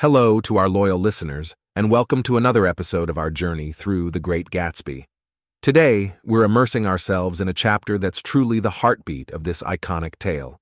Hello 0.00 0.40
to 0.42 0.56
our 0.56 0.68
loyal 0.68 0.96
listeners, 0.96 1.56
and 1.74 1.90
welcome 1.90 2.22
to 2.22 2.36
another 2.36 2.68
episode 2.68 3.10
of 3.10 3.18
our 3.18 3.32
journey 3.32 3.72
through 3.72 4.12
The 4.12 4.20
Great 4.20 4.48
Gatsby. 4.48 5.06
Today, 5.60 6.14
we're 6.22 6.44
immersing 6.44 6.86
ourselves 6.86 7.40
in 7.40 7.48
a 7.48 7.52
chapter 7.52 7.98
that's 7.98 8.22
truly 8.22 8.60
the 8.60 8.70
heartbeat 8.70 9.32
of 9.32 9.42
this 9.42 9.60
iconic 9.64 10.16
tale. 10.20 10.60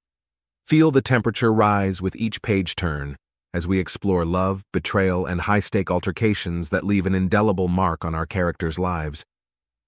Feel 0.67 0.91
the 0.91 1.03
temperature 1.03 1.53
rise 1.53 2.01
with 2.01 2.17
each 2.17 2.41
page 2.41 2.77
turn 2.77 3.15
as 3.53 3.69
we 3.69 3.79
explore 3.79 4.25
love, 4.25 4.63
betrayal, 4.73 5.27
and 5.27 5.43
high 5.43 5.61
stake 5.61 5.91
altercations 5.91 6.71
that 6.71 6.83
leave 6.83 7.05
an 7.05 7.15
indelible 7.15 7.69
mark 7.69 8.07
on 8.07 8.15
our 8.15 8.25
characters' 8.25 8.79
lives. 8.79 9.23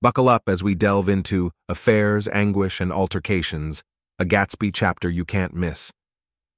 Buckle 0.02 0.28
up 0.28 0.42
as 0.46 0.62
we 0.62 0.74
delve 0.74 1.08
into 1.08 1.52
affairs, 1.70 2.28
anguish, 2.34 2.82
and 2.82 2.92
altercations, 2.92 3.82
a 4.18 4.26
Gatsby 4.26 4.72
chapter 4.74 5.08
you 5.08 5.24
can't 5.24 5.54
miss. 5.54 5.90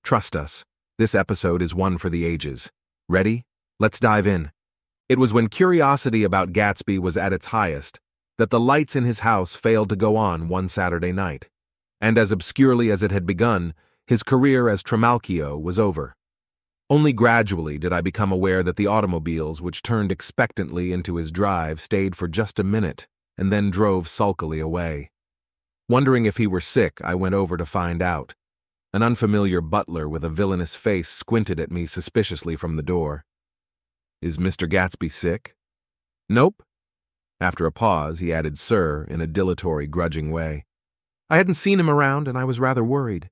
Trust 0.03 0.35
us, 0.35 0.65
this 0.99 1.15
episode 1.15 1.63
is 1.63 1.73
one 1.73 1.97
for 1.97 2.11
the 2.11 2.25
ages. 2.25 2.69
Ready? 3.11 3.43
Let's 3.81 3.99
dive 3.99 4.25
in. 4.25 4.53
It 5.09 5.19
was 5.19 5.35
when 5.35 5.49
curiosity 5.49 6.23
about 6.23 6.53
Gatsby 6.53 7.01
was 7.01 7.17
at 7.17 7.33
its 7.33 7.47
highest 7.47 7.99
that 8.39 8.51
the 8.51 8.61
lights 8.61 8.95
in 8.95 9.03
his 9.03 9.21
house 9.21 9.57
failed 9.57 9.89
to 9.89 9.97
go 9.97 10.17
on 10.17 10.47
one 10.47 10.69
Saturday 10.69 11.11
night. 11.11 11.49
And 12.01 12.17
as 12.17 12.31
obscurely 12.31 12.89
as 12.89 13.03
it 13.03 13.11
had 13.11 13.27
begun, 13.27 13.75
his 14.07 14.23
career 14.23 14.69
as 14.69 14.85
Trimalchio 14.85 15.61
was 15.61 15.77
over. 15.77 16.15
Only 16.89 17.13
gradually 17.13 17.79
did 17.79 17.93
I 17.93 18.01
become 18.01 18.31
aware 18.31 18.63
that 18.63 18.77
the 18.77 18.87
automobiles 18.87 19.61
which 19.61 19.83
turned 19.83 20.13
expectantly 20.13 20.93
into 20.93 21.17
his 21.17 21.33
drive 21.33 21.81
stayed 21.81 22.15
for 22.15 22.29
just 22.29 22.61
a 22.61 22.65
minute 22.65 23.09
and 23.37 23.51
then 23.51 23.71
drove 23.71 24.07
sulkily 24.07 24.61
away. 24.61 25.11
Wondering 25.89 26.27
if 26.27 26.37
he 26.37 26.47
were 26.47 26.61
sick, 26.61 27.01
I 27.03 27.17
went 27.17 27.35
over 27.35 27.57
to 27.57 27.67
find 27.67 28.03
out. 28.03 28.37
An 28.93 29.05
unfamiliar 29.05 29.61
butler 29.61 30.09
with 30.09 30.25
a 30.25 30.29
villainous 30.29 30.75
face 30.75 31.09
squinted 31.09 31.61
at 31.61 31.71
me 31.71 31.87
suspiciously 31.87 32.57
from 32.57 32.75
the 32.75 32.83
door. 32.83 33.25
Is 34.21 34.37
Mr. 34.37 34.69
Gatsby 34.69 35.13
sick? 35.13 35.55
Nope. 36.29 36.65
After 37.41 37.67
a 37.67 37.73
pause, 37.73 38.19
he 38.19 38.33
added 38.33 38.59
sir 38.59 39.05
in 39.09 39.21
a 39.21 39.29
dilatory, 39.29 39.87
grudging 39.87 40.33
way. 40.33 40.67
I 41.29 41.37
hadn't 41.37 41.55
seen 41.55 41.79
him 41.79 41.89
around 41.89 42.27
and 42.27 42.37
I 42.37 42.43
was 42.43 42.59
rather 42.59 42.83
worried. 42.83 43.31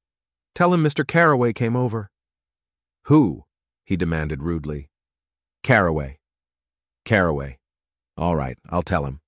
Tell 0.55 0.73
him 0.73 0.85
Mr. 0.85 1.05
Carraway 1.05 1.53
came 1.53 1.75
over. 1.75 2.09
Who? 3.07 3.45
he 3.85 3.97
demanded 3.97 4.45
rudely. 4.45 4.91
Carraway. 5.65 6.19
Carraway. 7.05 7.59
All 8.17 8.37
right, 8.37 8.59
I'll 8.71 8.83
tell 8.83 9.07
him. 9.07 9.21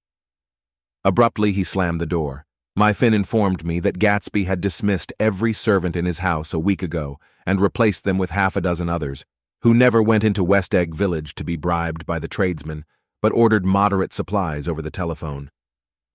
Abruptly, 1.04 1.50
he 1.50 1.64
slammed 1.64 2.00
the 2.00 2.06
door. 2.06 2.46
My 2.80 2.94
Finn 2.94 3.12
informed 3.12 3.62
me 3.62 3.78
that 3.80 3.98
Gatsby 3.98 4.46
had 4.46 4.62
dismissed 4.62 5.12
every 5.20 5.52
servant 5.52 5.96
in 5.96 6.06
his 6.06 6.20
house 6.20 6.54
a 6.54 6.58
week 6.58 6.82
ago 6.82 7.20
and 7.44 7.60
replaced 7.60 8.04
them 8.04 8.16
with 8.16 8.30
half 8.30 8.56
a 8.56 8.62
dozen 8.62 8.88
others, 8.88 9.26
who 9.60 9.74
never 9.74 10.02
went 10.02 10.24
into 10.24 10.42
West 10.42 10.74
Egg 10.74 10.94
Village 10.94 11.34
to 11.34 11.44
be 11.44 11.56
bribed 11.56 12.06
by 12.06 12.18
the 12.18 12.26
tradesmen, 12.26 12.86
but 13.20 13.34
ordered 13.34 13.66
moderate 13.66 14.14
supplies 14.14 14.66
over 14.66 14.80
the 14.80 14.90
telephone. 14.90 15.50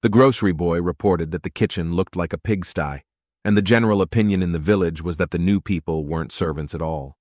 The 0.02 0.10
grocery 0.10 0.54
boy 0.54 0.82
reported 0.82 1.30
that 1.30 1.44
the 1.44 1.52
kitchen 1.52 1.94
looked 1.94 2.16
like 2.16 2.34
a 2.34 2.40
pigsty, 2.40 3.02
and 3.44 3.56
the 3.56 3.62
general 3.62 4.02
opinion 4.02 4.42
in 4.42 4.52
the 4.52 4.58
village 4.58 5.04
was 5.04 5.18
that 5.18 5.30
the 5.30 5.38
new 5.38 5.62
people 5.62 6.04
weren't 6.04 6.32
servants 6.32 6.74
at 6.74 6.82
all. 6.82 7.16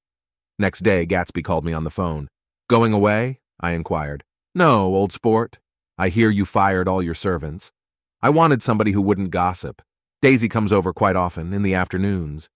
Next 0.59 0.81
day, 0.81 1.05
Gatsby 1.05 1.45
called 1.45 1.67
me 1.67 1.75
on 1.75 1.85
the 1.85 1.91
phone. 1.91 2.29
Going 2.71 2.95
away? 2.95 3.41
I 3.61 3.73
inquired. 3.73 4.25
No, 4.55 4.95
old 4.95 5.13
sport. 5.13 5.59
I 5.99 6.09
hear 6.09 6.31
you 6.31 6.47
fired 6.47 6.89
all 6.89 7.03
your 7.03 7.13
servants. 7.13 7.74
I 8.25 8.31
wanted 8.31 8.63
somebody 8.63 8.93
who 8.93 9.03
wouldn't 9.03 9.33
gossip. 9.33 9.83
Daisy 10.23 10.49
comes 10.49 10.73
over 10.73 10.95
quite 10.95 11.15
often, 11.15 11.53
in 11.53 11.61
the 11.61 11.75
afternoons. 11.75 12.49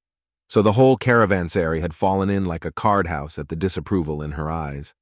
So 0.49 0.63
the 0.63 0.73
whole 0.73 0.97
caravanserai 0.97 1.83
had 1.83 1.93
fallen 1.93 2.31
in 2.31 2.47
like 2.47 2.65
a 2.65 2.73
card 2.73 3.09
house 3.09 3.39
at 3.39 3.51
the 3.51 3.55
disapproval 3.55 4.23
in 4.23 4.33
her 4.33 4.51
eyes. 4.51 4.95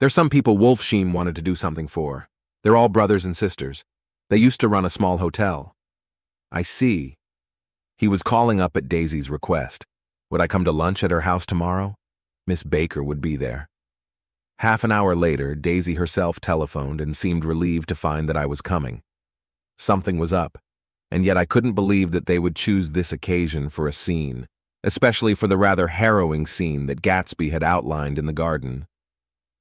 There's 0.00 0.12
some 0.12 0.28
people 0.28 0.58
Wolfsheim 0.58 1.12
wanted 1.12 1.36
to 1.36 1.42
do 1.42 1.54
something 1.54 1.86
for. 1.86 2.28
They're 2.64 2.74
all 2.74 2.88
brothers 2.88 3.24
and 3.24 3.36
sisters. 3.36 3.84
They 4.28 4.38
used 4.38 4.58
to 4.58 4.66
run 4.66 4.84
a 4.84 4.90
small 4.90 5.18
hotel. 5.18 5.76
I 6.50 6.62
see. 6.62 7.14
He 7.96 8.08
was 8.08 8.24
calling 8.24 8.60
up 8.60 8.76
at 8.76 8.88
Daisy's 8.88 9.30
request. 9.30 9.84
Would 10.32 10.40
I 10.40 10.48
come 10.48 10.64
to 10.64 10.72
lunch 10.72 11.04
at 11.04 11.12
her 11.12 11.20
house 11.20 11.46
tomorrow? 11.46 11.94
Miss 12.44 12.64
Baker 12.64 13.04
would 13.04 13.20
be 13.20 13.36
there. 13.36 13.68
Half 14.58 14.82
an 14.82 14.90
hour 14.90 15.14
later, 15.14 15.54
Daisy 15.54 15.94
herself 15.94 16.40
telephoned 16.40 17.00
and 17.00 17.16
seemed 17.16 17.44
relieved 17.44 17.88
to 17.90 17.94
find 17.94 18.28
that 18.28 18.36
I 18.36 18.46
was 18.46 18.60
coming. 18.60 19.02
Something 19.78 20.18
was 20.18 20.32
up, 20.32 20.58
and 21.10 21.24
yet 21.24 21.36
I 21.36 21.44
couldn't 21.44 21.72
believe 21.72 22.10
that 22.10 22.26
they 22.26 22.38
would 22.38 22.56
choose 22.56 22.92
this 22.92 23.12
occasion 23.12 23.68
for 23.68 23.86
a 23.86 23.92
scene, 23.92 24.48
especially 24.82 25.34
for 25.34 25.46
the 25.46 25.56
rather 25.56 25.88
harrowing 25.88 26.46
scene 26.46 26.86
that 26.86 27.02
Gatsby 27.02 27.50
had 27.50 27.62
outlined 27.62 28.18
in 28.18 28.26
the 28.26 28.32
garden. 28.32 28.86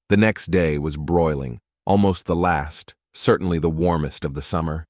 The 0.09 0.17
next 0.17 0.51
day 0.51 0.77
was 0.77 0.97
broiling, 0.97 1.59
almost 1.85 2.25
the 2.25 2.35
last, 2.35 2.95
certainly 3.13 3.59
the 3.59 3.69
warmest 3.69 4.25
of 4.25 4.33
the 4.33 4.41
summer. 4.41 4.85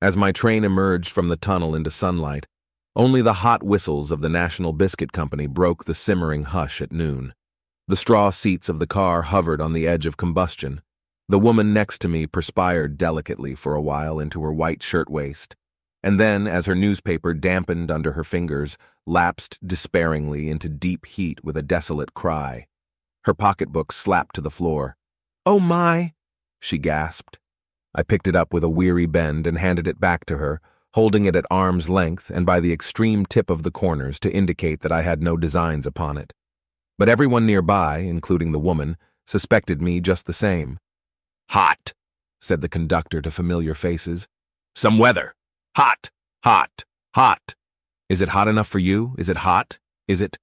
As 0.00 0.16
my 0.16 0.30
train 0.30 0.62
emerged 0.62 1.10
from 1.10 1.28
the 1.28 1.36
tunnel 1.36 1.74
into 1.74 1.90
sunlight, 1.90 2.46
only 2.94 3.22
the 3.22 3.40
hot 3.44 3.62
whistles 3.62 4.12
of 4.12 4.20
the 4.20 4.28
National 4.28 4.72
Biscuit 4.72 5.12
Company 5.12 5.46
broke 5.46 5.84
the 5.84 5.94
simmering 5.94 6.44
hush 6.44 6.80
at 6.80 6.92
noon. 6.92 7.34
The 7.88 7.96
straw 7.96 8.30
seats 8.30 8.68
of 8.68 8.78
the 8.78 8.86
car 8.86 9.22
hovered 9.22 9.60
on 9.60 9.72
the 9.72 9.86
edge 9.86 10.06
of 10.06 10.16
combustion, 10.16 10.80
the 11.28 11.38
woman 11.38 11.72
next 11.72 12.00
to 12.00 12.08
me 12.08 12.26
perspired 12.26 12.96
delicately 12.96 13.54
for 13.54 13.74
a 13.74 13.82
while 13.82 14.20
into 14.20 14.42
her 14.42 14.52
white 14.52 14.82
shirtwaist, 14.82 15.56
and 16.02 16.20
then, 16.20 16.46
as 16.46 16.66
her 16.66 16.74
newspaper 16.74 17.34
dampened 17.34 17.90
under 17.90 18.12
her 18.12 18.22
fingers, 18.22 18.78
lapsed 19.06 19.58
despairingly 19.66 20.48
into 20.48 20.68
deep 20.68 21.04
heat 21.04 21.42
with 21.42 21.56
a 21.56 21.62
desolate 21.62 22.14
cry. 22.14 22.66
Her 23.24 23.34
pocketbook 23.34 23.90
slapped 23.90 24.36
to 24.36 24.40
the 24.40 24.50
floor. 24.50 24.96
Oh 25.44 25.58
my! 25.58 26.14
she 26.60 26.78
gasped. 26.78 27.38
I 27.92 28.02
picked 28.04 28.28
it 28.28 28.36
up 28.36 28.52
with 28.52 28.62
a 28.62 28.68
weary 28.68 29.06
bend 29.06 29.46
and 29.46 29.58
handed 29.58 29.88
it 29.88 29.98
back 29.98 30.26
to 30.26 30.36
her, 30.36 30.60
holding 30.94 31.24
it 31.24 31.34
at 31.34 31.44
arm's 31.50 31.90
length 31.90 32.30
and 32.30 32.46
by 32.46 32.60
the 32.60 32.72
extreme 32.72 33.26
tip 33.26 33.50
of 33.50 33.64
the 33.64 33.70
corners 33.70 34.20
to 34.20 34.32
indicate 34.32 34.80
that 34.82 34.92
I 34.92 35.02
had 35.02 35.20
no 35.22 35.36
designs 35.36 35.86
upon 35.86 36.18
it. 36.18 36.32
But 36.98 37.08
everyone 37.08 37.46
nearby, 37.46 37.98
including 37.98 38.52
the 38.52 38.58
woman, 38.58 38.96
suspected 39.26 39.82
me 39.82 40.00
just 40.00 40.26
the 40.26 40.32
same. 40.32 40.78
Hot, 41.50 41.92
said 42.40 42.60
the 42.60 42.68
conductor 42.68 43.20
to 43.22 43.30
familiar 43.30 43.74
faces. 43.74 44.26
Some 44.74 44.98
weather. 44.98 45.34
Hot, 45.76 46.10
hot, 46.44 46.84
hot. 47.14 47.54
Is 48.08 48.20
it 48.20 48.30
hot 48.30 48.48
enough 48.48 48.68
for 48.68 48.78
you? 48.78 49.14
Is 49.18 49.28
it 49.28 49.38
hot? 49.38 49.78
Is 50.06 50.20
it? 50.20 50.38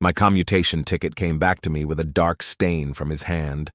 My 0.00 0.12
commutation 0.12 0.84
ticket 0.84 1.16
came 1.16 1.38
back 1.38 1.60
to 1.62 1.70
me 1.70 1.84
with 1.84 1.98
a 1.98 2.04
dark 2.04 2.42
stain 2.42 2.94
from 2.94 3.10
his 3.10 3.24
hand. 3.24 3.70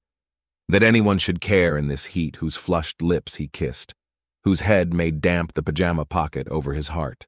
That 0.68 0.82
anyone 0.82 1.18
should 1.18 1.40
care 1.40 1.76
in 1.76 1.88
this 1.88 2.06
heat 2.06 2.36
whose 2.36 2.56
flushed 2.56 3.02
lips 3.02 3.36
he 3.36 3.48
kissed, 3.48 3.92
whose 4.44 4.60
head 4.60 4.94
made 4.94 5.20
damp 5.20 5.52
the 5.52 5.62
pajama 5.62 6.06
pocket 6.06 6.48
over 6.48 6.72
his 6.72 6.88
heart. 6.88 7.26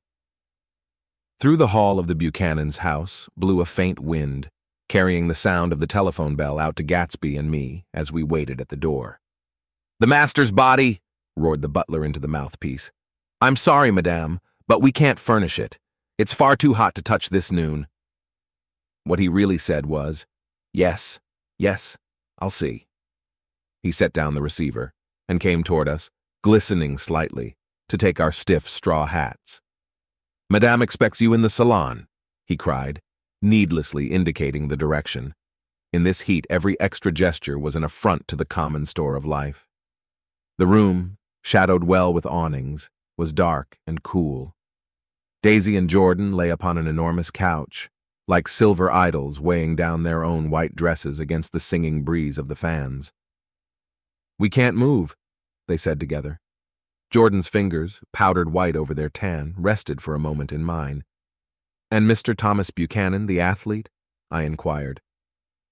Through 1.39 1.59
the 1.59 1.69
hall 1.69 1.99
of 1.99 2.07
the 2.07 2.15
Buchanan's 2.15 2.79
house 2.79 3.29
blew 3.37 3.61
a 3.61 3.67
faint 3.67 4.01
wind, 4.01 4.49
carrying 4.89 5.29
the 5.29 5.35
sound 5.35 5.73
of 5.73 5.81
the 5.81 5.87
telephone 5.87 6.37
bell 6.37 6.59
out 6.59 6.77
to 6.77 6.85
Gatsby 6.85 7.39
and 7.39 7.51
me 7.51 7.85
as 7.93 8.13
we 8.13 8.23
waited 8.23 8.61
at 8.61 8.69
the 8.69 8.77
door. 8.77 9.21
The 10.01 10.07
master's 10.07 10.53
body, 10.53 11.01
roared 11.37 11.63
the 11.63 11.69
butler 11.69 12.05
into 12.05 12.21
the 12.21 12.29
mouthpiece. 12.29 12.91
I'm 13.41 13.57
sorry, 13.57 13.91
madame, 13.91 14.41
but 14.67 14.83
we 14.83 14.93
can't 14.93 15.19
furnish 15.19 15.59
it. 15.59 15.79
It's 16.19 16.33
far 16.33 16.57
too 16.57 16.75
hot 16.75 16.95
to 16.95 17.03
touch 17.03 17.29
this 17.29 17.53
noon. 17.53 17.87
What 19.05 19.19
he 19.19 19.29
really 19.29 19.59
said 19.59 19.87
was, 19.87 20.27
Yes, 20.73 21.21
yes, 21.59 21.97
I'll 22.39 22.51
see. 22.51 22.87
He 23.83 23.93
set 23.93 24.13
down 24.13 24.35
the 24.35 24.43
receiver 24.43 24.93
and 25.29 25.41
came 25.41 25.63
toward 25.63 25.89
us, 25.89 26.11
glistening 26.43 26.99
slightly, 26.99 27.57
to 27.89 27.97
take 27.97 28.21
our 28.21 28.33
stiff 28.33 28.69
straw 28.69 29.07
hats. 29.07 29.61
Madame 30.51 30.83
expects 30.83 31.21
you 31.21 31.35
in 31.35 31.43
the 31.43 31.51
salon, 31.51 32.07
he 32.47 32.57
cried, 32.57 33.01
needlessly 33.43 34.07
indicating 34.07 34.69
the 34.69 34.77
direction. 34.77 35.35
In 35.93 36.03
this 36.03 36.23
heat, 36.23 36.47
every 36.51 36.79
extra 36.81 37.13
gesture 37.13 37.59
was 37.59 37.77
an 37.77 37.85
affront 37.85 38.29
to 38.29 38.37
the 38.37 38.45
common 38.45 38.87
store 38.87 39.17
of 39.17 39.25
life. 39.25 39.67
The 40.59 40.67
room, 40.67 41.19
shadowed 41.43 41.85
well 41.85 42.13
with 42.13 42.27
awnings, 42.27 42.91
was 43.17 43.33
dark 43.33 43.79
and 43.87 44.03
cool. 44.03 44.55
Daisy 45.43 45.77
and 45.77 45.89
Jordan 45.89 46.33
lay 46.33 46.51
upon 46.51 46.77
an 46.77 46.87
enormous 46.87 47.31
couch, 47.31 47.89
like 48.27 48.49
silver 48.49 48.91
idols 48.91 49.41
weighing 49.41 49.77
down 49.77 50.03
their 50.03 50.25
own 50.25 50.51
white 50.51 50.75
dresses 50.75 51.21
against 51.21 51.53
the 51.53 51.61
singing 51.61 52.03
breeze 52.03 52.39
of 52.39 52.49
the 52.49 52.57
fans. 52.57 53.13
We 54.39 54.51
can't 54.51 54.77
move, 54.77 55.17
they 55.69 55.77
said 55.77 56.01
together. 56.01 56.41
Jordan's 57.11 57.49
fingers, 57.49 58.01
powdered 58.13 58.53
white 58.53 58.77
over 58.77 58.93
their 58.93 59.09
tan, 59.09 59.55
rested 59.57 60.01
for 60.01 60.15
a 60.15 60.19
moment 60.19 60.53
in 60.53 60.65
mine, 60.65 61.05
and 61.91 62.11
Mr. 62.11 62.35
Thomas 62.35 62.71
Buchanan, 62.71 63.27
the 63.27 63.41
athlete? 63.41 63.89
I 64.31 64.43
inquired. 64.43 65.01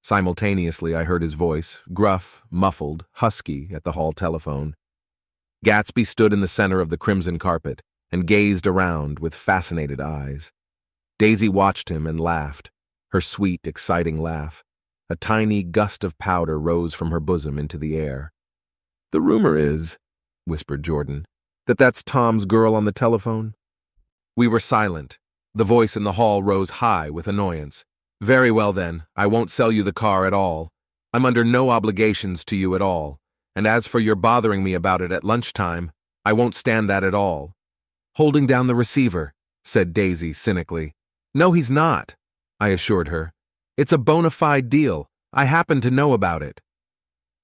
Simultaneously, 0.02 0.94
I 0.94 1.04
heard 1.04 1.22
his 1.22 1.34
voice, 1.34 1.82
gruff, 1.92 2.42
muffled, 2.50 3.06
husky, 3.12 3.70
at 3.74 3.84
the 3.84 3.92
hall 3.92 4.12
telephone. 4.12 4.76
Gatsby 5.64 6.06
stood 6.06 6.32
in 6.32 6.40
the 6.40 6.48
center 6.48 6.80
of 6.80 6.90
the 6.90 6.98
crimson 6.98 7.38
carpet 7.38 7.82
and 8.12 8.26
gazed 8.26 8.66
around 8.66 9.18
with 9.18 9.34
fascinated 9.34 10.00
eyes. 10.00 10.52
Daisy 11.18 11.48
watched 11.48 11.88
him 11.88 12.06
and 12.06 12.20
laughed, 12.20 12.70
her 13.12 13.20
sweet, 13.20 13.60
exciting 13.64 14.20
laugh. 14.20 14.62
A 15.08 15.16
tiny 15.16 15.62
gust 15.62 16.04
of 16.04 16.18
powder 16.18 16.58
rose 16.58 16.94
from 16.94 17.10
her 17.10 17.20
bosom 17.20 17.58
into 17.58 17.78
the 17.78 17.96
air. 17.96 18.32
The 19.10 19.20
rumor 19.20 19.56
is, 19.56 19.96
whispered 20.44 20.82
Jordan, 20.82 21.24
that 21.66 21.78
that's 21.78 22.02
Tom's 22.02 22.44
girl 22.44 22.74
on 22.74 22.84
the 22.84 22.92
telephone. 22.92 23.54
We 24.36 24.46
were 24.46 24.60
silent. 24.60 25.18
The 25.56 25.64
voice 25.64 25.96
in 25.96 26.02
the 26.02 26.12
hall 26.12 26.42
rose 26.42 26.70
high 26.82 27.10
with 27.10 27.28
annoyance. 27.28 27.84
Very 28.20 28.50
well 28.50 28.72
then, 28.72 29.04
I 29.14 29.26
won't 29.26 29.52
sell 29.52 29.70
you 29.70 29.84
the 29.84 29.92
car 29.92 30.26
at 30.26 30.34
all. 30.34 30.70
I'm 31.12 31.24
under 31.24 31.44
no 31.44 31.70
obligations 31.70 32.44
to 32.46 32.56
you 32.56 32.74
at 32.74 32.82
all. 32.82 33.18
And 33.54 33.66
as 33.66 33.86
for 33.86 34.00
your 34.00 34.16
bothering 34.16 34.64
me 34.64 34.74
about 34.74 35.00
it 35.00 35.12
at 35.12 35.22
lunchtime, 35.22 35.92
I 36.24 36.32
won't 36.32 36.56
stand 36.56 36.90
that 36.90 37.04
at 37.04 37.14
all. 37.14 37.52
Holding 38.16 38.48
down 38.48 38.66
the 38.66 38.74
receiver, 38.74 39.32
said 39.64 39.94
Daisy 39.94 40.32
cynically. 40.32 40.94
No, 41.34 41.52
he's 41.52 41.70
not, 41.70 42.16
I 42.58 42.68
assured 42.68 43.08
her. 43.08 43.32
It's 43.76 43.92
a 43.92 43.98
bona 43.98 44.30
fide 44.30 44.68
deal. 44.68 45.08
I 45.32 45.44
happen 45.44 45.80
to 45.82 45.90
know 45.90 46.14
about 46.14 46.42
it. 46.42 46.60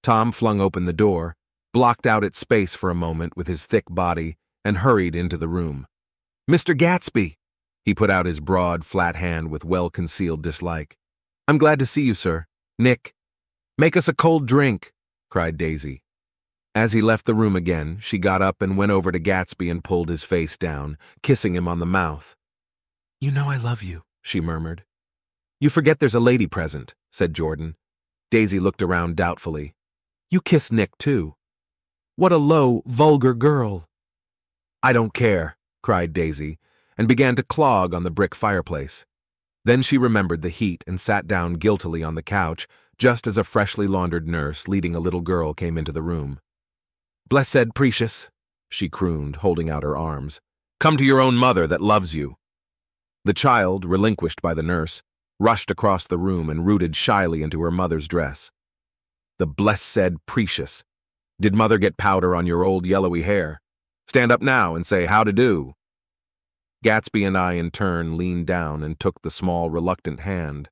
Tom 0.02 0.32
flung 0.32 0.60
open 0.60 0.84
the 0.84 0.92
door, 0.92 1.36
blocked 1.72 2.06
out 2.06 2.24
its 2.24 2.38
space 2.38 2.74
for 2.74 2.90
a 2.90 2.94
moment 2.94 3.36
with 3.36 3.46
his 3.46 3.66
thick 3.66 3.84
body, 3.88 4.36
and 4.64 4.78
hurried 4.78 5.14
into 5.14 5.36
the 5.36 5.48
room. 5.48 5.86
Mr. 6.50 6.76
Gatsby! 6.76 7.36
He 7.84 7.94
put 7.94 8.10
out 8.10 8.26
his 8.26 8.40
broad, 8.40 8.84
flat 8.84 9.16
hand 9.16 9.50
with 9.50 9.64
well 9.64 9.90
concealed 9.90 10.42
dislike. 10.42 10.96
I'm 11.48 11.58
glad 11.58 11.78
to 11.78 11.86
see 11.86 12.02
you, 12.02 12.14
sir. 12.14 12.46
Nick. 12.78 13.14
Make 13.78 13.96
us 13.96 14.08
a 14.08 14.14
cold 14.14 14.46
drink, 14.46 14.92
cried 15.30 15.56
Daisy. 15.56 16.02
As 16.74 16.92
he 16.92 17.00
left 17.00 17.26
the 17.26 17.34
room 17.34 17.56
again, 17.56 17.98
she 18.00 18.18
got 18.18 18.42
up 18.42 18.62
and 18.62 18.76
went 18.76 18.92
over 18.92 19.10
to 19.10 19.18
Gatsby 19.18 19.68
and 19.70 19.82
pulled 19.82 20.08
his 20.08 20.22
face 20.22 20.56
down, 20.56 20.96
kissing 21.22 21.56
him 21.56 21.66
on 21.66 21.80
the 21.80 21.86
mouth. 21.86 22.36
You 23.20 23.32
know 23.32 23.50
I 23.50 23.56
love 23.56 23.82
you, 23.82 24.02
she 24.22 24.40
murmured. 24.40 24.84
You 25.58 25.68
forget 25.68 25.98
there's 25.98 26.14
a 26.14 26.20
lady 26.20 26.46
present, 26.46 26.94
said 27.10 27.34
Jordan. 27.34 27.74
Daisy 28.30 28.60
looked 28.60 28.82
around 28.82 29.16
doubtfully. 29.16 29.74
You 30.30 30.40
kiss 30.40 30.70
Nick, 30.70 30.96
too. 30.96 31.34
What 32.14 32.30
a 32.30 32.36
low, 32.36 32.82
vulgar 32.86 33.34
girl. 33.34 33.88
I 34.80 34.92
don't 34.92 35.12
care, 35.12 35.56
cried 35.82 36.12
Daisy, 36.12 36.59
and 37.00 37.08
began 37.08 37.34
to 37.34 37.42
clog 37.42 37.94
on 37.94 38.02
the 38.02 38.10
brick 38.10 38.34
fireplace. 38.34 39.06
Then 39.64 39.80
she 39.80 39.96
remembered 39.96 40.42
the 40.42 40.50
heat 40.50 40.84
and 40.86 41.00
sat 41.00 41.26
down 41.26 41.54
guiltily 41.54 42.02
on 42.02 42.14
the 42.14 42.22
couch 42.22 42.66
just 42.98 43.26
as 43.26 43.38
a 43.38 43.42
freshly 43.42 43.86
laundered 43.86 44.28
nurse 44.28 44.68
leading 44.68 44.94
a 44.94 45.00
little 45.00 45.22
girl 45.22 45.54
came 45.54 45.78
into 45.78 45.92
the 45.92 46.02
room. 46.02 46.40
Blessed 47.26 47.72
Precious, 47.74 48.28
she 48.68 48.90
crooned, 48.90 49.36
holding 49.36 49.70
out 49.70 49.82
her 49.82 49.96
arms. 49.96 50.42
Come 50.78 50.98
to 50.98 51.04
your 51.04 51.22
own 51.22 51.36
mother 51.36 51.66
that 51.66 51.80
loves 51.80 52.14
you. 52.14 52.36
The 53.24 53.32
child, 53.32 53.86
relinquished 53.86 54.42
by 54.42 54.52
the 54.52 54.62
nurse, 54.62 55.02
rushed 55.38 55.70
across 55.70 56.06
the 56.06 56.18
room 56.18 56.50
and 56.50 56.66
rooted 56.66 56.94
shyly 56.94 57.42
into 57.42 57.62
her 57.62 57.70
mother's 57.70 58.08
dress. 58.08 58.52
The 59.38 59.46
blessed 59.46 60.26
Precious, 60.26 60.84
did 61.40 61.54
mother 61.54 61.78
get 61.78 61.96
powder 61.96 62.36
on 62.36 62.46
your 62.46 62.62
old 62.62 62.84
yellowy 62.84 63.22
hair? 63.22 63.62
Stand 64.06 64.30
up 64.30 64.42
now 64.42 64.74
and 64.74 64.84
say 64.84 65.06
how 65.06 65.24
to 65.24 65.32
do. 65.32 65.72
Gatsby 66.84 67.26
and 67.26 67.36
I, 67.36 67.54
in 67.54 67.70
turn, 67.70 68.16
leaned 68.16 68.46
down 68.46 68.82
and 68.82 68.98
took 68.98 69.20
the 69.20 69.30
small, 69.30 69.68
reluctant 69.68 70.20
hand. 70.20 70.70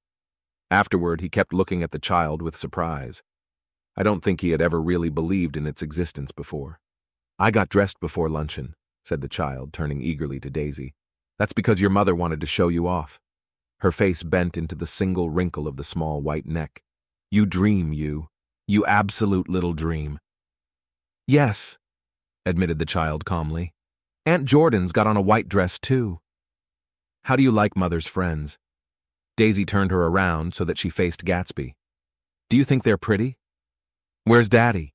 Afterward, 0.71 1.21
he 1.21 1.29
kept 1.29 1.53
looking 1.53 1.83
at 1.83 1.91
the 1.91 1.99
child 1.99 2.41
with 2.41 2.57
surprise. 2.57 3.23
I 3.97 4.03
don't 4.03 4.23
think 4.23 4.41
he 4.41 4.51
had 4.51 4.63
ever 4.63 4.81
really 4.81 5.11
believed 5.11 5.57
in 5.57 5.67
its 5.67 5.83
existence 5.83 6.33
before. 6.33 6.81
I 7.39 7.51
got 7.51 7.69
dressed 7.69 8.01
before 8.01 8.29
luncheon, 8.29 8.75
said 9.05 9.21
the 9.21 9.29
child, 9.29 9.73
turning 9.73 10.01
eagerly 10.01 10.41
to 10.41 10.51
Daisy. 10.51 10.95
That's 11.39 11.53
because 11.53 11.81
your 11.81 11.91
mother 11.91 12.15
wanted 12.15 12.41
to 12.41 12.47
show 12.47 12.69
you 12.69 12.89
off. 12.89 13.21
Her 13.81 13.93
face 13.93 14.23
bent 14.23 14.57
into 14.57 14.75
the 14.75 14.87
single 14.87 15.31
wrinkle 15.31 15.69
of 15.69 15.77
the 15.77 15.85
small 15.85 16.21
white 16.21 16.47
neck. 16.47 16.83
You 17.31 17.47
dream, 17.47 17.93
you. 17.93 18.29
You 18.67 18.85
absolute 18.87 19.49
little 19.49 19.73
dream. 19.73 20.19
Yes, 21.27 21.79
admitted 22.45 22.79
the 22.79 22.87
child 22.87 23.25
calmly. 23.25 23.73
Aunt 24.29 24.45
Jordan's 24.45 24.93
got 24.93 25.07
on 25.07 25.17
a 25.17 25.23
white 25.23 25.49
dress, 25.49 25.79
too. 25.79 26.21
How 27.23 27.35
do 27.35 27.43
you 27.43 27.51
like 27.51 27.75
Mother's 27.75 28.07
friends? 28.07 28.59
Daisy 29.39 29.65
turned 29.65 29.91
her 29.91 30.05
around 30.05 30.53
so 30.53 30.67
that 30.67 30.77
she 30.77 30.91
faced 30.91 31.25
Gatsby. 31.25 31.73
Do 32.51 32.59
you 32.59 32.65
think 32.65 32.83
they're 32.83 32.99
pretty? 32.99 33.39
Where's 34.25 34.51
Daddy? 34.51 34.93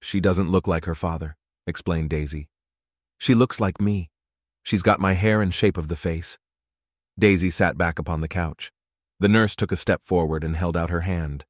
She 0.00 0.20
doesn't 0.20 0.52
look 0.52 0.68
like 0.68 0.84
her 0.84 0.94
father, 0.94 1.36
explained 1.66 2.10
Daisy. 2.10 2.48
She 3.18 3.34
looks 3.34 3.58
like 3.58 3.80
me. 3.80 4.08
She's 4.62 4.82
got 4.82 5.00
my 5.00 5.14
hair 5.14 5.42
and 5.42 5.52
shape 5.52 5.76
of 5.76 5.88
the 5.88 5.96
face. 5.96 6.38
Daisy 7.18 7.50
sat 7.50 7.76
back 7.76 7.98
upon 7.98 8.20
the 8.20 8.28
couch. 8.28 8.70
The 9.18 9.28
nurse 9.28 9.56
took 9.56 9.72
a 9.72 9.76
step 9.84 10.04
forward 10.04 10.44
and 10.44 10.54
held 10.54 10.76
out 10.76 10.90
her 10.90 11.00
hand. 11.00 11.44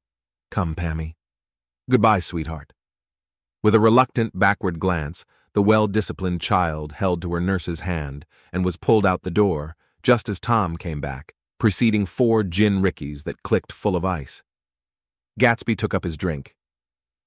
Come, 0.49 0.73
Pammy. 0.73 1.13
Goodbye, 1.87 2.21
sweetheart. 2.21 2.73
With 3.61 3.75
a 3.75 3.79
reluctant 3.79 4.39
backward 4.39 4.79
glance, 4.79 5.23
the 5.59 5.63
well 5.63 5.87
disciplined 5.87 6.39
child 6.39 6.93
held 6.93 7.21
to 7.21 7.33
her 7.33 7.41
nurse's 7.41 7.81
hand 7.81 8.25
and 8.53 8.63
was 8.63 8.77
pulled 8.77 9.05
out 9.05 9.23
the 9.23 9.29
door 9.29 9.75
just 10.01 10.29
as 10.29 10.39
Tom 10.39 10.77
came 10.77 11.01
back, 11.01 11.33
preceding 11.59 12.05
four 12.05 12.43
gin 12.43 12.81
rickies 12.81 13.23
that 13.23 13.43
clicked 13.43 13.73
full 13.73 13.97
of 13.97 14.05
ice. 14.05 14.41
Gatsby 15.37 15.77
took 15.77 15.93
up 15.93 16.05
his 16.05 16.15
drink. 16.15 16.55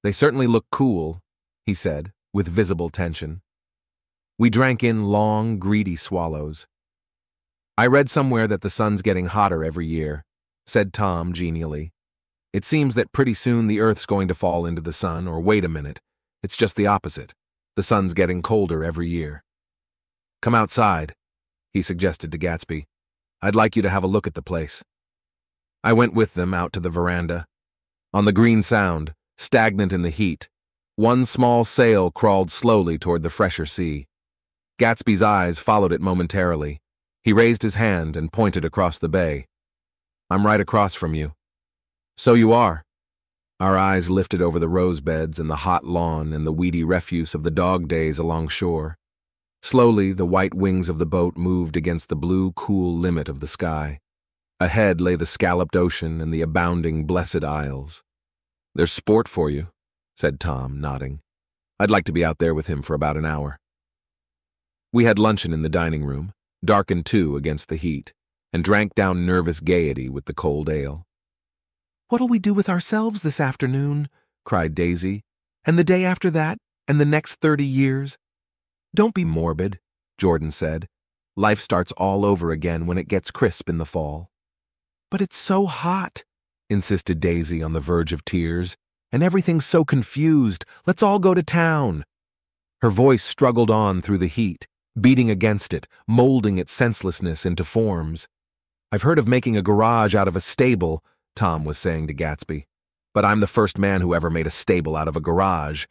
They 0.03 0.13
certainly 0.13 0.47
look 0.47 0.65
cool, 0.73 1.21
he 1.67 1.75
said, 1.75 2.15
with 2.33 2.49
visible 2.49 2.89
tension. 2.89 3.43
We 4.39 4.49
drank 4.49 4.83
in 4.83 5.09
long, 5.09 5.59
greedy 5.59 5.97
swallows. 5.97 6.67
I 7.77 7.87
read 7.87 8.09
somewhere 8.09 8.47
that 8.47 8.63
the 8.63 8.71
sun's 8.71 9.03
getting 9.03 9.27
hotter 9.27 9.63
every 9.63 9.87
year, 9.87 10.25
said 10.67 10.95
Tom 10.95 11.35
genially. 11.35 11.93
It 12.55 12.65
seems 12.65 12.95
that 12.95 13.13
pretty 13.13 13.35
soon 13.35 13.67
the 13.67 13.81
Earth's 13.81 14.07
going 14.07 14.27
to 14.29 14.35
fall 14.35 14.65
into 14.65 14.81
the 14.81 14.91
sun, 14.91 15.29
or 15.29 15.39
wait 15.39 15.67
a 15.67 15.69
minute, 15.69 16.01
it's 16.43 16.57
just 16.57 16.77
the 16.77 16.87
opposite. 16.87 17.35
The 17.75 17.83
sun's 17.83 18.13
getting 18.13 18.43
colder 18.43 18.85
every 18.85 19.09
year. 19.09 19.43
Come 20.43 20.55
outside, 20.55 21.15
he 21.73 21.81
suggested 21.81 22.31
to 22.33 22.39
Gatsby. 22.39 22.85
I'd 23.41 23.55
like 23.55 23.77
you 23.77 23.83
to 23.83 23.89
have 23.89 24.05
a 24.05 24.09
look 24.09 24.27
at 24.27 24.35
the 24.35 24.43
place. 24.43 24.85
I 25.83 25.93
went 25.93 26.15
with 26.15 26.35
them 26.35 26.53
out 26.53 26.73
to 26.75 26.81
the 26.81 26.91
veranda. 26.91 27.47
On 28.13 28.27
the 28.27 28.33
Green 28.33 28.63
Sound, 28.63 29.15
stagnant 29.39 29.93
in 29.93 30.03
the 30.03 30.11
heat, 30.11 30.49
one 30.97 31.25
small 31.25 31.65
sail 31.65 32.11
crawled 32.11 32.51
slowly 32.51 32.99
toward 32.99 33.23
the 33.23 33.31
fresher 33.31 33.65
sea. 33.65 34.07
Gatsby's 34.79 35.23
eyes 35.23 35.59
followed 35.59 35.93
it 35.93 36.01
momentarily. 36.01 36.81
He 37.23 37.33
raised 37.33 37.63
his 37.63 37.77
hand 37.77 38.17
and 38.17 38.33
pointed 38.33 38.65
across 38.65 38.99
the 38.99 39.09
bay. 39.09 39.47
I'm 40.29 40.47
right 40.47 40.61
across 40.61 40.95
from 40.95 41.15
you. 41.15 41.33
So 42.17 42.35
you 42.35 42.53
are, 42.53 42.85
our 43.63 43.79
eyes 43.79 44.11
lifted 44.11 44.43
over 44.43 44.59
the 44.59 44.69
rose 44.69 45.01
beds 45.01 45.39
and 45.39 45.49
the 45.49 45.63
hot 45.63 45.85
lawn 45.85 46.33
and 46.33 46.45
the 46.45 46.53
weedy 46.53 46.83
refuse 46.83 47.33
of 47.33 47.45
the 47.45 47.51
dog 47.51 47.87
days 47.87 48.19
along 48.19 48.49
shore. 48.49 48.99
Slowly, 49.63 50.13
the 50.13 50.27
white 50.27 50.53
wings 50.53 50.89
of 50.89 50.99
the 50.99 51.07
boat 51.07 51.37
moved 51.37 51.77
against 51.77 52.09
the 52.09 52.17
blue, 52.17 52.51
cool 52.57 52.99
limit 52.99 53.29
of 53.29 53.39
the 53.39 53.47
sky. 53.47 54.01
Ahead 54.59 55.01
lay 55.01 55.15
the 55.15 55.27
scalloped 55.27 55.77
ocean 55.77 56.21
and 56.21 56.35
the 56.35 56.41
abounding 56.41 57.07
blessed 57.07 57.45
isles. 57.45 58.03
There's 58.75 58.91
sport 58.91 59.29
for 59.29 59.49
you, 59.49 59.69
said 60.17 60.41
Tom, 60.41 60.81
nodding. 60.81 61.21
I'd 61.79 61.89
like 61.89 62.05
to 62.07 62.13
be 62.13 62.25
out 62.25 62.39
there 62.39 62.55
with 62.55 62.67
him 62.67 62.83
for 62.83 62.95
about 62.95 63.17
an 63.17 63.25
hour. 63.25 63.61
We 64.93 65.05
had 65.05 65.21
luncheon 65.21 65.53
in 65.53 65.63
the 65.63 65.69
dining 65.69 66.05
room, 66.05 66.33
darkened 66.65 67.07
too 67.07 67.37
against 67.37 67.69
the 67.69 67.77
heat, 67.77 68.13
and 68.53 68.65
drank 68.65 68.97
down 68.97 69.25
nervous 69.25 69.61
gaiety 69.61 70.09
with 70.09 70.25
the 70.25 70.35
cold 70.35 70.69
ale. 70.69 71.07
What'll 72.13 72.29
we 72.29 72.39
do 72.39 72.53
with 72.53 72.69
ourselves 72.69 73.23
this 73.23 73.41
afternoon? 73.41 74.11
cried 74.45 74.75
Daisy. 74.75 75.23
And 75.65 75.79
the 75.79 75.83
day 75.83 76.05
after 76.05 76.29
that? 76.33 76.59
And 76.87 77.01
the 77.01 77.07
next 77.07 77.37
thirty 77.37 77.65
years? 77.65 78.19
Don't 78.95 79.15
be 79.15 79.25
morbid, 79.25 79.81
Jordan 80.19 80.51
said. 80.51 80.89
Life 81.37 81.59
starts 81.59 81.91
all 81.93 82.27
over 82.27 82.51
again 82.51 82.85
when 82.85 82.99
it 82.99 83.09
gets 83.09 83.31
crisp 83.31 83.71
in 83.71 83.79
the 83.79 83.87
fall. 83.87 84.31
But 85.11 85.23
it's 85.23 85.39
so 85.39 85.65
hot, 85.65 86.23
insisted 86.69 87.19
Daisy 87.19 87.63
on 87.63 87.73
the 87.73 87.81
verge 87.81 88.13
of 88.13 88.27
tears, 88.27 88.77
and 89.11 89.23
everything's 89.23 89.65
so 89.65 89.83
confused. 89.83 90.67
Let's 90.87 91.03
all 91.03 91.19
go 91.19 91.33
to 91.33 91.43
town. 91.43 92.05
Her 92.83 92.91
voice 92.91 93.25
struggled 93.25 93.71
on 93.71 94.03
through 94.03 94.19
the 94.19 94.27
heat, 94.27 94.69
beating 95.01 95.31
against 95.31 95.73
it, 95.73 95.89
molding 96.07 96.59
its 96.59 96.73
senselessness 96.73 97.47
into 97.47 97.65
forms. 97.65 98.29
I've 98.93 99.01
heard 99.01 99.19
of 99.19 99.27
making 99.27 99.57
a 99.57 99.63
garage 99.63 100.15
out 100.15 100.29
of 100.29 100.37
a 100.37 100.41
stable, 100.41 101.03
Tom 101.35 101.65
was 101.65 101.79
saying 101.79 102.07
to 102.09 102.15
Gatsby. 102.15 102.65
But 103.15 103.25
I'm 103.25 103.41
the 103.41 103.47
first 103.47 103.79
man 103.79 104.01
who 104.01 104.15
ever 104.15 104.31
made 104.31 104.47
a 104.47 104.51
stable 104.51 104.97
out 104.97 105.09
of 105.09 105.17
a 105.17 105.21
garage. 105.21 105.87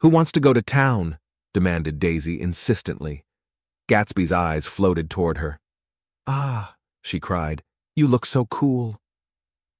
Who 0.00 0.08
wants 0.08 0.32
to 0.32 0.40
go 0.40 0.52
to 0.52 0.62
town? 0.62 1.18
demanded 1.52 1.98
Daisy 1.98 2.40
insistently. 2.40 3.24
Gatsby's 3.88 4.32
eyes 4.32 4.66
floated 4.66 5.10
toward 5.10 5.38
her. 5.38 5.58
Ah, 6.26 6.76
she 7.02 7.18
cried, 7.18 7.62
you 7.96 8.06
look 8.06 8.24
so 8.24 8.46
cool. 8.46 9.00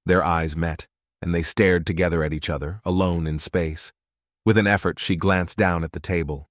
Their 0.05 0.23
eyes 0.23 0.55
met, 0.55 0.87
and 1.21 1.33
they 1.33 1.43
stared 1.43 1.85
together 1.85 2.23
at 2.23 2.33
each 2.33 2.49
other, 2.49 2.81
alone 2.83 3.25
in 3.25 3.39
space. 3.39 3.93
With 4.45 4.57
an 4.57 4.67
effort, 4.67 4.99
she 4.99 5.15
glanced 5.15 5.57
down 5.57 5.83
at 5.83 5.91
the 5.93 5.99
table. 5.99 6.49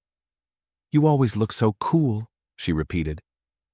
You 0.91 1.05
always 1.05 1.37
look 1.37 1.51
so 1.53 1.73
cool, 1.79 2.29
she 2.55 2.73
repeated. 2.73 3.21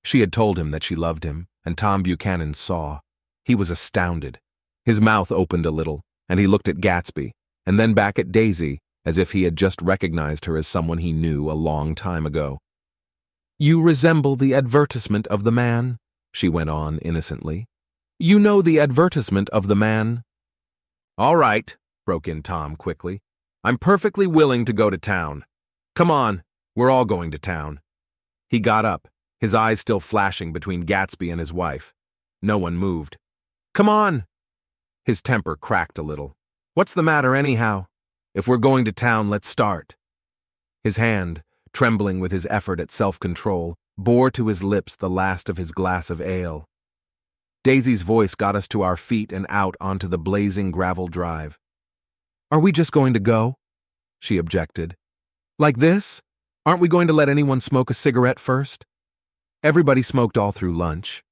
She 0.03 0.19
had 0.19 0.33
told 0.33 0.59
him 0.59 0.71
that 0.71 0.83
she 0.83 0.95
loved 0.95 1.23
him, 1.23 1.47
and 1.65 1.77
Tom 1.77 2.03
Buchanan 2.03 2.53
saw. 2.53 2.99
He 3.45 3.55
was 3.55 3.69
astounded. 3.69 4.39
His 4.87 5.01
mouth 5.01 5.33
opened 5.33 5.65
a 5.65 5.69
little, 5.69 6.05
and 6.29 6.39
he 6.39 6.47
looked 6.47 6.69
at 6.69 6.77
Gatsby, 6.77 7.31
and 7.65 7.77
then 7.77 7.93
back 7.93 8.17
at 8.17 8.31
Daisy, 8.31 8.79
as 9.05 9.17
if 9.17 9.33
he 9.33 9.43
had 9.43 9.57
just 9.57 9.81
recognized 9.81 10.45
her 10.45 10.55
as 10.55 10.65
someone 10.65 10.99
he 10.99 11.11
knew 11.11 11.51
a 11.51 11.59
long 11.59 11.93
time 11.93 12.25
ago. 12.25 12.59
You 13.59 13.81
resemble 13.81 14.37
the 14.37 14.53
advertisement 14.53 15.27
of 15.27 15.43
the 15.43 15.51
man, 15.51 15.97
she 16.31 16.47
went 16.47 16.69
on 16.69 16.99
innocently. 16.99 17.65
You 18.17 18.39
know 18.39 18.61
the 18.61 18.79
advertisement 18.79 19.49
of 19.49 19.67
the 19.67 19.75
man. 19.75 20.23
All 21.17 21.35
right, 21.35 21.75
broke 22.05 22.29
in 22.29 22.41
Tom 22.41 22.77
quickly. 22.77 23.19
I'm 23.65 23.77
perfectly 23.77 24.25
willing 24.25 24.63
to 24.63 24.71
go 24.71 24.89
to 24.89 24.97
town. 24.97 25.43
Come 25.95 26.09
on, 26.09 26.43
we're 26.77 26.89
all 26.89 27.03
going 27.03 27.31
to 27.31 27.37
town. 27.37 27.81
He 28.49 28.61
got 28.61 28.85
up, 28.85 29.09
his 29.41 29.53
eyes 29.53 29.81
still 29.81 29.99
flashing 29.99 30.53
between 30.53 30.85
Gatsby 30.85 31.29
and 31.29 31.41
his 31.41 31.51
wife. 31.51 31.93
No 32.41 32.57
one 32.57 32.77
moved. 32.77 33.17
Come 33.73 33.89
on! 33.89 34.23
His 35.07 35.21
temper 35.21 35.55
cracked 35.55 35.97
a 35.97 36.03
little. 36.03 36.35
What's 36.73 36.93
the 36.93 37.01
matter, 37.01 37.33
anyhow? 37.33 37.85
If 38.35 38.45
we're 38.45 38.57
going 38.57 38.83
to 38.83 38.91
town, 38.91 39.29
let's 39.29 39.47
start. 39.47 39.95
His 40.83 40.97
hand, 40.97 41.43
trembling 41.71 42.19
with 42.19 42.33
his 42.33 42.45
effort 42.49 42.81
at 42.81 42.91
self 42.91 43.17
control, 43.17 43.75
bore 43.97 44.29
to 44.31 44.47
his 44.47 44.65
lips 44.65 44.97
the 44.97 45.09
last 45.09 45.49
of 45.49 45.55
his 45.55 45.71
glass 45.71 46.09
of 46.09 46.19
ale. 46.19 46.65
Daisy's 47.63 48.01
voice 48.01 48.35
got 48.35 48.57
us 48.57 48.67
to 48.67 48.81
our 48.81 48.97
feet 48.97 49.31
and 49.31 49.45
out 49.47 49.77
onto 49.79 50.09
the 50.09 50.17
blazing 50.17 50.71
gravel 50.71 51.07
drive. 51.07 51.57
Are 52.51 52.59
we 52.59 52.73
just 52.73 52.91
going 52.91 53.13
to 53.13 53.21
go? 53.21 53.55
She 54.19 54.37
objected. 54.37 54.97
Like 55.57 55.77
this? 55.77 56.21
Aren't 56.65 56.81
we 56.81 56.89
going 56.89 57.07
to 57.07 57.13
let 57.13 57.29
anyone 57.29 57.61
smoke 57.61 57.89
a 57.89 57.93
cigarette 57.93 58.39
first? 58.39 58.85
Everybody 59.63 60.01
smoked 60.01 60.37
all 60.37 60.51
through 60.51 60.75
lunch. 60.75 61.23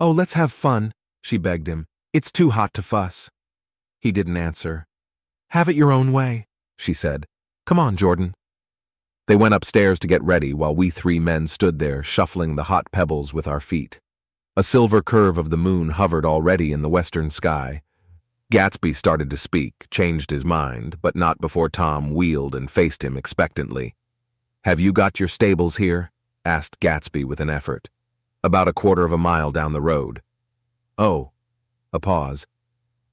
Oh, 0.00 0.10
let's 0.10 0.32
have 0.32 0.50
fun, 0.50 0.92
she 1.22 1.38
begged 1.38 1.68
him. 1.68 1.87
It's 2.12 2.32
too 2.32 2.50
hot 2.50 2.72
to 2.74 2.82
fuss. 2.82 3.30
He 4.00 4.12
didn't 4.12 4.38
answer. 4.38 4.86
Have 5.50 5.68
it 5.68 5.76
your 5.76 5.92
own 5.92 6.10
way, 6.10 6.46
she 6.78 6.94
said. 6.94 7.26
Come 7.66 7.78
on, 7.78 7.96
Jordan. 7.96 8.34
They 9.26 9.36
went 9.36 9.52
upstairs 9.52 9.98
to 10.00 10.06
get 10.06 10.22
ready 10.22 10.54
while 10.54 10.74
we 10.74 10.88
three 10.88 11.20
men 11.20 11.46
stood 11.48 11.78
there 11.78 12.02
shuffling 12.02 12.56
the 12.56 12.64
hot 12.64 12.86
pebbles 12.92 13.34
with 13.34 13.46
our 13.46 13.60
feet. 13.60 14.00
A 14.56 14.62
silver 14.62 15.02
curve 15.02 15.36
of 15.36 15.50
the 15.50 15.58
moon 15.58 15.90
hovered 15.90 16.24
already 16.24 16.72
in 16.72 16.80
the 16.80 16.88
western 16.88 17.28
sky. 17.28 17.82
Gatsby 18.50 18.96
started 18.96 19.28
to 19.28 19.36
speak, 19.36 19.86
changed 19.90 20.30
his 20.30 20.46
mind, 20.46 20.96
but 21.02 21.14
not 21.14 21.42
before 21.42 21.68
Tom 21.68 22.14
wheeled 22.14 22.54
and 22.54 22.70
faced 22.70 23.04
him 23.04 23.18
expectantly. 23.18 23.94
Have 24.64 24.80
you 24.80 24.94
got 24.94 25.20
your 25.20 25.28
stables 25.28 25.76
here? 25.76 26.10
asked 26.46 26.80
Gatsby 26.80 27.26
with 27.26 27.40
an 27.40 27.50
effort. 27.50 27.90
About 28.42 28.66
a 28.66 28.72
quarter 28.72 29.04
of 29.04 29.12
a 29.12 29.18
mile 29.18 29.52
down 29.52 29.74
the 29.74 29.82
road. 29.82 30.22
Oh. 30.96 31.32
A 31.92 31.98
pause. 31.98 32.46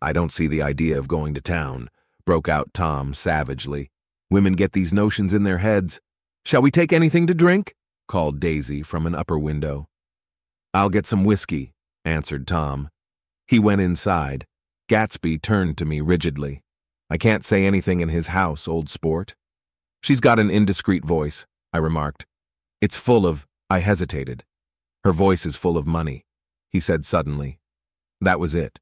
I 0.02 0.12
don't 0.12 0.32
see 0.32 0.48
the 0.48 0.62
idea 0.62 1.00
of 1.00 1.08
going 1.08 1.34
to 1.34 1.42
town, 1.42 1.90
broke 2.26 2.50
out 2.50 2.74
Tom 2.74 3.14
savagely. 3.14 3.90
Women 4.30 4.54
get 4.54 4.74
these 4.74 4.92
notions 4.92 5.34
in 5.34 5.44
their 5.44 5.60
heads. 5.60 6.02
Shall 6.44 6.62
we 6.62 6.72
take 6.72 6.92
anything 6.92 7.26
to 7.28 7.34
drink? 7.34 7.74
called 8.08 8.40
Daisy 8.40 8.84
from 8.84 9.08
an 9.08 9.16
upper 9.16 9.40
window. 9.40 9.88
I'll 10.74 10.90
get 10.90 11.06
some 11.06 11.24
whiskey, 11.24 11.72
answered 12.04 12.46
Tom. 12.46 12.90
He 13.48 13.60
went 13.60 13.82
inside. 13.82 14.46
Gatsby 14.90 15.42
turned 15.42 15.78
to 15.78 15.86
me 15.86 16.02
rigidly. 16.02 16.62
I 17.10 17.18
can't 17.18 17.46
say 17.46 17.66
anything 17.66 18.02
in 18.02 18.10
his 18.10 18.28
house, 18.28 18.68
old 18.68 18.90
sport. 18.90 19.36
She's 20.04 20.20
got 20.20 20.38
an 20.38 20.52
indiscreet 20.52 21.06
voice, 21.06 21.46
I 21.72 21.78
remarked. 21.78 22.26
It's 22.82 22.98
full 22.98 23.26
of, 23.26 23.48
I 23.70 23.80
hesitated. 23.80 24.44
Her 25.04 25.14
voice 25.14 25.46
is 25.46 25.56
full 25.56 25.78
of 25.78 25.88
money, 25.88 26.26
he 26.70 26.80
said 26.80 27.06
suddenly. 27.06 27.60
That 28.22 28.40
was 28.40 28.56
it. 28.56 28.80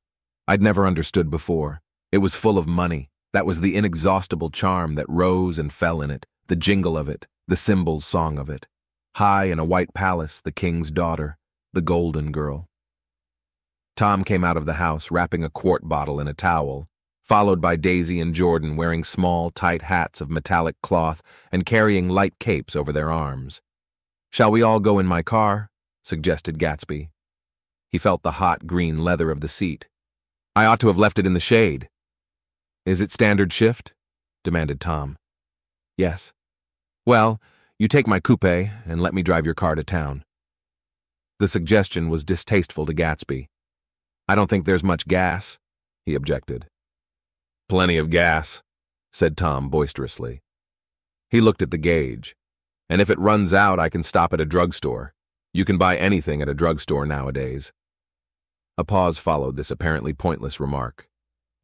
I'd 0.48 0.62
never 0.62 0.86
understood 0.86 1.30
before. 1.30 1.82
It 2.12 2.20
was 2.20 2.36
full 2.36 2.58
of 2.58 2.68
money. 2.68 3.10
That 3.32 3.46
was 3.46 3.62
the 3.62 3.76
inexhaustible 3.76 4.52
charm 4.52 4.96
that 4.96 5.10
rose 5.10 5.58
and 5.58 5.74
fell 5.74 6.02
in 6.02 6.12
it, 6.12 6.26
the 6.48 6.56
jingle 6.56 6.98
of 6.98 7.10
it, 7.10 7.28
the 7.48 7.56
cymbals' 7.56 8.06
song 8.06 8.38
of 8.38 8.50
it. 8.50 8.68
High 9.16 9.46
in 9.46 9.60
a 9.60 9.66
white 9.66 9.94
palace, 9.94 10.42
the 10.42 10.52
king's 10.52 10.92
daughter, 10.92 11.38
the 11.72 11.82
golden 11.82 12.32
girl. 12.32 12.68
Tom 13.96 14.24
came 14.24 14.44
out 14.44 14.58
of 14.58 14.66
the 14.66 14.74
house 14.74 15.12
wrapping 15.12 15.44
a 15.44 15.50
quart 15.50 15.88
bottle 15.88 16.20
in 16.20 16.28
a 16.28 16.34
towel, 16.34 16.88
followed 17.24 17.62
by 17.62 17.76
Daisy 17.76 18.20
and 18.20 18.36
Jordan 18.36 18.76
wearing 18.76 19.04
small, 19.04 19.50
tight 19.50 19.84
hats 19.84 20.20
of 20.20 20.30
metallic 20.30 20.76
cloth 20.82 21.22
and 21.52 21.66
carrying 21.66 22.10
light 22.10 22.38
capes 22.40 22.76
over 22.76 22.92
their 22.92 23.12
arms. 23.12 23.62
Shall 24.32 24.52
we 24.52 24.62
all 24.62 24.80
go 24.80 25.00
in 25.00 25.06
my 25.06 25.22
car? 25.22 25.70
suggested 26.04 26.60
Gatsby. 26.60 27.10
He 27.94 28.00
felt 28.00 28.24
the 28.24 28.40
hot 28.42 28.66
green 28.66 29.04
leather 29.04 29.30
of 29.30 29.40
the 29.40 29.48
seat. 29.48 29.88
I 30.56 30.66
ought 30.66 30.80
to 30.80 30.88
have 30.88 30.98
left 30.98 31.20
it 31.20 31.28
in 31.28 31.34
the 31.34 31.40
shade. 31.40 31.90
Is 32.88 33.02
it 33.02 33.12
standard 33.12 33.54
shift? 33.54 33.94
demanded 34.44 34.82
Tom. 34.82 35.16
Yes. 35.96 36.34
Well, 37.06 37.40
you 37.78 37.88
take 37.88 38.08
my 38.08 38.20
coupe 38.20 38.44
and 38.44 39.00
let 39.00 39.14
me 39.14 39.22
drive 39.22 39.46
your 39.46 39.54
car 39.54 39.76
to 39.76 39.84
town. 39.84 40.24
The 41.38 41.48
suggestion 41.48 42.10
was 42.10 42.24
distasteful 42.24 42.88
to 42.88 42.96
Gatsby. 42.96 43.46
I 44.28 44.34
don't 44.34 44.50
think 44.50 44.66
there's 44.66 44.84
much 44.84 45.08
gas, 45.08 45.60
he 46.04 46.16
objected. 46.16 46.66
Plenty 47.70 47.98
of 47.98 48.10
gas, 48.10 48.64
said 49.12 49.38
Tom 49.38 49.70
boisterously. 49.70 50.42
He 51.30 51.42
looked 51.42 51.62
at 51.62 51.70
the 51.70 51.78
gauge. 51.78 52.36
And 52.90 53.02
if 53.02 53.12
it 53.12 53.20
runs 53.20 53.54
out, 53.54 53.80
I 53.80 53.90
can 53.90 54.02
stop 54.02 54.34
at 54.34 54.42
a 54.42 54.46
drugstore. 54.46 55.14
You 55.54 55.64
can 55.64 55.78
buy 55.78 55.96
anything 55.96 56.42
at 56.42 56.50
a 56.50 56.56
drugstore 56.56 57.06
nowadays. 57.06 57.72
A 58.78 58.84
pause 58.84 59.20
followed 59.20 59.56
this 59.56 59.70
apparently 59.70 60.14
pointless 60.14 60.60
remark. 60.60 61.08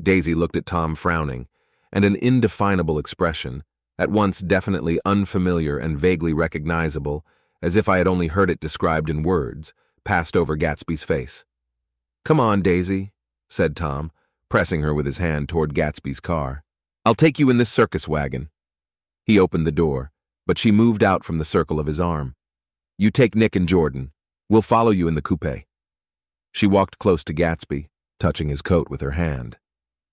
Daisy 0.02 0.36
looked 0.36 0.56
at 0.56 0.68
Tom 0.68 0.96
frowning, 0.96 1.48
and 1.92 2.06
an 2.06 2.16
indefinable 2.16 3.00
expression, 3.00 3.64
at 3.98 4.12
once 4.12 4.42
definitely 4.42 5.00
unfamiliar 5.06 5.78
and 5.78 5.98
vaguely 5.98 6.34
recognizable, 6.34 7.26
as 7.62 7.76
if 7.76 7.90
I 7.90 7.98
had 7.98 8.08
only 8.08 8.28
heard 8.28 8.50
it 8.50 8.60
described 8.60 9.10
in 9.10 9.24
words, 9.24 9.74
passed 10.06 10.38
over 10.38 10.56
Gatsby's 10.56 11.04
face. 11.04 11.46
Come 12.24 12.40
on, 12.40 12.62
Daisy, 12.62 13.12
said 13.50 13.76
Tom, 13.76 14.12
pressing 14.48 14.82
her 14.82 14.94
with 14.94 15.06
his 15.06 15.18
hand 15.18 15.50
toward 15.50 15.74
Gatsby's 15.74 16.20
car. 16.20 16.64
I'll 17.06 17.16
take 17.16 17.40
you 17.40 17.50
in 17.50 17.58
this 17.58 17.70
circus 17.70 18.08
wagon. 18.08 18.50
He 19.26 19.40
opened 19.40 19.66
the 19.66 19.72
door, 19.72 20.12
but 20.46 20.58
she 20.58 20.72
moved 20.72 21.04
out 21.04 21.24
from 21.24 21.40
the 21.40 21.46
circle 21.46 21.80
of 21.80 21.88
his 21.88 22.00
arm. 22.00 22.36
You 22.98 23.10
take 23.10 23.36
Nick 23.36 23.56
and 23.56 23.68
Jordan. 23.68 24.12
We'll 24.48 24.62
follow 24.62 24.92
you 24.92 25.08
in 25.08 25.16
the 25.16 25.22
coupe. 25.22 25.66
She 26.52 26.68
walked 26.68 27.00
close 27.00 27.24
to 27.26 27.34
Gatsby, 27.34 27.88
touching 28.20 28.50
his 28.50 28.62
coat 28.62 28.90
with 28.90 29.02
her 29.02 29.12
hand. 29.12 29.58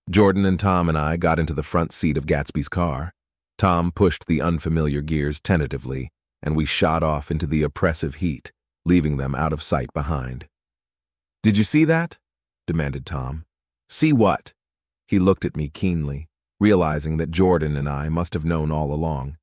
Jordan 0.09 0.45
and 0.45 0.59
Tom 0.59 0.87
and 0.87 0.97
I 0.97 1.17
got 1.17 1.39
into 1.39 1.53
the 1.53 1.63
front 1.63 1.91
seat 1.91 2.17
of 2.17 2.25
Gatsby's 2.25 2.69
car. 2.69 3.13
Tom 3.57 3.91
pushed 3.91 4.25
the 4.27 4.41
unfamiliar 4.41 5.01
gears 5.01 5.39
tentatively, 5.39 6.11
and 6.41 6.55
we 6.55 6.65
shot 6.65 7.03
off 7.03 7.31
into 7.31 7.47
the 7.47 7.63
oppressive 7.63 8.15
heat, 8.15 8.51
leaving 8.85 9.17
them 9.17 9.35
out 9.35 9.51
of 9.51 9.61
sight 9.61 9.91
behind. 9.93 10.47
Did 11.43 11.57
you 11.57 11.63
see 11.63 11.83
that? 11.85 12.17
demanded 12.67 13.05
Tom. 13.05 13.45
See 13.89 14.13
what? 14.13 14.53
He 15.07 15.19
looked 15.19 15.45
at 15.45 15.57
me 15.57 15.69
keenly, 15.69 16.27
realizing 16.59 17.17
that 17.17 17.31
Jordan 17.31 17.75
and 17.75 17.87
I 17.87 18.09
must 18.09 18.33
have 18.33 18.45
known 18.45 18.71
all 18.71 18.93
along. 18.93 19.37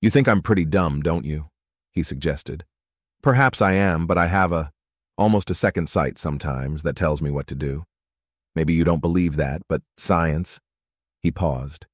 You 0.00 0.10
think 0.10 0.28
I'm 0.28 0.42
pretty 0.42 0.64
dumb, 0.64 1.02
don't 1.02 1.24
you? 1.24 1.48
He 1.92 2.02
suggested. 2.02 2.64
Perhaps 3.22 3.62
I 3.62 3.72
am, 3.72 4.06
but 4.06 4.18
I 4.18 4.26
have 4.26 4.52
a, 4.52 4.70
almost 5.18 5.50
a 5.50 5.54
second 5.54 5.88
sight 5.88 6.18
sometimes 6.18 6.82
that 6.82 6.96
tells 6.96 7.22
me 7.22 7.30
what 7.30 7.46
to 7.48 7.54
do. 7.54 7.84
Maybe 8.54 8.72
you 8.72 8.84
don't 8.84 9.00
believe 9.00 9.36
that, 9.36 9.62
but 9.68 9.82
science. 9.96 10.60
He 11.20 11.30
paused. 11.30 11.86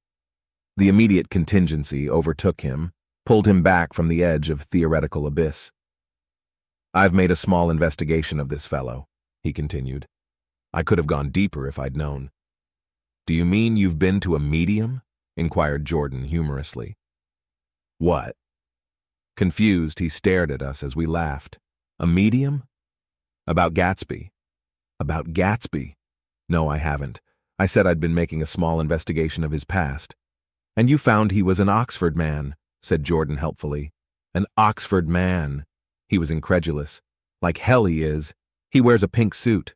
The 0.77 0.89
immediate 0.89 1.29
contingency 1.29 2.09
overtook 2.09 2.61
him, 2.61 2.93
pulled 3.25 3.47
him 3.47 3.61
back 3.61 3.93
from 3.93 4.07
the 4.07 4.23
edge 4.23 4.49
of 4.49 4.61
theoretical 4.61 5.27
abyss. 5.27 5.71
I've 6.93 7.13
made 7.13 7.31
a 7.31 7.35
small 7.35 7.69
investigation 7.69 8.39
of 8.39 8.49
this 8.49 8.65
fellow, 8.65 9.07
he 9.43 9.53
continued. 9.53 10.07
I 10.73 10.83
could 10.83 10.97
have 10.97 11.07
gone 11.07 11.29
deeper 11.29 11.67
if 11.67 11.77
I'd 11.77 11.97
known. 11.97 12.31
Do 13.25 13.33
you 13.33 13.45
mean 13.45 13.77
you've 13.77 13.99
been 13.99 14.19
to 14.21 14.35
a 14.35 14.39
medium? 14.39 15.01
inquired 15.35 15.85
Jordan 15.85 16.25
humorously. 16.25 16.95
What? 17.97 18.35
Confused, 19.35 19.99
he 19.99 20.09
stared 20.09 20.51
at 20.51 20.61
us 20.61 20.83
as 20.83 20.95
we 20.95 21.05
laughed. 21.05 21.57
A 21.99 22.05
medium? 22.05 22.63
About 23.45 23.73
Gatsby. 23.73 24.29
About 25.01 25.33
Gatsby? 25.33 25.95
No, 26.47 26.69
I 26.69 26.77
haven't. 26.77 27.19
I 27.59 27.65
said 27.65 27.85
I'd 27.85 27.99
been 27.99 28.13
making 28.13 28.41
a 28.41 28.45
small 28.45 28.79
investigation 28.79 29.43
of 29.43 29.51
his 29.51 29.65
past. 29.65 30.15
And 30.77 30.89
you 30.89 30.97
found 30.97 31.31
he 31.31 31.43
was 31.43 31.59
an 31.59 31.67
Oxford 31.67 32.15
man, 32.15 32.55
said 32.81 33.03
Jordan 33.03 33.37
helpfully. 33.37 33.91
An 34.33 34.45
Oxford 34.55 35.09
man. 35.09 35.65
He 36.07 36.17
was 36.17 36.31
incredulous. 36.31 37.01
Like 37.41 37.57
hell 37.57 37.83
he 37.83 38.01
is. 38.01 38.33
He 38.71 38.79
wears 38.79 39.03
a 39.03 39.09
pink 39.09 39.35
suit. 39.35 39.75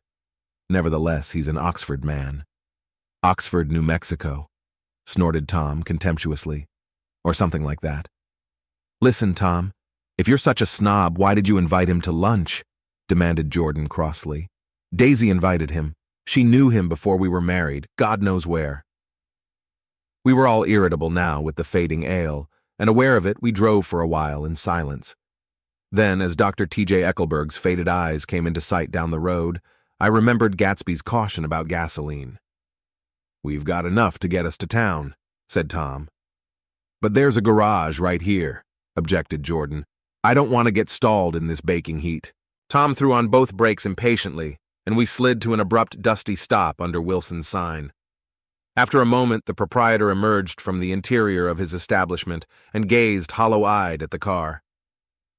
Nevertheless, 0.70 1.32
he's 1.32 1.48
an 1.48 1.58
Oxford 1.58 2.04
man. 2.04 2.44
Oxford, 3.22 3.70
New 3.70 3.82
Mexico, 3.82 4.48
snorted 5.06 5.46
Tom 5.46 5.82
contemptuously. 5.82 6.66
Or 7.22 7.34
something 7.34 7.62
like 7.62 7.82
that. 7.82 8.08
Listen, 9.02 9.34
Tom, 9.34 9.72
if 10.16 10.26
you're 10.26 10.38
such 10.38 10.62
a 10.62 10.66
snob, 10.66 11.18
why 11.18 11.34
did 11.34 11.48
you 11.48 11.58
invite 11.58 11.90
him 11.90 12.00
to 12.00 12.12
lunch? 12.12 12.64
Demanded 13.08 13.50
Jordan 13.50 13.88
crossly. 13.88 14.48
Daisy 14.94 15.30
invited 15.30 15.70
him. 15.70 15.94
She 16.26 16.44
knew 16.44 16.68
him 16.68 16.88
before 16.88 17.16
we 17.16 17.28
were 17.28 17.40
married, 17.40 17.86
God 17.96 18.22
knows 18.22 18.46
where. 18.46 18.84
We 20.24 20.34
were 20.34 20.46
all 20.46 20.64
irritable 20.64 21.08
now 21.08 21.40
with 21.40 21.56
the 21.56 21.64
fading 21.64 22.02
ale, 22.02 22.50
and 22.78 22.90
aware 22.90 23.16
of 23.16 23.24
it, 23.24 23.38
we 23.40 23.50
drove 23.50 23.86
for 23.86 24.02
a 24.02 24.08
while 24.08 24.44
in 24.44 24.54
silence. 24.54 25.16
Then, 25.90 26.20
as 26.20 26.36
Dr. 26.36 26.66
T.J. 26.66 27.00
Eckleburg's 27.00 27.56
faded 27.56 27.88
eyes 27.88 28.26
came 28.26 28.46
into 28.46 28.60
sight 28.60 28.90
down 28.90 29.10
the 29.10 29.18
road, 29.18 29.60
I 29.98 30.08
remembered 30.08 30.58
Gatsby's 30.58 31.00
caution 31.00 31.46
about 31.46 31.68
gasoline. 31.68 32.38
We've 33.42 33.64
got 33.64 33.86
enough 33.86 34.18
to 34.18 34.28
get 34.28 34.44
us 34.44 34.58
to 34.58 34.66
town, 34.66 35.14
said 35.48 35.70
Tom. 35.70 36.08
But 37.00 37.14
there's 37.14 37.38
a 37.38 37.42
garage 37.42 37.98
right 37.98 38.20
here, 38.20 38.64
objected 38.96 39.42
Jordan. 39.42 39.86
I 40.22 40.34
don't 40.34 40.50
want 40.50 40.66
to 40.66 40.72
get 40.72 40.90
stalled 40.90 41.34
in 41.34 41.46
this 41.46 41.62
baking 41.62 42.00
heat. 42.00 42.32
Tom 42.68 42.94
threw 42.94 43.14
on 43.14 43.28
both 43.28 43.56
brakes 43.56 43.86
impatiently, 43.86 44.58
and 44.84 44.96
we 44.96 45.06
slid 45.06 45.40
to 45.40 45.54
an 45.54 45.60
abrupt, 45.60 46.02
dusty 46.02 46.36
stop 46.36 46.80
under 46.80 47.00
Wilson's 47.00 47.48
sign. 47.48 47.92
After 48.76 49.00
a 49.00 49.06
moment, 49.06 49.46
the 49.46 49.54
proprietor 49.54 50.10
emerged 50.10 50.60
from 50.60 50.78
the 50.78 50.92
interior 50.92 51.48
of 51.48 51.58
his 51.58 51.72
establishment 51.72 52.46
and 52.74 52.88
gazed 52.88 53.32
hollow 53.32 53.64
eyed 53.64 54.02
at 54.02 54.10
the 54.10 54.18
car. 54.18 54.62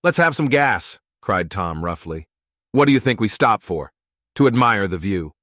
Let's 0.03 0.17
have 0.17 0.35
some 0.35 0.47
gas, 0.47 0.99
cried 1.21 1.51
Tom 1.51 1.85
roughly. 1.85 2.27
What 2.71 2.85
do 2.85 2.91
you 2.91 2.99
think 2.99 3.21
we 3.21 3.27
stop 3.27 3.61
for? 3.61 3.91
To 4.35 4.47
admire 4.47 4.87
the 4.87 4.97
view. 4.97 5.33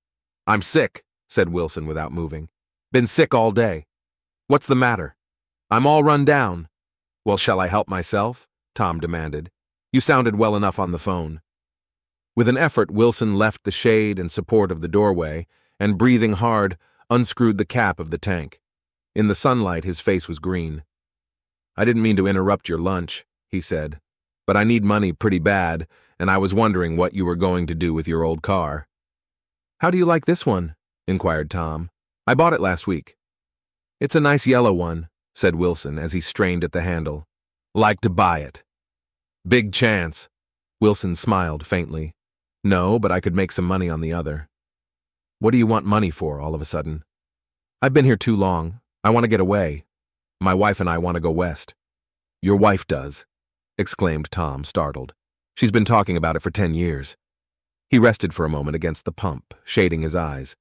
I'm 0.47 0.63
sick, 0.63 1.05
said 1.29 1.51
Wilson 1.51 1.87
without 1.87 2.13
moving. 2.13 2.49
Been 2.93 3.07
sick 3.07 3.33
all 3.33 3.53
day. 3.53 3.87
What's 4.49 4.67
the 4.67 4.75
matter? 4.75 5.17
I'm 5.71 5.87
all 5.87 6.03
run 6.03 6.25
down. 6.25 6.69
Well, 7.25 7.37
shall 7.37 7.61
I 7.61 7.69
help 7.69 7.89
myself? 7.89 8.47
Tom 8.75 9.01
demanded. 9.01 9.51
You 9.93 10.01
sounded 10.01 10.37
well 10.37 10.57
enough 10.57 10.79
on 10.79 10.93
the 10.93 10.99
phone. 10.99 11.41
With 12.37 12.49
an 12.49 12.59
effort, 12.59 12.91
Wilson 12.91 13.37
left 13.37 13.65
the 13.65 13.71
shade 13.71 14.19
and 14.19 14.31
support 14.31 14.71
of 14.71 14.83
the 14.83 14.89
doorway 14.89 15.47
and, 15.81 15.97
breathing 15.97 16.35
hard, 16.35 16.77
unscrewed 17.09 17.57
the 17.57 17.65
cap 17.65 17.99
of 17.99 18.11
the 18.11 18.19
tank. 18.19 18.61
In 19.15 19.29
the 19.29 19.35
sunlight, 19.35 19.85
his 19.85 20.01
face 20.01 20.29
was 20.29 20.39
green. 20.39 20.85
I 21.77 21.87
didn't 21.87 22.03
mean 22.03 22.17
to 22.17 22.27
interrupt 22.27 22.69
your 22.69 22.79
lunch, 22.79 23.25
he 23.49 23.63
said, 23.63 24.01
but 24.47 24.57
I 24.57 24.65
need 24.65 24.85
money 24.85 25.15
pretty 25.15 25.39
bad, 25.39 25.87
and 26.19 26.31
I 26.31 26.37
was 26.37 26.53
wondering 26.53 26.97
what 26.97 27.15
you 27.15 27.25
were 27.25 27.37
going 27.37 27.67
to 27.69 27.75
do 27.75 27.95
with 27.95 28.07
your 28.07 28.23
old 28.23 28.43
car. 28.43 28.87
How 29.81 29.91
do 29.91 29.97
you 29.97 30.05
like 30.05 30.27
this 30.27 30.45
one? 30.45 30.75
inquired 31.09 31.51
Tom. 31.51 31.91
I 32.27 32.35
bought 32.35 32.53
it 32.53 32.61
last 32.61 32.87
week. 32.87 33.17
It's 33.99 34.15
a 34.15 34.21
nice 34.21 34.47
yellow 34.47 34.73
one, 34.73 35.09
said 35.35 35.55
Wilson 35.55 35.99
as 35.99 36.13
he 36.13 36.21
strained 36.21 36.65
at 36.65 36.73
the 36.73 36.83
handle. 36.83 37.27
Like 37.75 38.01
to 38.03 38.11
buy 38.11 38.41
it. 38.41 38.63
Big 39.47 39.73
chance. 39.73 40.29
Wilson 40.81 41.15
smiled 41.15 41.65
faintly. 41.65 42.16
No, 42.67 42.99
but 42.99 43.13
I 43.13 43.21
could 43.21 43.37
make 43.37 43.53
some 43.53 43.65
money 43.65 43.89
on 43.89 44.01
the 44.01 44.13
other. 44.13 44.49
What 45.39 45.53
do 45.53 45.59
you 45.59 45.69
want 45.69 45.87
money 45.87 46.11
for 46.11 46.41
all 46.41 46.53
of 46.53 46.61
a 46.61 46.65
sudden? 46.65 47.05
I've 47.81 47.93
been 47.93 48.05
here 48.05 48.17
too 48.17 48.35
long. 48.35 48.81
I 49.05 49.11
want 49.11 49.23
to 49.23 49.29
get 49.29 49.39
away. 49.39 49.85
My 50.41 50.53
wife 50.53 50.81
and 50.81 50.91
I 50.91 50.99
want 50.99 51.15
to 51.15 51.21
go 51.21 51.31
west. 51.31 51.77
Your 52.43 52.57
wife 52.57 52.85
does, 52.85 53.25
exclaimed 53.79 54.33
Tom, 54.33 54.65
startled. 54.65 55.15
She's 55.55 55.71
been 55.71 55.85
talking 55.85 56.17
about 56.17 56.35
it 56.35 56.43
for 56.43 56.51
ten 56.51 56.75
years. 56.75 57.17
He 57.89 58.01
rested 58.01 58.35
for 58.35 58.45
a 58.45 58.51
moment 58.51 58.75
against 58.75 59.05
the 59.05 59.13
pump, 59.13 59.55
shading 59.65 60.03
his 60.03 60.17
eyes. 60.17 60.57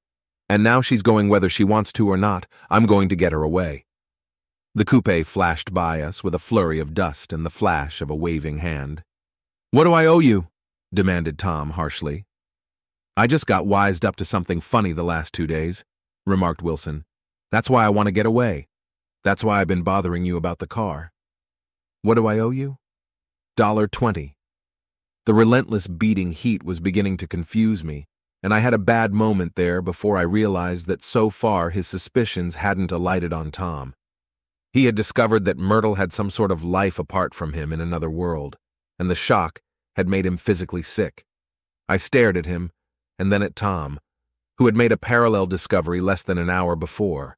And 0.48 0.64
now 0.64 0.82
she's 0.82 1.02
going 1.02 1.28
whether 1.28 1.50
she 1.50 1.64
wants 1.64 1.92
to 1.94 2.08
or 2.08 2.18
not. 2.18 2.46
I'm 2.70 2.86
going 2.86 3.10
to 3.10 3.16
get 3.16 3.32
her 3.32 3.42
away. 3.42 3.86
The 4.76 4.86
coupe 4.86 5.26
flashed 5.26 5.74
by 5.74 6.02
us 6.02 6.24
with 6.24 6.36
a 6.36 6.46
flurry 6.48 6.80
of 6.80 6.94
dust 6.94 7.34
and 7.34 7.44
the 7.44 7.50
flash 7.50 8.00
of 8.00 8.12
a 8.12 8.16
waving 8.16 8.60
hand. 8.60 9.02
What 9.72 9.86
do 9.86 9.94
I 9.94 10.06
owe 10.06 10.20
you? 10.20 10.50
Demanded 10.96 11.38
Tom 11.38 11.72
harshly. 11.72 12.26
I 13.16 13.28
just 13.28 13.46
got 13.46 13.68
wised 13.68 14.04
up 14.04 14.16
to 14.18 14.26
something 14.26 14.60
funny 14.60 14.92
the 14.92 15.04
last 15.04 15.34
two 15.34 15.48
days, 15.48 15.86
remarked 16.26 16.62
Wilson. 16.62 17.06
That's 17.52 17.70
why 17.70 17.86
I 17.86 17.90
want 17.90 18.08
to 18.08 18.12
get 18.12 18.26
away. 18.26 18.68
That's 19.24 19.44
why 19.44 19.62
I've 19.62 19.68
been 19.68 19.84
bothering 19.84 20.26
you 20.26 20.38
about 20.38 20.60
the 20.60 20.68
car. 20.68 21.12
What 22.02 22.16
do 22.16 22.28
I 22.28 22.40
owe 22.40 22.50
you? 22.50 22.78
Dollar 23.56 23.88
twenty. 23.88 24.36
The 25.26 25.34
relentless 25.34 25.88
beating 25.88 26.34
heat 26.34 26.64
was 26.64 26.80
beginning 26.80 27.18
to 27.18 27.28
confuse 27.28 27.84
me, 27.84 28.06
and 28.44 28.54
I 28.54 28.60
had 28.60 28.74
a 28.74 28.78
bad 28.78 29.14
moment 29.14 29.56
there 29.56 29.82
before 29.82 30.18
I 30.18 30.22
realized 30.22 30.86
that 30.88 31.02
so 31.02 31.30
far 31.30 31.72
his 31.72 31.88
suspicions 31.88 32.56
hadn't 32.56 32.92
alighted 32.92 33.34
on 33.34 33.50
Tom. 33.50 33.96
He 34.72 34.86
had 34.86 34.94
discovered 34.94 35.46
that 35.46 35.58
Myrtle 35.58 35.96
had 35.96 36.12
some 36.12 36.30
sort 36.30 36.52
of 36.52 36.64
life 36.64 37.00
apart 37.00 37.34
from 37.34 37.54
him 37.54 37.72
in 37.72 37.82
another 37.82 38.10
world, 38.10 38.58
and 39.00 39.10
the 39.10 39.16
shock 39.16 39.62
had 39.96 40.08
made 40.08 40.26
him 40.26 40.38
physically 40.38 40.82
sick. 40.82 41.26
I 41.88 41.98
stared 41.98 42.38
at 42.38 42.46
him 42.46 42.72
and 43.18 43.32
then 43.32 43.42
at 43.42 43.56
Tom, 43.56 44.00
who 44.58 44.66
had 44.66 44.76
made 44.76 44.92
a 44.92 44.98
parallel 44.98 45.46
discovery 45.46 46.02
less 46.02 46.24
than 46.24 46.38
an 46.38 46.50
hour 46.50 46.76
before, 46.76 47.38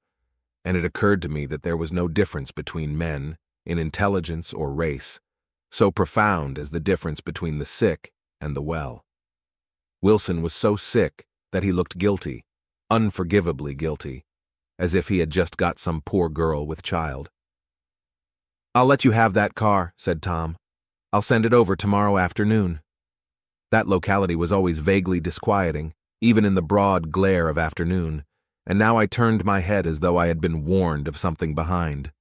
and 0.63 0.75
it 0.75 0.85
occurred 0.85 1.21
to 1.21 1.29
me 1.29 1.45
that 1.45 1.63
there 1.63 1.77
was 1.77 1.91
no 1.91 2.07
difference 2.07 2.51
between 2.51 2.97
men 2.97 3.37
in 3.65 3.77
intelligence 3.77 4.53
or 4.53 4.71
race, 4.71 5.19
so 5.71 5.91
profound 5.91 6.57
as 6.57 6.71
the 6.71 6.79
difference 6.79 7.21
between 7.21 7.57
the 7.57 7.65
sick 7.65 8.11
and 8.39 8.55
the 8.55 8.61
well. 8.61 9.03
Wilson 10.01 10.41
was 10.41 10.53
so 10.53 10.75
sick 10.75 11.25
that 11.51 11.63
he 11.63 11.71
looked 11.71 11.97
guilty, 11.97 12.45
unforgivably 12.89 13.75
guilty, 13.75 14.25
as 14.79 14.93
if 14.93 15.07
he 15.07 15.19
had 15.19 15.31
just 15.31 15.57
got 15.57 15.79
some 15.79 16.01
poor 16.05 16.29
girl 16.29 16.67
with 16.67 16.83
child. 16.83 17.29
I'll 18.75 18.85
let 18.85 19.03
you 19.03 19.11
have 19.11 19.33
that 19.33 19.55
car, 19.55 19.93
said 19.97 20.21
Tom. 20.21 20.55
I'll 21.13 21.21
send 21.21 21.45
it 21.45 21.53
over 21.53 21.75
tomorrow 21.75 22.17
afternoon. 22.17 22.81
That 23.71 23.87
locality 23.87 24.35
was 24.35 24.51
always 24.51 24.79
vaguely 24.79 25.21
disquieting, 25.21 25.93
even 26.19 26.43
in 26.43 26.55
the 26.55 26.61
broad 26.61 27.11
glare 27.11 27.47
of 27.47 27.57
afternoon, 27.57 28.25
and 28.65 28.77
now 28.77 28.97
I 28.97 29.05
turned 29.05 29.45
my 29.45 29.61
head 29.61 29.87
as 29.87 30.01
though 30.01 30.17
I 30.17 30.27
had 30.27 30.41
been 30.41 30.65
warned 30.65 31.07
of 31.07 31.17
something 31.17 31.55
behind. 31.55 32.11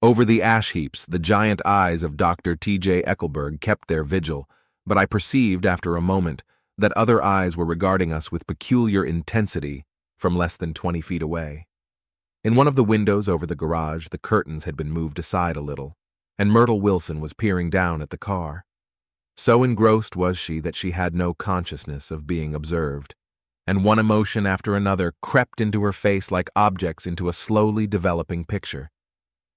Over 0.00 0.24
the 0.24 0.42
ash 0.42 0.72
heaps, 0.72 1.06
the 1.06 1.18
giant 1.18 1.60
eyes 1.64 2.04
of 2.04 2.16
Dr. 2.16 2.54
T.J. 2.54 3.02
Eckleburg 3.02 3.60
kept 3.60 3.88
their 3.88 4.04
vigil, 4.04 4.48
but 4.86 4.98
I 4.98 5.06
perceived 5.06 5.66
after 5.66 5.96
a 5.96 6.02
moment 6.02 6.44
that 6.78 6.92
other 6.92 7.22
eyes 7.22 7.56
were 7.56 7.64
regarding 7.64 8.12
us 8.12 8.30
with 8.30 8.46
peculiar 8.46 9.04
intensity 9.04 9.84
from 10.18 10.36
less 10.36 10.56
than 10.56 10.72
twenty 10.72 11.00
feet 11.00 11.22
away. 11.22 11.66
In 12.44 12.54
one 12.54 12.68
of 12.68 12.76
the 12.76 12.84
windows 12.84 13.28
over 13.28 13.46
the 13.46 13.56
garage, 13.56 14.08
the 14.08 14.18
curtains 14.18 14.64
had 14.64 14.76
been 14.76 14.90
moved 14.90 15.18
aside 15.18 15.56
a 15.56 15.60
little, 15.60 15.96
and 16.38 16.50
Myrtle 16.50 16.80
Wilson 16.80 17.20
was 17.20 17.32
peering 17.32 17.70
down 17.70 18.02
at 18.02 18.10
the 18.10 18.18
car. 18.18 18.64
So 19.36 19.62
engrossed 19.62 20.16
was 20.16 20.38
she 20.38 20.60
that 20.60 20.74
she 20.74 20.92
had 20.92 21.14
no 21.14 21.34
consciousness 21.34 22.10
of 22.10 22.26
being 22.26 22.54
observed, 22.54 23.14
and 23.66 23.84
one 23.84 23.98
emotion 23.98 24.46
after 24.46 24.76
another 24.76 25.14
crept 25.22 25.60
into 25.60 25.82
her 25.82 25.92
face 25.92 26.30
like 26.30 26.50
objects 26.54 27.06
into 27.06 27.28
a 27.28 27.32
slowly 27.32 27.86
developing 27.86 28.44
picture. 28.44 28.90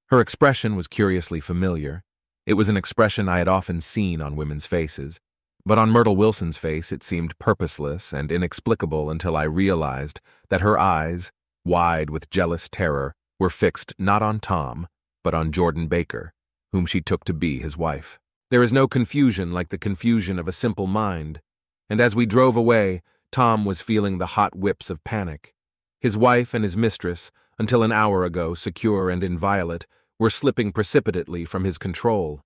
Her 0.08 0.22
expression 0.22 0.76
was 0.76 0.88
curiously 0.88 1.42
familiar. 1.42 2.04
It 2.46 2.54
was 2.54 2.70
an 2.70 2.78
expression 2.78 3.28
I 3.28 3.40
had 3.40 3.48
often 3.48 3.82
seen 3.82 4.22
on 4.22 4.36
women's 4.36 4.66
faces, 4.66 5.20
but 5.66 5.78
on 5.78 5.90
Myrtle 5.90 6.16
Wilson's 6.16 6.58
face 6.58 6.92
it 6.94 7.04
seemed 7.04 7.38
purposeless 7.40 8.14
and 8.14 8.32
inexplicable 8.32 9.10
until 9.10 9.36
I 9.36 9.44
realized 9.44 10.22
that 10.50 10.62
her 10.62 10.80
eyes, 10.80 11.32
wide 11.66 12.10
with 12.10 12.30
jealous 12.30 12.70
terror, 12.70 13.14
were 13.38 13.50
fixed 13.50 13.94
not 14.00 14.22
on 14.22 14.40
Tom, 14.40 14.88
but 15.24 15.34
on 15.34 15.52
Jordan 15.52 15.88
Baker, 15.88 16.34
whom 16.72 16.86
she 16.86 17.02
took 17.02 17.24
to 17.26 17.34
be 17.34 17.60
his 17.60 17.78
wife. 17.78 18.20
There 18.50 18.64
is 18.64 18.74
no 18.74 18.88
confusion 18.88 19.52
like 19.52 19.70
the 19.70 19.78
confusion 19.78 20.40
of 20.40 20.48
a 20.48 20.54
simple 20.54 20.88
mind, 20.88 21.42
and 21.90 22.00
as 22.00 22.16
we 22.16 22.26
drove 22.26 22.56
away, 22.56 23.02
Tom 23.32 23.66
was 23.66 23.82
feeling 23.82 24.18
the 24.18 24.34
hot 24.38 24.56
whips 24.56 24.90
of 24.90 25.04
panic. 25.04 25.54
His 26.00 26.18
wife 26.18 26.54
and 26.54 26.64
his 26.64 26.78
mistress, 26.78 27.32
until 27.60 27.84
an 27.84 27.92
hour 27.92 28.24
ago 28.24 28.54
secure 28.54 29.10
and 29.10 29.24
inviolate, 29.24 29.88
were 30.20 30.30
slipping 30.30 30.72
precipitately 30.72 31.46
from 31.46 31.64
his 31.64 31.78
control. 31.78 32.42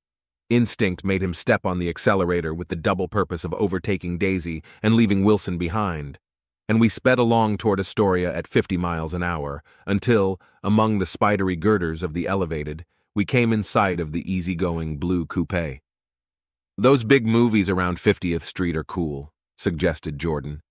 Instinct 0.50 1.06
made 1.06 1.24
him 1.24 1.34
step 1.34 1.66
on 1.66 1.80
the 1.80 1.90
accelerator 1.90 2.54
with 2.54 2.68
the 2.68 2.76
double 2.76 3.08
purpose 3.08 3.46
of 3.46 3.54
overtaking 3.54 4.18
Daisy 4.18 4.64
and 4.84 4.96
leaving 4.96 5.24
Wilson 5.24 5.58
behind. 5.58 6.20
And 6.68 6.80
we 6.80 6.90
sped 6.90 7.20
along 7.20 7.58
toward 7.58 7.80
Astoria 7.80 8.34
at 8.34 8.48
50 8.48 8.78
miles 8.78 9.14
an 9.14 9.24
hour, 9.24 9.64
until, 9.86 10.40
among 10.64 10.98
the 10.98 11.06
spidery 11.06 11.56
girders 11.56 12.04
of 12.04 12.14
the 12.14 12.28
elevated, 12.28 12.86
we 13.15 13.26
came 13.26 13.52
in 13.52 13.63
sight 13.63 14.00
of 14.00 14.12
the 14.12 14.32
easygoing 14.32 14.97
blue 14.97 15.26
coupe. 15.26 15.80
Those 16.78 17.04
big 17.04 17.26
movies 17.26 17.69
around 17.69 17.97
50th 17.97 18.43
Street 18.43 18.76
are 18.76 18.84
cool, 18.84 19.34
suggested 19.58 20.17
Jordan. 20.17 20.62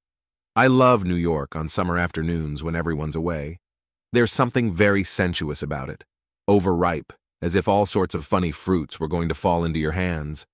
I 0.56 0.66
love 0.66 1.04
New 1.04 1.14
York 1.14 1.54
on 1.54 1.68
summer 1.68 1.98
afternoons 1.98 2.62
when 2.62 2.74
everyone's 2.74 3.14
away. 3.14 3.58
There's 4.12 4.32
something 4.32 4.72
very 4.72 5.04
sensuous 5.04 5.62
about 5.62 5.88
it, 5.88 6.04
overripe, 6.48 7.12
as 7.42 7.54
if 7.54 7.68
all 7.68 7.86
sorts 7.86 8.14
of 8.14 8.24
funny 8.24 8.50
fruits 8.50 8.98
were 8.98 9.06
going 9.06 9.28
to 9.28 9.34
fall 9.34 9.64
into 9.64 9.78
your 9.78 9.92
hands. 9.92 10.46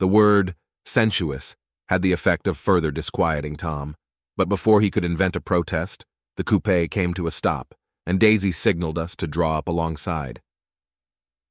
The 0.00 0.08
word 0.08 0.54
sensuous 0.84 1.54
had 1.88 2.02
the 2.02 2.12
effect 2.12 2.48
of 2.48 2.56
further 2.56 2.90
disquieting 2.90 3.56
Tom, 3.56 3.94
but 4.36 4.48
before 4.48 4.80
he 4.80 4.90
could 4.90 5.04
invent 5.04 5.36
a 5.36 5.40
protest, 5.40 6.04
the 6.36 6.44
coupe 6.44 6.90
came 6.90 7.14
to 7.14 7.26
a 7.26 7.30
stop, 7.30 7.74
and 8.06 8.18
Daisy 8.18 8.50
signaled 8.50 8.98
us 8.98 9.14
to 9.16 9.28
draw 9.28 9.58
up 9.58 9.68
alongside. 9.68 10.40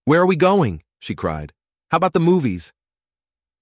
Where 0.06 0.22
are 0.22 0.26
we 0.26 0.36
going? 0.36 0.84
she 1.00 1.16
cried. 1.16 1.54
How 1.90 1.98
about 1.98 2.12
the 2.12 2.20
movies? 2.20 2.74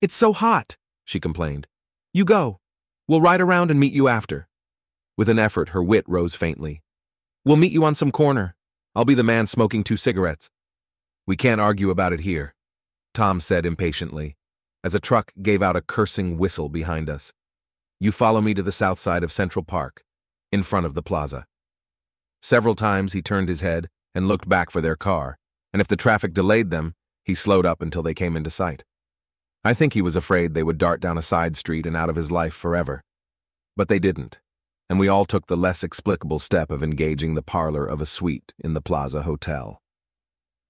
It's 0.02 0.16
so 0.16 0.34
hot, 0.34 0.76
she 1.06 1.20
complained. 1.20 1.68
You 2.14 2.26
go. 2.26 2.60
We'll 3.08 3.22
ride 3.22 3.42
around 3.42 3.70
and 3.70 3.80
meet 3.80 3.94
you 3.94 4.08
after. 4.08 4.48
With 5.16 5.30
an 5.30 5.38
effort, 5.38 5.70
her 5.70 5.84
wit 5.84 6.04
rose 6.08 6.34
faintly. 6.34 6.82
We'll 7.46 7.58
meet 7.58 7.72
you 7.72 7.84
on 7.84 7.94
some 7.94 8.12
corner. 8.12 8.56
I'll 8.96 9.06
be 9.06 9.14
the 9.14 9.24
man 9.24 9.46
smoking 9.46 9.84
two 9.84 9.98
cigarettes. 9.98 10.50
We 11.28 11.36
can't 11.38 11.62
argue 11.62 11.92
about 11.92 12.14
it 12.14 12.22
here, 12.22 12.56
Tom 13.14 13.40
said 13.40 13.66
impatiently, 13.66 14.36
as 14.84 14.96
a 14.96 15.00
truck 15.00 15.32
gave 15.44 15.62
out 15.62 15.76
a 15.76 15.82
cursing 15.82 16.40
whistle 16.40 16.70
behind 16.70 17.08
us. 17.08 17.34
You 18.00 18.12
follow 18.12 18.42
me 18.42 18.56
to 18.56 18.64
the 18.64 18.72
south 18.72 18.98
side 18.98 19.24
of 19.24 19.32
Central 19.32 19.64
Park, 19.64 20.04
in 20.52 20.64
front 20.64 20.88
of 20.88 20.96
the 20.96 21.04
plaza. 21.04 21.46
Several 22.42 22.74
times 22.74 23.14
he 23.14 23.22
turned 23.22 23.48
his 23.48 23.62
head 23.62 23.90
and 24.16 24.28
looked 24.28 24.50
back 24.50 24.72
for 24.72 24.82
their 24.82 24.96
car, 24.96 25.38
and 25.74 25.82
if 25.82 25.88
the 25.88 25.96
traffic 25.96 26.34
delayed 26.34 26.70
them, 26.70 26.96
he 27.24 27.36
slowed 27.36 27.66
up 27.66 27.82
until 27.82 28.04
they 28.04 28.14
came 28.14 28.36
into 28.36 28.50
sight. 28.50 28.84
I 29.64 29.74
think 29.74 29.94
he 29.94 30.02
was 30.02 30.16
afraid 30.16 30.54
they 30.54 30.64
would 30.64 30.78
dart 30.78 31.02
down 31.02 31.18
a 31.18 31.22
side 31.22 31.56
street 31.56 31.86
and 31.86 31.96
out 31.96 32.10
of 32.10 32.16
his 32.16 32.32
life 32.32 32.54
forever. 32.54 33.04
But 33.78 33.88
they 33.88 34.00
didn't, 34.00 34.40
and 34.90 35.00
we 35.00 35.08
all 35.08 35.26
took 35.26 35.48
the 35.48 35.56
less 35.56 35.84
explicable 35.84 36.40
step 36.40 36.72
of 36.72 36.84
engaging 36.84 37.36
the 37.36 37.42
parlor 37.42 37.86
of 37.86 38.02
a 38.02 38.06
suite 38.06 38.54
in 38.60 38.74
the 38.74 38.82
Plaza 38.82 39.22
Hotel. 39.22 39.82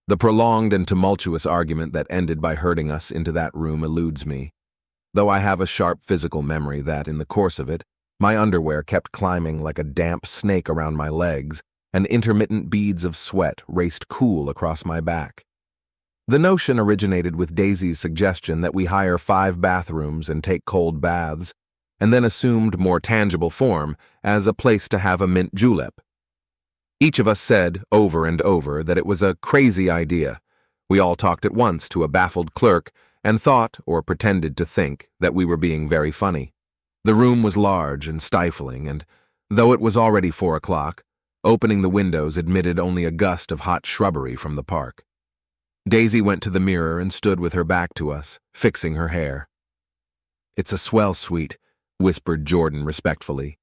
The 0.07 0.17
prolonged 0.17 0.73
and 0.73 0.87
tumultuous 0.87 1.45
argument 1.45 1.93
that 1.93 2.07
ended 2.09 2.41
by 2.41 2.55
herding 2.55 2.91
us 2.91 3.11
into 3.11 3.31
that 3.31 3.55
room 3.55 3.83
eludes 3.83 4.25
me, 4.25 4.51
though 5.13 5.29
I 5.29 5.39
have 5.39 5.61
a 5.61 5.65
sharp 5.65 6.03
physical 6.03 6.41
memory 6.41 6.81
that, 6.81 7.07
in 7.07 7.17
the 7.17 7.25
course 7.25 7.59
of 7.59 7.69
it, 7.69 7.83
my 8.19 8.37
underwear 8.37 8.83
kept 8.83 9.11
climbing 9.11 9.63
like 9.63 9.79
a 9.79 9.83
damp 9.83 10.25
snake 10.25 10.69
around 10.69 10.95
my 10.95 11.09
legs, 11.09 11.61
and 11.93 12.05
intermittent 12.07 12.69
beads 12.69 13.03
of 13.03 13.15
sweat 13.15 13.61
raced 13.67 14.07
cool 14.07 14.49
across 14.49 14.85
my 14.85 15.01
back. 15.01 15.45
The 16.27 16.39
notion 16.39 16.79
originated 16.79 17.35
with 17.35 17.55
Daisy's 17.55 17.99
suggestion 17.99 18.61
that 18.61 18.73
we 18.73 18.85
hire 18.85 19.17
five 19.17 19.59
bathrooms 19.59 20.29
and 20.29 20.43
take 20.43 20.65
cold 20.65 21.01
baths, 21.01 21.53
and 21.99 22.13
then 22.13 22.23
assumed 22.23 22.79
more 22.79 22.99
tangible 22.99 23.49
form 23.49 23.97
as 24.23 24.47
a 24.47 24.53
place 24.53 24.87
to 24.89 24.99
have 24.99 25.21
a 25.21 25.27
mint 25.27 25.53
julep. 25.53 25.99
Each 26.99 27.19
of 27.19 27.27
us 27.27 27.39
said, 27.39 27.83
over 27.91 28.25
and 28.25 28.41
over, 28.43 28.83
that 28.83 28.97
it 28.97 29.05
was 29.05 29.23
a 29.23 29.35
crazy 29.41 29.89
idea. 29.89 30.39
We 30.89 30.99
all 30.99 31.15
talked 31.15 31.45
at 31.45 31.53
once 31.53 31.89
to 31.89 32.03
a 32.03 32.07
baffled 32.07 32.53
clerk 32.53 32.91
and 33.23 33.41
thought, 33.41 33.79
or 33.85 34.01
pretended 34.01 34.55
to 34.57 34.65
think, 34.65 35.09
that 35.19 35.33
we 35.33 35.43
were 35.43 35.57
being 35.57 35.89
very 35.89 36.11
funny. 36.11 36.53
The 37.03 37.15
room 37.15 37.41
was 37.43 37.57
large 37.57 38.07
and 38.07 38.21
stifling, 38.21 38.87
and 38.87 39.05
though 39.49 39.73
it 39.73 39.81
was 39.81 39.97
already 39.97 40.31
four 40.31 40.55
o'clock, 40.55 41.03
opening 41.43 41.81
the 41.81 41.89
windows 41.89 42.37
admitted 42.37 42.79
only 42.79 43.05
a 43.05 43.11
gust 43.11 43.51
of 43.51 43.61
hot 43.61 43.85
shrubbery 43.85 44.35
from 44.35 44.55
the 44.55 44.63
park. 44.63 45.03
Daisy 45.87 46.21
went 46.21 46.43
to 46.43 46.51
the 46.51 46.59
mirror 46.59 46.99
and 46.99 47.11
stood 47.11 47.39
with 47.39 47.53
her 47.53 47.63
back 47.63 47.93
to 47.95 48.11
us, 48.11 48.39
fixing 48.53 48.95
her 48.95 49.07
hair. 49.07 49.47
It's 50.55 50.71
a 50.71 50.77
swell 50.77 51.13
suite, 51.13 51.57
whispered 51.97 52.45
Jordan 52.45 52.83
respectfully, 52.83 53.57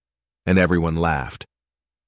and 0.44 0.58
everyone 0.58 0.96
laughed. 0.96 1.46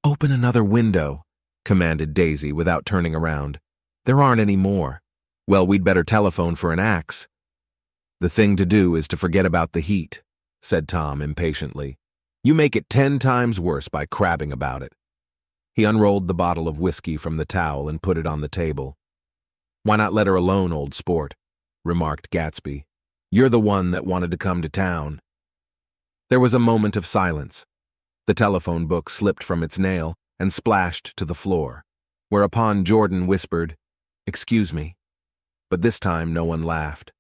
Open 0.03 0.33
another 0.33 0.65
window, 0.65 1.23
commanded 1.65 2.15
Daisy 2.15 2.53
without 2.53 2.85
turning 2.85 3.15
around. 3.15 3.61
There 4.07 4.21
aren't 4.21 4.41
any 4.41 4.57
more. 4.57 5.01
Well, 5.47 5.67
we'd 5.67 5.85
better 5.85 6.03
telephone 6.03 6.57
for 6.57 6.73
an 6.73 6.81
axe. 6.81 7.29
The 8.21 8.29
thing 8.29 8.57
to 8.57 8.67
do 8.67 8.97
is 8.97 9.07
to 9.09 9.17
forget 9.17 9.47
about 9.47 9.73
the 9.73 9.81
heat, 9.81 10.23
said 10.63 10.89
Tom 10.89 11.23
impatiently. 11.23 11.99
You 12.43 12.55
make 12.55 12.75
it 12.75 12.91
ten 12.91 13.19
times 13.19 13.61
worse 13.61 13.89
by 13.89 14.07
crabbing 14.07 14.53
about 14.53 14.83
it. 14.83 14.93
He 15.75 15.85
unrolled 15.85 16.29
the 16.29 16.35
bottle 16.35 16.69
of 16.69 16.79
whiskey 16.79 17.17
from 17.17 17.37
the 17.37 17.45
towel 17.45 17.89
and 17.89 18.03
put 18.03 18.19
it 18.19 18.27
on 18.27 18.41
the 18.41 18.49
table. 18.49 18.97
Why 19.83 19.97
not 19.97 20.13
let 20.13 20.27
her 20.27 20.35
alone, 20.35 20.73
old 20.73 20.95
sport? 20.95 21.35
remarked 21.85 22.31
Gatsby. 22.31 22.85
You're 23.31 23.49
the 23.49 23.61
one 23.61 23.93
that 23.93 24.05
wanted 24.05 24.31
to 24.33 24.37
come 24.37 24.61
to 24.61 24.69
town. 24.69 25.21
There 26.29 26.41
was 26.41 26.53
a 26.53 26.59
moment 26.59 26.97
of 26.97 27.07
silence. 27.07 27.65
The 28.27 28.35
telephone 28.35 28.87
book 28.87 29.09
slipped 29.09 29.43
from 29.43 29.63
its 29.63 29.79
nail 29.79 30.15
and 30.39 30.53
splashed 30.53 31.17
to 31.17 31.25
the 31.25 31.35
floor, 31.35 31.85
whereupon 32.29 32.85
Jordan 32.85 33.27
whispered, 33.27 33.77
Excuse 34.27 34.73
me. 34.73 34.97
But 35.71 35.83
this 35.83 35.99
time 35.99 36.33
no 36.33 36.45
one 36.45 36.63
laughed. 36.63 37.13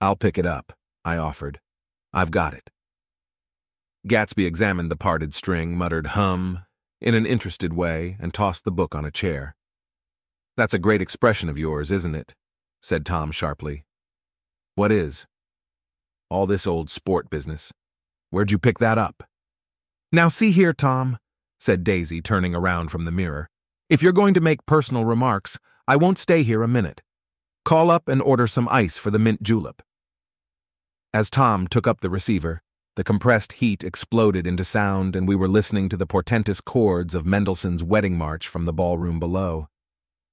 I'll 0.00 0.16
pick 0.16 0.38
it 0.38 0.46
up, 0.46 0.72
I 1.04 1.16
offered. 1.16 1.60
I've 2.12 2.30
got 2.30 2.54
it. 2.54 2.70
Gatsby 4.06 4.46
examined 4.46 4.90
the 4.90 4.96
parted 4.96 5.34
string, 5.34 5.76
muttered 5.76 6.08
hum 6.08 6.64
in 7.00 7.14
an 7.14 7.26
interested 7.26 7.72
way, 7.72 8.16
and 8.20 8.34
tossed 8.34 8.64
the 8.64 8.72
book 8.72 8.94
on 8.94 9.04
a 9.04 9.10
chair. 9.10 9.54
That's 10.56 10.74
a 10.74 10.78
great 10.78 11.00
expression 11.00 11.48
of 11.48 11.58
yours, 11.58 11.92
isn't 11.92 12.14
it? 12.14 12.34
said 12.82 13.06
Tom 13.06 13.30
sharply. 13.30 13.84
What 14.74 14.92
is? 14.92 15.26
All 16.30 16.46
this 16.46 16.66
old 16.66 16.90
sport 16.90 17.30
business. 17.30 17.72
Where'd 18.30 18.50
you 18.50 18.58
pick 18.58 18.78
that 18.78 18.98
up? 18.98 19.24
Now 20.12 20.28
see 20.28 20.50
here, 20.50 20.72
Tom, 20.72 21.18
said 21.58 21.84
Daisy, 21.84 22.20
turning 22.20 22.54
around 22.54 22.90
from 22.90 23.04
the 23.04 23.12
mirror. 23.12 23.48
If 23.88 24.02
you're 24.02 24.12
going 24.12 24.34
to 24.34 24.40
make 24.40 24.66
personal 24.66 25.04
remarks, 25.04 25.58
I 25.86 25.96
won't 25.96 26.18
stay 26.18 26.42
here 26.42 26.62
a 26.62 26.68
minute. 26.68 27.02
Call 27.64 27.90
up 27.90 28.08
and 28.08 28.20
order 28.20 28.46
some 28.46 28.68
ice 28.70 28.98
for 28.98 29.10
the 29.10 29.18
mint 29.18 29.42
julep. 29.42 29.82
As 31.12 31.30
Tom 31.30 31.66
took 31.66 31.86
up 31.86 32.00
the 32.00 32.10
receiver, 32.10 32.62
the 32.98 33.04
compressed 33.04 33.52
heat 33.52 33.84
exploded 33.84 34.44
into 34.44 34.64
sound, 34.64 35.14
and 35.14 35.28
we 35.28 35.36
were 35.36 35.46
listening 35.46 35.88
to 35.88 35.96
the 35.96 36.04
portentous 36.04 36.60
chords 36.60 37.14
of 37.14 37.24
Mendelssohn's 37.24 37.84
Wedding 37.84 38.18
March 38.18 38.48
from 38.48 38.64
the 38.64 38.72
ballroom 38.72 39.20
below. 39.20 39.68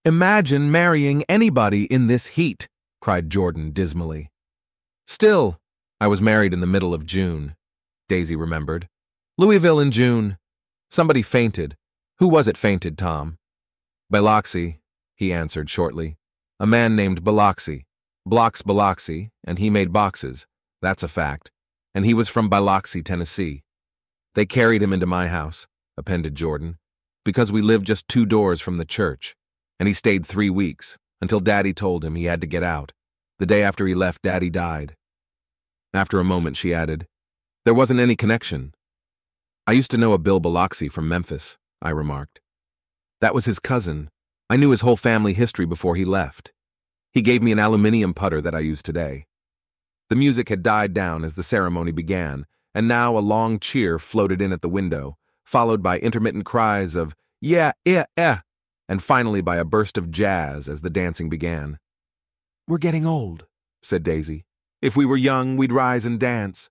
Imagine 0.04 0.72
marrying 0.72 1.24
anybody 1.30 1.84
in 1.86 2.08
this 2.08 2.26
heat, 2.26 2.68
cried 3.02 3.30
Jordan 3.30 3.72
dismally. 3.72 4.32
Still, 5.06 5.60
I 6.02 6.08
was 6.08 6.24
married 6.24 6.54
in 6.54 6.60
the 6.60 6.66
middle 6.66 6.92
of 6.92 7.06
June, 7.06 7.56
Daisy 8.10 8.36
remembered. 8.36 8.88
Louisville 9.38 9.80
in 9.80 9.92
June. 9.92 10.40
Somebody 10.90 11.22
fainted. 11.22 11.78
Who 12.18 12.28
was 12.28 12.48
it 12.48 12.58
fainted, 12.58 12.98
Tom? 12.98 13.38
Biloxi, 14.10 14.80
he 15.16 15.32
answered 15.32 15.70
shortly. 15.70 16.18
A 16.60 16.66
man 16.66 16.96
named 16.96 17.24
Biloxi. 17.24 17.86
Blocks 18.26 18.64
Biloxi, 18.64 19.30
and 19.44 19.60
he 19.60 19.70
made 19.70 19.94
boxes. 19.94 20.48
That's 20.82 21.04
a 21.04 21.08
fact. 21.08 21.52
And 21.96 22.06
he 22.06 22.14
was 22.14 22.30
from 22.30 22.50
Biloxi, 22.50 23.02
Tennessee. 23.02 23.64
They 24.36 24.46
carried 24.46 24.84
him 24.84 24.92
into 24.92 25.06
my 25.06 25.30
house, 25.30 25.66
appended 25.98 26.36
Jordan, 26.36 26.78
because 27.24 27.52
we 27.52 27.62
lived 27.62 27.88
just 27.88 28.08
two 28.08 28.26
doors 28.26 28.60
from 28.62 28.76
the 28.78 28.86
church. 28.86 29.36
And 29.80 29.88
he 29.88 29.94
stayed 29.94 30.26
three 30.26 30.50
weeks, 30.50 30.98
until 31.22 31.40
Daddy 31.40 31.74
told 31.74 32.04
him 32.04 32.16
he 32.16 32.26
had 32.26 32.42
to 32.42 32.48
get 32.48 32.64
out. 32.64 32.92
The 33.40 33.46
day 33.46 33.64
after 33.64 33.88
he 33.88 33.96
left, 33.96 34.22
Daddy 34.22 34.50
died. 34.50 34.96
After 35.94 36.20
a 36.20 36.26
moment, 36.26 36.58
she 36.58 36.74
added, 36.74 37.08
There 37.64 37.74
wasn't 37.74 38.02
any 38.02 38.18
connection. 38.18 38.74
I 39.66 39.72
used 39.72 39.92
to 39.92 39.98
know 39.98 40.12
a 40.12 40.18
Bill 40.18 40.42
Biloxi 40.42 40.90
from 40.90 41.08
Memphis, 41.08 41.58
I 41.82 41.90
remarked. 41.92 42.42
That 43.22 43.34
was 43.34 43.46
his 43.46 43.60
cousin. 43.60 44.10
I 44.50 44.58
knew 44.58 44.72
his 44.72 44.82
whole 44.82 44.98
family 44.98 45.34
history 45.34 45.66
before 45.66 45.96
he 45.96 46.06
left. 46.06 46.52
He 47.14 47.22
gave 47.22 47.42
me 47.42 47.54
an 47.54 47.60
aluminium 47.60 48.14
putter 48.14 48.42
that 48.42 48.54
I 48.54 48.60
use 48.60 48.84
today. 48.84 49.26
The 50.10 50.16
music 50.16 50.50
had 50.50 50.62
died 50.62 50.94
down 50.94 51.24
as 51.24 51.34
the 51.34 51.44
ceremony 51.44 51.92
began, 51.92 52.46
and 52.74 52.88
now 52.88 53.18
a 53.18 53.20
long 53.20 53.60
cheer 53.60 53.98
floated 53.98 54.42
in 54.42 54.52
at 54.52 54.62
the 54.62 54.70
window, 54.70 55.18
followed 55.44 55.82
by 55.82 56.00
intermittent 56.00 56.46
cries 56.46 56.96
of, 56.96 57.16
yeah, 57.42 57.72
yeah, 57.84 58.06
yeah, 58.18 58.42
and 58.88 59.02
finally 59.02 59.42
by 59.42 59.58
a 59.58 59.66
burst 59.66 59.98
of 59.98 60.12
jazz 60.12 60.70
as 60.70 60.82
the 60.82 60.90
dancing 60.90 61.30
began. 61.30 61.80
We're 62.68 62.78
getting 62.78 63.06
old, 63.06 63.46
said 63.82 64.04
Daisy. 64.04 64.46
If 64.82 64.96
we 64.96 65.06
were 65.06 65.18
young, 65.18 65.58
we'd 65.58 65.72
rise 65.72 66.06
and 66.06 66.20
dance. 66.20 66.70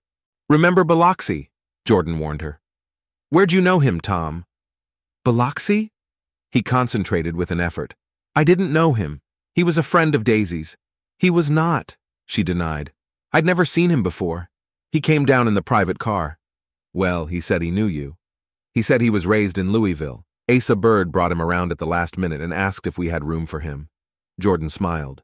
Remember 0.49 0.83
Biloxi, 0.83 1.49
Jordan 1.85 2.19
warned 2.19 2.41
her. 2.41 2.59
Where'd 3.29 3.51
you 3.51 3.61
know 3.61 3.79
him, 3.79 3.99
Tom? 3.99 4.45
Biloxi? 5.23 5.91
He 6.51 6.61
concentrated 6.61 7.35
with 7.35 7.51
an 7.51 7.59
effort. 7.59 7.95
I 8.35 8.43
didn't 8.43 8.71
know 8.71 8.93
him. 8.93 9.21
He 9.53 9.63
was 9.63 9.77
a 9.77 9.83
friend 9.83 10.15
of 10.15 10.23
Daisy's. 10.23 10.77
He 11.17 11.29
was 11.29 11.49
not, 11.49 11.97
she 12.25 12.43
denied. 12.43 12.91
I'd 13.35 13.45
never 13.45 13.65
seen 13.65 13.89
him 13.89 14.01
before. 14.01 14.49
He 14.93 15.01
came 15.01 15.25
down 15.25 15.49
in 15.49 15.55
the 15.55 15.61
private 15.61 15.99
car. 15.99 16.39
Well, 16.93 17.25
he 17.25 17.41
said 17.41 17.61
he 17.61 17.69
knew 17.69 17.85
you. 17.85 18.15
He 18.73 18.81
said 18.81 19.01
he 19.01 19.09
was 19.09 19.27
raised 19.27 19.57
in 19.57 19.73
Louisville. 19.73 20.23
Asa 20.49 20.73
Bird 20.77 21.11
brought 21.11 21.33
him 21.33 21.41
around 21.41 21.73
at 21.73 21.77
the 21.77 21.85
last 21.85 22.17
minute 22.17 22.39
and 22.39 22.53
asked 22.53 22.87
if 22.87 22.97
we 22.97 23.09
had 23.09 23.25
room 23.25 23.45
for 23.45 23.59
him. 23.59 23.89
Jordan 24.39 24.69
smiled. 24.69 25.21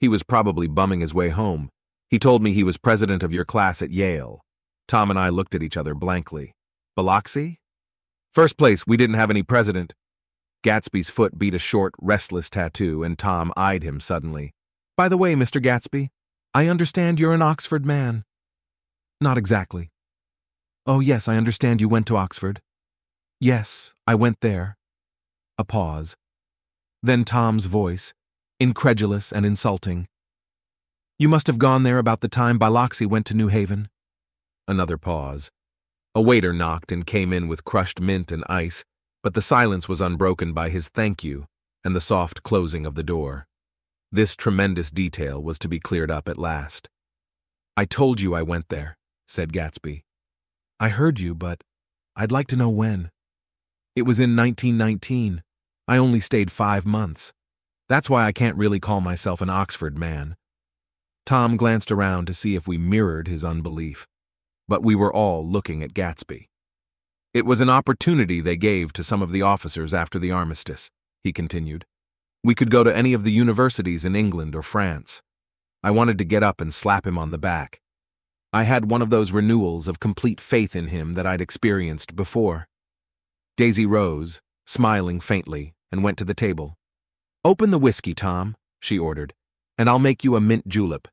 He 0.00 0.08
was 0.08 0.24
probably 0.24 0.66
bumming 0.66 0.98
his 0.98 1.14
way 1.14 1.28
home. 1.28 1.68
He 2.10 2.18
told 2.18 2.42
me 2.42 2.52
he 2.52 2.64
was 2.64 2.78
president 2.78 3.22
of 3.22 3.32
your 3.32 3.44
class 3.44 3.80
at 3.80 3.92
Yale. 3.92 4.40
Tom 4.88 5.08
and 5.08 5.16
I 5.16 5.28
looked 5.28 5.54
at 5.54 5.62
each 5.62 5.76
other 5.76 5.94
blankly. 5.94 6.56
Biloxi? 6.96 7.60
First 8.32 8.56
place, 8.56 8.88
we 8.88 8.96
didn't 8.96 9.14
have 9.14 9.30
any 9.30 9.44
president. 9.44 9.94
Gatsby's 10.64 11.10
foot 11.10 11.38
beat 11.38 11.54
a 11.54 11.60
short, 11.60 11.94
restless 12.00 12.50
tattoo, 12.50 13.04
and 13.04 13.16
Tom 13.16 13.52
eyed 13.56 13.84
him 13.84 14.00
suddenly. 14.00 14.50
By 14.96 15.08
the 15.08 15.16
way, 15.16 15.36
Mr. 15.36 15.62
Gatsby, 15.62 16.08
I 16.54 16.68
understand 16.68 17.18
you're 17.18 17.32
an 17.32 17.40
Oxford 17.40 17.86
man. 17.86 18.24
Not 19.22 19.38
exactly. 19.38 19.90
Oh, 20.86 21.00
yes, 21.00 21.26
I 21.26 21.38
understand 21.38 21.80
you 21.80 21.88
went 21.88 22.06
to 22.08 22.16
Oxford. 22.16 22.60
Yes, 23.40 23.94
I 24.06 24.14
went 24.14 24.40
there. 24.42 24.76
A 25.56 25.64
pause. 25.64 26.14
Then 27.02 27.24
Tom's 27.24 27.64
voice, 27.64 28.12
incredulous 28.60 29.32
and 29.32 29.46
insulting. 29.46 30.08
You 31.18 31.30
must 31.30 31.46
have 31.46 31.58
gone 31.58 31.84
there 31.84 31.98
about 31.98 32.20
the 32.20 32.28
time 32.28 32.58
Biloxi 32.58 33.06
went 33.06 33.24
to 33.26 33.34
New 33.34 33.48
Haven. 33.48 33.88
Another 34.68 34.98
pause. 34.98 35.50
A 36.14 36.20
waiter 36.20 36.52
knocked 36.52 36.92
and 36.92 37.06
came 37.06 37.32
in 37.32 37.48
with 37.48 37.64
crushed 37.64 37.98
mint 37.98 38.30
and 38.30 38.44
ice, 38.50 38.84
but 39.22 39.32
the 39.32 39.40
silence 39.40 39.88
was 39.88 40.02
unbroken 40.02 40.52
by 40.52 40.68
his 40.68 40.90
thank 40.90 41.24
you 41.24 41.46
and 41.82 41.96
the 41.96 42.00
soft 42.00 42.42
closing 42.42 42.84
of 42.84 42.94
the 42.94 43.02
door. 43.02 43.46
This 44.14 44.36
tremendous 44.36 44.90
detail 44.90 45.42
was 45.42 45.58
to 45.60 45.70
be 45.70 45.80
cleared 45.80 46.10
up 46.10 46.28
at 46.28 46.36
last. 46.36 46.90
I 47.78 47.86
told 47.86 48.20
you 48.20 48.34
I 48.34 48.42
went 48.42 48.68
there, 48.68 48.98
said 49.26 49.54
Gatsby. 49.54 50.02
I 50.78 50.90
heard 50.90 51.18
you, 51.18 51.34
but 51.34 51.64
I'd 52.14 52.30
like 52.30 52.46
to 52.48 52.56
know 52.56 52.68
when. 52.68 53.10
It 53.96 54.02
was 54.02 54.20
in 54.20 54.36
1919. 54.36 55.42
I 55.88 55.96
only 55.96 56.20
stayed 56.20 56.50
five 56.52 56.84
months. 56.84 57.32
That's 57.88 58.10
why 58.10 58.26
I 58.26 58.32
can't 58.32 58.58
really 58.58 58.80
call 58.80 59.00
myself 59.00 59.40
an 59.40 59.48
Oxford 59.48 59.96
man. 59.96 60.36
Tom 61.24 61.56
glanced 61.56 61.90
around 61.90 62.26
to 62.26 62.34
see 62.34 62.54
if 62.54 62.68
we 62.68 62.76
mirrored 62.76 63.28
his 63.28 63.46
unbelief, 63.46 64.06
but 64.68 64.82
we 64.82 64.94
were 64.94 65.12
all 65.12 65.48
looking 65.48 65.82
at 65.82 65.94
Gatsby. 65.94 66.48
It 67.32 67.46
was 67.46 67.62
an 67.62 67.70
opportunity 67.70 68.42
they 68.42 68.58
gave 68.58 68.92
to 68.92 69.02
some 69.02 69.22
of 69.22 69.32
the 69.32 69.40
officers 69.40 69.94
after 69.94 70.18
the 70.18 70.32
armistice, 70.32 70.90
he 71.24 71.32
continued. 71.32 71.86
We 72.44 72.54
could 72.56 72.70
go 72.70 72.82
to 72.82 72.96
any 72.96 73.12
of 73.12 73.22
the 73.22 73.30
universities 73.30 74.04
in 74.04 74.16
England 74.16 74.56
or 74.56 74.62
France. 74.62 75.22
I 75.82 75.92
wanted 75.92 76.18
to 76.18 76.24
get 76.24 76.42
up 76.42 76.60
and 76.60 76.74
slap 76.74 77.06
him 77.06 77.16
on 77.16 77.30
the 77.30 77.38
back. 77.38 77.80
I 78.52 78.64
had 78.64 78.90
one 78.90 79.00
of 79.00 79.10
those 79.10 79.32
renewals 79.32 79.86
of 79.86 80.00
complete 80.00 80.40
faith 80.40 80.74
in 80.74 80.88
him 80.88 81.12
that 81.12 81.26
I'd 81.26 81.40
experienced 81.40 82.16
before. 82.16 82.68
Daisy 83.56 83.86
rose, 83.86 84.40
smiling 84.66 85.20
faintly, 85.20 85.74
and 85.92 86.02
went 86.02 86.18
to 86.18 86.24
the 86.24 86.34
table. 86.34 86.76
Open 87.44 87.70
the 87.70 87.78
whiskey, 87.78 88.12
Tom, 88.12 88.56
she 88.80 88.98
ordered, 88.98 89.34
and 89.78 89.88
I'll 89.88 89.98
make 89.98 90.24
you 90.24 90.34
a 90.34 90.40
mint 90.40 90.66
julep. 90.66 91.08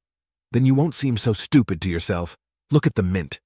Then 0.52 0.66
you 0.66 0.74
won't 0.74 0.96
seem 0.96 1.18
so 1.18 1.34
stupid 1.34 1.80
to 1.82 1.90
yourself. 1.90 2.36
Look 2.72 2.88
at 2.88 2.96
the 2.96 3.04
mint. 3.04 3.40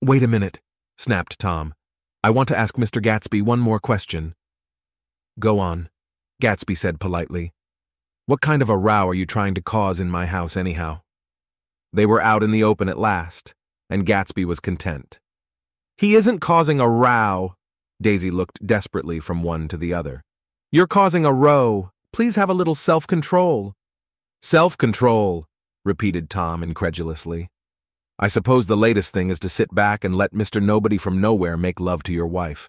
Wait 0.00 0.22
a 0.22 0.28
minute, 0.28 0.60
snapped 0.98 1.38
Tom. 1.38 1.74
I 2.24 2.30
want 2.30 2.48
to 2.48 2.58
ask 2.58 2.74
Mr. 2.74 3.00
Gatsby 3.00 3.40
one 3.40 3.60
more 3.60 3.78
question. 3.78 4.34
Go 5.38 5.60
on. 5.60 5.88
Gatsby 6.42 6.76
said 6.76 6.98
politely. 6.98 7.52
What 8.26 8.40
kind 8.40 8.62
of 8.62 8.68
a 8.68 8.76
row 8.76 9.08
are 9.08 9.14
you 9.14 9.26
trying 9.26 9.54
to 9.54 9.62
cause 9.62 10.00
in 10.00 10.10
my 10.10 10.26
house, 10.26 10.56
anyhow? 10.56 11.02
They 11.92 12.04
were 12.04 12.20
out 12.20 12.42
in 12.42 12.50
the 12.50 12.64
open 12.64 12.88
at 12.88 12.98
last, 12.98 13.54
and 13.88 14.04
Gatsby 14.04 14.44
was 14.44 14.58
content. 14.58 15.20
He 15.96 16.16
isn't 16.16 16.40
causing 16.40 16.80
a 16.80 16.88
row. 16.88 17.54
Daisy 18.00 18.32
looked 18.32 18.66
desperately 18.66 19.20
from 19.20 19.44
one 19.44 19.68
to 19.68 19.76
the 19.76 19.94
other. 19.94 20.24
You're 20.72 20.88
causing 20.88 21.24
a 21.24 21.32
row. 21.32 21.92
Please 22.12 22.34
have 22.34 22.50
a 22.50 22.54
little 22.54 22.74
self 22.74 23.06
control. 23.06 23.74
Self 24.42 24.76
control, 24.76 25.46
repeated 25.84 26.28
Tom 26.28 26.64
incredulously. 26.64 27.50
I 28.18 28.26
suppose 28.26 28.66
the 28.66 28.76
latest 28.76 29.12
thing 29.12 29.30
is 29.30 29.38
to 29.40 29.48
sit 29.48 29.72
back 29.72 30.02
and 30.02 30.16
let 30.16 30.32
Mr. 30.32 30.60
Nobody 30.60 30.98
from 30.98 31.20
Nowhere 31.20 31.56
make 31.56 31.78
love 31.78 32.02
to 32.02 32.12
your 32.12 32.26
wife. 32.26 32.68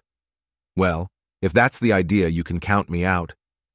Well, 0.76 1.08
if 1.42 1.52
that's 1.52 1.80
the 1.80 1.92
idea, 1.92 2.28
you 2.28 2.44
can 2.44 2.60
count 2.60 2.88
me 2.88 3.04
out. 3.04 3.34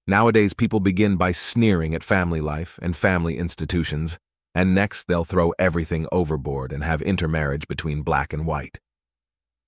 Nowadays, 0.09 0.55
people 0.55 0.79
begin 0.79 1.17
by 1.17 1.31
sneering 1.31 1.93
at 1.93 2.01
family 2.01 2.41
life 2.41 2.79
and 2.81 2.97
family 2.97 3.37
institutions, 3.37 4.17
and 4.55 4.73
next 4.73 5.03
they'll 5.03 5.23
throw 5.23 5.53
everything 5.59 6.07
overboard 6.11 6.71
and 6.71 6.83
have 6.83 7.03
intermarriage 7.03 7.67
between 7.67 8.01
black 8.01 8.33
and 8.33 8.47
white. 8.47 8.79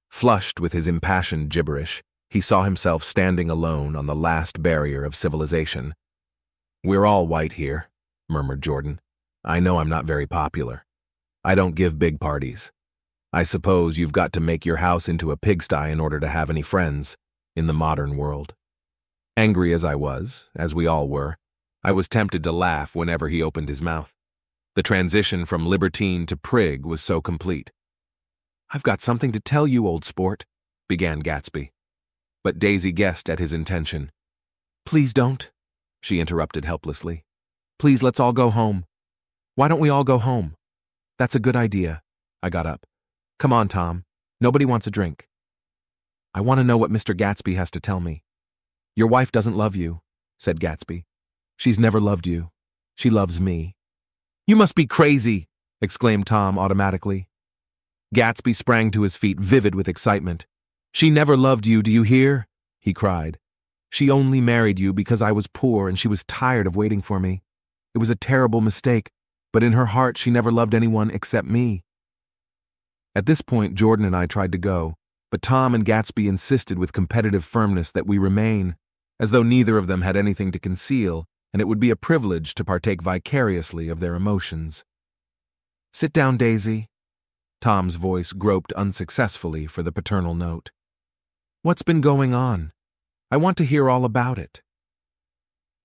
Flushed 0.10 0.60
with 0.60 0.74
his 0.74 0.88
impassioned 0.88 1.52
gibberish, 1.52 2.02
he 2.32 2.42
saw 2.42 2.64
himself 2.64 3.04
standing 3.04 3.52
alone 3.52 3.96
on 3.96 4.08
the 4.08 4.16
last 4.16 4.64
barrier 4.64 5.04
of 5.04 5.14
civilization. 5.14 5.94
We're 6.84 7.06
all 7.06 7.28
white 7.28 7.54
here, 7.54 7.92
murmured 8.28 8.64
Jordan. 8.64 9.00
I 9.46 9.60
know 9.60 9.78
I'm 9.78 9.90
not 9.90 10.06
very 10.06 10.26
popular. 10.26 10.88
I 11.44 11.54
don't 11.54 11.76
give 11.76 12.00
big 12.00 12.20
parties. 12.20 12.72
I 13.32 13.44
suppose 13.44 14.00
you've 14.00 14.12
got 14.12 14.34
to 14.34 14.40
make 14.40 14.66
your 14.66 14.78
house 14.78 15.08
into 15.08 15.30
a 15.30 15.38
pigsty 15.38 15.92
in 15.92 16.00
order 16.00 16.20
to 16.20 16.28
have 16.28 16.50
any 16.50 16.64
friends 16.64 17.16
in 17.56 17.68
the 17.68 17.76
modern 17.76 18.18
world. 18.18 18.56
Angry 19.42 19.74
as 19.74 19.84
I 19.84 19.96
was, 19.96 20.52
as 20.56 20.76
we 20.76 20.86
all 20.86 21.08
were, 21.08 21.36
I 21.84 21.92
was 21.94 22.08
tempted 22.08 22.44
to 22.44 22.52
laugh 22.52 22.96
whenever 22.96 23.28
he 23.28 23.42
opened 23.42 23.70
his 23.70 23.82
mouth. 23.82 24.14
The 24.76 24.84
transition 24.84 25.46
from 25.46 25.66
libertine 25.66 26.28
to 26.28 26.38
prig 26.38 26.86
was 26.86 27.02
so 27.02 27.22
complete. 27.22 27.72
I've 28.72 28.84
got 28.84 29.02
something 29.02 29.32
to 29.32 29.40
tell 29.40 29.66
you, 29.66 29.88
old 29.88 30.06
sport, 30.06 30.46
began 30.88 31.24
Gatsby. 31.24 31.72
But 32.44 32.60
Daisy 32.60 32.92
guessed 32.92 33.32
at 33.32 33.40
his 33.40 33.52
intention. 33.52 34.12
Please 34.86 35.12
don't, 35.12 35.50
she 36.04 36.20
interrupted 36.20 36.64
helplessly. 36.64 37.26
Please 37.80 38.04
let's 38.04 38.20
all 38.20 38.34
go 38.34 38.52
home. 38.52 38.86
Why 39.56 39.68
don't 39.68 39.80
we 39.80 39.90
all 39.90 40.04
go 40.04 40.20
home? 40.20 40.54
That's 41.18 41.34
a 41.34 41.40
good 41.40 41.56
idea. 41.56 42.04
I 42.44 42.52
got 42.52 42.68
up. 42.68 42.86
Come 43.40 43.54
on, 43.54 43.70
Tom. 43.70 44.04
Nobody 44.40 44.66
wants 44.66 44.86
a 44.86 44.92
drink. 44.92 45.28
I 46.32 46.42
want 46.42 46.60
to 46.60 46.64
know 46.64 46.78
what 46.78 46.92
Mr. 46.92 47.16
Gatsby 47.18 47.56
has 47.56 47.72
to 47.72 47.80
tell 47.80 48.00
me. 48.00 48.22
Your 48.96 49.08
wife 49.08 49.32
doesn't 49.32 49.56
love 49.56 49.76
you, 49.76 50.02
said 50.38 50.60
Gatsby. 50.60 51.04
She's 51.58 51.80
never 51.80 52.02
loved 52.02 52.28
you. 52.28 52.52
She 52.96 53.10
loves 53.10 53.40
me. 53.40 53.76
You 54.46 54.56
must 54.56 54.76
be 54.76 54.86
crazy, 54.86 55.48
exclaimed 55.82 56.28
Tom 56.28 56.60
automatically. 56.60 57.30
Gatsby 58.14 58.56
sprang 58.56 58.92
to 58.92 59.04
his 59.04 59.16
feet, 59.16 59.40
vivid 59.40 59.76
with 59.76 59.88
excitement. 59.88 60.46
She 60.92 61.10
never 61.10 61.38
loved 61.38 61.66
you, 61.66 61.82
do 61.82 61.92
you 61.92 62.04
hear? 62.04 62.48
he 62.80 62.94
cried. 62.94 63.38
She 63.90 64.10
only 64.10 64.42
married 64.42 64.80
you 64.80 64.92
because 64.92 65.22
I 65.22 65.32
was 65.32 65.48
poor 65.48 65.88
and 65.88 65.98
she 65.98 66.08
was 66.08 66.26
tired 66.26 66.68
of 66.68 66.76
waiting 66.76 67.02
for 67.02 67.20
me. 67.20 67.44
It 67.94 68.00
was 68.00 68.10
a 68.10 68.16
terrible 68.16 68.60
mistake, 68.60 69.12
but 69.54 69.64
in 69.64 69.74
her 69.74 69.88
heart 69.88 70.18
she 70.18 70.32
never 70.32 70.52
loved 70.52 70.76
anyone 70.76 71.12
except 71.12 71.48
me. 71.48 71.84
At 73.16 73.26
this 73.26 73.42
point, 73.42 73.76
Jordan 73.76 74.06
and 74.06 74.16
I 74.16 74.26
tried 74.26 74.52
to 74.54 74.58
go, 74.58 74.96
but 75.30 75.42
Tom 75.42 75.74
and 75.76 75.86
Gatsby 75.86 76.28
insisted 76.28 76.78
with 76.78 76.94
competitive 76.94 77.44
firmness 77.44 77.92
that 77.92 78.08
we 78.08 78.18
remain, 78.18 78.76
as 79.22 79.30
though 79.30 79.44
neither 79.44 79.78
of 79.78 79.86
them 79.86 80.02
had 80.02 80.18
anything 80.18 80.52
to 80.52 80.58
conceal, 80.60 81.28
and 81.54 81.62
it 81.62 81.68
would 81.68 81.80
be 81.80 81.92
a 81.92 81.96
privilege 81.96 82.56
to 82.56 82.66
partake 82.66 83.04
vicariously 83.04 83.88
of 83.88 84.00
their 84.00 84.16
emotions. 84.16 84.84
Sit 85.94 86.12
down, 86.12 86.38
Daisy. 86.38 86.88
Tom's 87.62 87.98
voice 87.98 88.34
groped 88.34 88.74
unsuccessfully 88.74 89.68
for 89.68 89.84
the 89.84 89.92
paternal 89.92 90.34
note. 90.34 90.72
What's 91.62 91.84
been 91.84 92.02
going 92.02 92.34
on? 92.34 92.72
I 93.30 93.38
want 93.38 93.58
to 93.58 93.64
hear 93.64 93.92
all 93.92 94.06
about 94.06 94.40
it. 94.40 94.64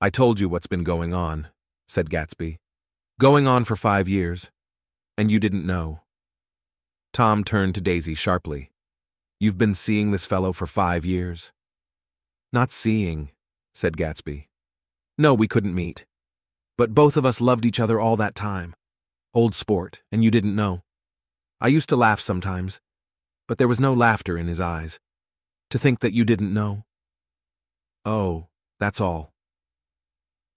I 0.00 0.08
told 0.08 0.40
you 0.40 0.48
what's 0.48 0.66
been 0.66 0.84
going 0.84 1.12
on, 1.12 1.48
said 1.88 2.08
Gatsby. 2.08 2.56
Going 3.20 3.46
on 3.46 3.64
for 3.64 3.76
five 3.76 4.08
years. 4.08 4.50
And 5.18 5.30
you 5.30 5.38
didn't 5.38 5.66
know. 5.66 6.00
Tom 7.12 7.44
turned 7.44 7.74
to 7.74 7.82
Daisy 7.82 8.14
sharply. 8.14 8.70
You've 9.38 9.58
been 9.58 9.74
seeing 9.74 10.10
this 10.10 10.24
fellow 10.24 10.54
for 10.54 10.66
five 10.66 11.04
years. 11.04 11.52
Not 12.52 12.70
seeing, 12.70 13.30
said 13.74 13.96
Gatsby. 13.96 14.46
No, 15.18 15.34
we 15.34 15.48
couldn't 15.48 15.74
meet. 15.74 16.06
But 16.78 16.94
both 16.94 17.16
of 17.16 17.24
us 17.24 17.40
loved 17.40 17.64
each 17.64 17.80
other 17.80 17.98
all 18.00 18.16
that 18.16 18.34
time. 18.34 18.74
Old 19.34 19.54
sport, 19.54 20.02
and 20.12 20.22
you 20.22 20.30
didn't 20.30 20.56
know. 20.56 20.82
I 21.60 21.68
used 21.68 21.88
to 21.88 21.96
laugh 21.96 22.20
sometimes, 22.20 22.80
but 23.48 23.58
there 23.58 23.68
was 23.68 23.80
no 23.80 23.94
laughter 23.94 24.36
in 24.36 24.46
his 24.46 24.60
eyes. 24.60 25.00
To 25.70 25.78
think 25.78 26.00
that 26.00 26.12
you 26.12 26.24
didn't 26.24 26.54
know. 26.54 26.84
Oh, 28.04 28.48
that's 28.78 29.00
all. 29.00 29.32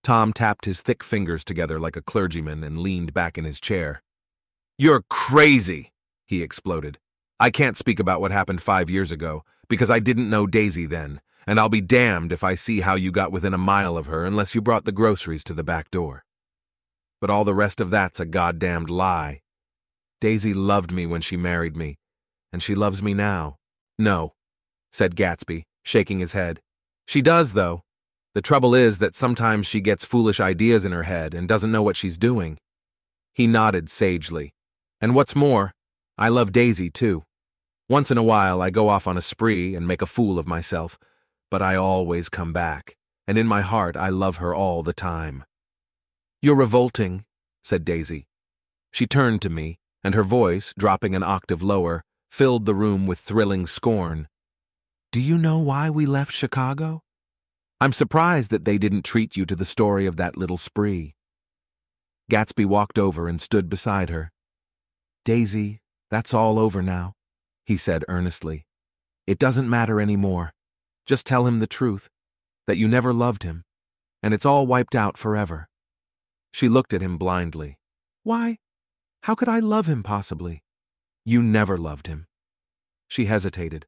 Tom 0.03 0.33
tapped 0.33 0.65
his 0.65 0.81
thick 0.81 1.03
fingers 1.03 1.43
together 1.43 1.79
like 1.79 1.95
a 1.95 2.01
clergyman 2.01 2.63
and 2.63 2.79
leaned 2.79 3.13
back 3.13 3.37
in 3.37 3.45
his 3.45 3.59
chair. 3.59 4.01
You're 4.77 5.03
crazy, 5.09 5.91
he 6.25 6.43
exploded. 6.43 6.99
I 7.39 7.49
can't 7.49 7.77
speak 7.77 7.99
about 7.99 8.21
what 8.21 8.31
happened 8.31 8.61
five 8.61 8.89
years 8.89 9.11
ago, 9.11 9.43
because 9.67 9.89
I 9.89 9.99
didn't 9.99 10.29
know 10.29 10.47
Daisy 10.47 10.85
then, 10.85 11.21
and 11.47 11.59
I'll 11.59 11.69
be 11.69 11.81
damned 11.81 12.31
if 12.31 12.43
I 12.43 12.55
see 12.55 12.81
how 12.81 12.95
you 12.95 13.11
got 13.11 13.31
within 13.31 13.53
a 13.53 13.57
mile 13.57 13.97
of 13.97 14.07
her 14.07 14.25
unless 14.25 14.55
you 14.55 14.61
brought 14.61 14.85
the 14.85 14.91
groceries 14.91 15.43
to 15.45 15.53
the 15.53 15.63
back 15.63 15.89
door. 15.91 16.23
But 17.21 17.29
all 17.29 17.43
the 17.43 17.53
rest 17.53 17.81
of 17.81 17.89
that's 17.89 18.19
a 18.19 18.25
goddamned 18.25 18.89
lie. 18.89 19.41
Daisy 20.21 20.53
loved 20.53 20.91
me 20.91 21.05
when 21.05 21.21
she 21.21 21.37
married 21.37 21.75
me, 21.75 21.97
and 22.51 22.61
she 22.61 22.75
loves 22.75 23.01
me 23.01 23.13
now. 23.13 23.55
No, 23.97 24.33
said 24.91 25.15
Gatsby, 25.15 25.63
shaking 25.83 26.19
his 26.19 26.33
head. 26.33 26.59
She 27.07 27.21
does, 27.21 27.53
though. 27.53 27.81
The 28.35 28.41
trouble 28.41 28.75
is 28.75 28.99
that 28.99 29.15
sometimes 29.15 29.65
she 29.65 29.81
gets 29.81 30.05
foolish 30.05 30.39
ideas 30.39 30.85
in 30.85 30.91
her 30.91 31.03
head 31.03 31.33
and 31.33 31.47
doesn't 31.47 31.71
know 31.71 31.81
what 31.81 31.95
she's 31.95 32.17
doing. 32.17 32.57
He 33.33 33.47
nodded 33.47 33.89
sagely. 33.89 34.53
And 35.01 35.15
what's 35.15 35.35
more, 35.35 35.71
I 36.17 36.29
love 36.29 36.51
Daisy, 36.51 36.89
too. 36.89 37.23
Once 37.87 38.11
in 38.11 38.17
a 38.17 38.23
while, 38.23 38.61
I 38.61 38.69
go 38.69 38.89
off 38.89 39.07
on 39.07 39.17
a 39.17 39.21
spree 39.21 39.73
and 39.73 39.87
make 39.87 40.01
a 40.01 40.05
fool 40.05 40.37
of 40.37 40.47
myself, 40.47 40.99
but 41.51 41.61
I 41.61 41.75
always 41.75 42.29
come 42.29 42.53
back, 42.53 42.95
and 43.27 43.37
in 43.37 43.47
my 43.47 43.61
heart, 43.61 43.95
I 43.95 44.09
love 44.09 44.37
her 44.37 44.53
all 44.53 44.83
the 44.83 44.93
time. 44.93 45.43
You're 46.41 46.55
revolting, 46.55 47.25
said 47.63 47.83
Daisy. 47.85 48.27
She 48.91 49.05
turned 49.05 49.41
to 49.41 49.49
me, 49.49 49.79
and 50.03 50.15
her 50.15 50.23
voice, 50.23 50.73
dropping 50.77 51.15
an 51.15 51.23
octave 51.23 51.61
lower, 51.61 52.03
filled 52.29 52.65
the 52.65 52.75
room 52.75 53.07
with 53.07 53.19
thrilling 53.19 53.67
scorn. 53.67 54.27
Do 55.11 55.21
you 55.21 55.37
know 55.37 55.57
why 55.57 55.89
we 55.89 56.05
left 56.05 56.31
Chicago? 56.31 57.01
I'm 57.81 57.93
surprised 57.93 58.51
that 58.51 58.65
they 58.65 58.77
didn't 58.77 59.05
treat 59.05 59.35
you 59.35 59.45
to 59.45 59.55
the 59.55 59.65
story 59.65 60.05
of 60.05 60.17
that 60.17 60.37
little 60.37 60.57
spree. 60.57 61.15
Gatsby 62.29 62.65
walked 62.65 62.99
over 62.99 63.27
and 63.27 63.41
stood 63.41 63.69
beside 63.69 64.09
her. 64.09 64.31
Daisy, 65.25 65.81
that's 66.11 66.33
all 66.33 66.59
over 66.59 66.81
now. 66.81 67.13
he 67.65 67.77
said 67.77 68.03
earnestly. 68.07 68.65
It 69.27 69.37
doesn't 69.37 69.69
matter 69.69 70.01
anymore. 70.01 70.53
Just 71.09 71.25
tell 71.25 71.47
him 71.47 71.57
the 71.57 71.65
truth 71.65 72.07
that 72.67 72.77
you 72.77 72.87
never 72.87 73.11
loved 73.11 73.41
him, 73.41 73.63
and 74.21 74.31
it's 74.31 74.45
all 74.45 74.67
wiped 74.67 74.93
out 74.93 75.17
forever. 75.17 75.67
She 76.53 76.69
looked 76.69 76.93
at 76.93 77.01
him 77.01 77.17
blindly. 77.17 77.79
Why? 78.21 78.59
How 79.23 79.33
could 79.33 79.49
I 79.49 79.57
love 79.57 79.87
him 79.87 80.03
possibly? 80.03 80.61
You 81.25 81.41
never 81.41 81.79
loved 81.79 82.05
him. 82.05 82.27
She 83.07 83.25
hesitated. 83.25 83.87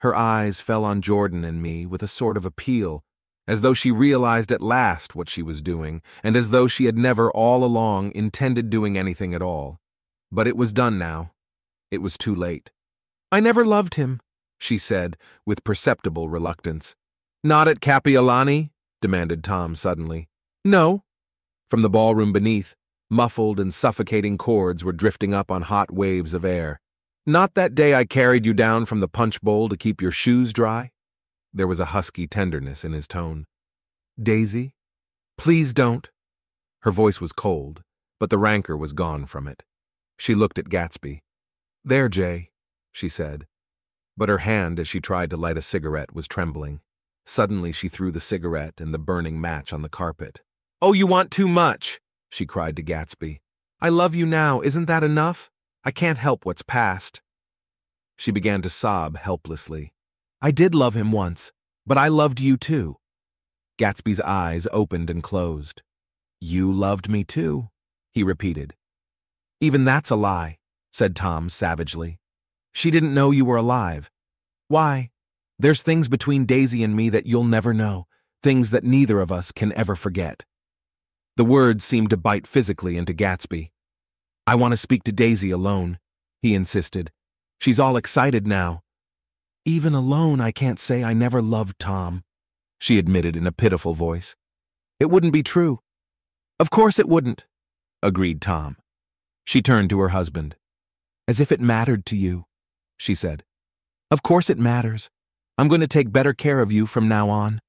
Her 0.00 0.16
eyes 0.16 0.62
fell 0.62 0.86
on 0.86 1.02
Jordan 1.02 1.44
and 1.44 1.60
me 1.60 1.84
with 1.84 2.02
a 2.02 2.08
sort 2.08 2.38
of 2.38 2.46
appeal, 2.46 3.02
as 3.46 3.60
though 3.60 3.74
she 3.74 3.90
realized 3.90 4.50
at 4.50 4.62
last 4.62 5.14
what 5.14 5.28
she 5.28 5.42
was 5.42 5.60
doing, 5.60 6.00
and 6.22 6.34
as 6.34 6.48
though 6.48 6.66
she 6.66 6.86
had 6.86 6.96
never 6.96 7.30
all 7.30 7.62
along 7.62 8.12
intended 8.14 8.70
doing 8.70 8.96
anything 8.96 9.34
at 9.34 9.42
all. 9.42 9.80
But 10.32 10.46
it 10.48 10.56
was 10.56 10.72
done 10.72 10.96
now. 10.96 11.32
It 11.90 12.00
was 12.00 12.16
too 12.16 12.34
late. 12.34 12.70
I 13.30 13.40
never 13.40 13.66
loved 13.66 13.96
him, 13.96 14.22
she 14.58 14.78
said, 14.78 15.16
with 15.46 15.64
perceptible 15.64 16.28
reluctance. 16.28 16.94
Not 17.42 17.68
at 17.68 17.80
Kapiolani? 17.80 18.70
demanded 19.00 19.44
Tom 19.44 19.76
suddenly. 19.76 20.28
No. 20.64 21.04
From 21.70 21.82
the 21.82 21.90
ballroom 21.90 22.32
beneath, 22.32 22.74
muffled 23.10 23.60
and 23.60 23.72
suffocating 23.72 24.36
chords 24.36 24.84
were 24.84 24.92
drifting 24.92 25.32
up 25.34 25.50
on 25.50 25.62
hot 25.62 25.90
waves 25.92 26.34
of 26.34 26.44
air. 26.44 26.80
Not 27.26 27.54
that 27.54 27.74
day 27.74 27.94
I 27.94 28.04
carried 28.04 28.46
you 28.46 28.54
down 28.54 28.86
from 28.86 29.00
the 29.00 29.08
punch 29.08 29.40
bowl 29.40 29.68
to 29.68 29.76
keep 29.76 30.00
your 30.00 30.10
shoes 30.10 30.52
dry? 30.52 30.90
There 31.52 31.66
was 31.66 31.80
a 31.80 31.86
husky 31.96 32.26
tenderness 32.26 32.84
in 32.84 32.92
his 32.92 33.06
tone. 33.08 33.44
Daisy? 34.20 34.74
Please 35.36 35.72
don't. 35.72 36.10
Her 36.82 36.90
voice 36.90 37.20
was 37.20 37.32
cold, 37.32 37.82
but 38.18 38.30
the 38.30 38.38
rancor 38.38 38.76
was 38.76 38.92
gone 38.92 39.26
from 39.26 39.46
it. 39.46 39.62
She 40.18 40.34
looked 40.34 40.58
at 40.58 40.68
Gatsby. 40.68 41.20
There, 41.84 42.08
Jay, 42.08 42.50
she 42.92 43.08
said. 43.08 43.46
But 44.18 44.28
her 44.28 44.38
hand, 44.38 44.80
as 44.80 44.88
she 44.88 45.00
tried 45.00 45.30
to 45.30 45.36
light 45.36 45.56
a 45.56 45.62
cigarette, 45.62 46.12
was 46.12 46.26
trembling. 46.26 46.80
Suddenly 47.24 47.70
she 47.70 47.86
threw 47.86 48.10
the 48.10 48.18
cigarette 48.18 48.80
and 48.80 48.92
the 48.92 48.98
burning 48.98 49.40
match 49.40 49.72
on 49.72 49.82
the 49.82 49.88
carpet. 49.88 50.40
Oh, 50.82 50.92
you 50.92 51.06
want 51.06 51.30
too 51.30 51.46
much, 51.46 52.00
she 52.28 52.44
cried 52.44 52.74
to 52.76 52.82
Gatsby. 52.82 53.38
I 53.80 53.90
love 53.90 54.16
you 54.16 54.26
now, 54.26 54.60
isn't 54.60 54.86
that 54.86 55.04
enough? 55.04 55.50
I 55.84 55.92
can't 55.92 56.18
help 56.18 56.44
what's 56.44 56.62
past. 56.62 57.22
She 58.16 58.32
began 58.32 58.60
to 58.62 58.70
sob 58.70 59.16
helplessly. 59.16 59.92
I 60.42 60.50
did 60.50 60.74
love 60.74 60.94
him 60.94 61.12
once, 61.12 61.52
but 61.86 61.96
I 61.96 62.08
loved 62.08 62.40
you 62.40 62.56
too. 62.56 62.96
Gatsby's 63.78 64.20
eyes 64.20 64.66
opened 64.72 65.10
and 65.10 65.22
closed. 65.22 65.82
You 66.40 66.72
loved 66.72 67.08
me 67.08 67.22
too, 67.22 67.68
he 68.12 68.24
repeated. 68.24 68.74
Even 69.60 69.84
that's 69.84 70.10
a 70.10 70.16
lie, 70.16 70.58
said 70.92 71.14
Tom 71.14 71.48
savagely. 71.48 72.17
She 72.78 72.92
didn't 72.92 73.12
know 73.12 73.32
you 73.32 73.44
were 73.44 73.56
alive. 73.56 74.08
Why? 74.68 75.10
There's 75.58 75.82
things 75.82 76.08
between 76.08 76.46
Daisy 76.46 76.84
and 76.84 76.94
me 76.94 77.08
that 77.08 77.26
you'll 77.26 77.42
never 77.42 77.74
know, 77.74 78.06
things 78.40 78.70
that 78.70 78.84
neither 78.84 79.20
of 79.20 79.32
us 79.32 79.50
can 79.50 79.72
ever 79.72 79.96
forget. 79.96 80.44
The 81.36 81.44
words 81.44 81.84
seemed 81.84 82.10
to 82.10 82.16
bite 82.16 82.46
physically 82.46 82.96
into 82.96 83.12
Gatsby. 83.12 83.70
I 84.46 84.54
want 84.54 84.74
to 84.74 84.76
speak 84.76 85.02
to 85.02 85.12
Daisy 85.12 85.50
alone, 85.50 85.98
he 86.40 86.54
insisted. 86.54 87.10
She's 87.60 87.80
all 87.80 87.96
excited 87.96 88.46
now. 88.46 88.84
Even 89.64 89.92
alone, 89.92 90.40
I 90.40 90.52
can't 90.52 90.78
say 90.78 91.02
I 91.02 91.14
never 91.14 91.42
loved 91.42 91.80
Tom, 91.80 92.22
she 92.78 92.96
admitted 92.96 93.34
in 93.34 93.44
a 93.44 93.50
pitiful 93.50 93.94
voice. 93.94 94.36
It 95.00 95.10
wouldn't 95.10 95.32
be 95.32 95.42
true. 95.42 95.80
Of 96.60 96.70
course 96.70 97.00
it 97.00 97.08
wouldn't, 97.08 97.44
agreed 98.04 98.40
Tom. 98.40 98.76
She 99.44 99.62
turned 99.62 99.90
to 99.90 99.98
her 99.98 100.10
husband. 100.10 100.54
As 101.26 101.40
if 101.40 101.50
it 101.50 101.60
mattered 101.60 102.06
to 102.06 102.16
you, 102.16 102.44
she 102.98 103.14
said. 103.14 103.42
Of 104.10 104.22
course 104.22 104.50
it 104.50 104.58
matters. 104.58 105.08
I'm 105.56 105.68
going 105.68 105.80
to 105.80 105.86
take 105.86 106.12
better 106.12 106.34
care 106.34 106.60
of 106.60 106.70
you 106.70 106.84
from 106.84 107.08
now 107.08 107.30
on. 107.30 107.60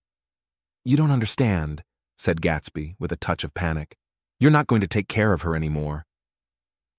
You 0.84 0.98
don't 0.98 1.12
understand, 1.12 1.84
said 2.18 2.42
Gatsby 2.42 2.96
with 3.00 3.12
a 3.12 3.18
touch 3.18 3.44
of 3.44 3.54
panic. 3.54 3.96
You're 4.40 4.52
not 4.52 4.68
going 4.68 4.82
to 4.82 4.88
take 4.88 5.08
care 5.08 5.34
of 5.34 5.42
her 5.44 5.56
anymore. 5.56 6.06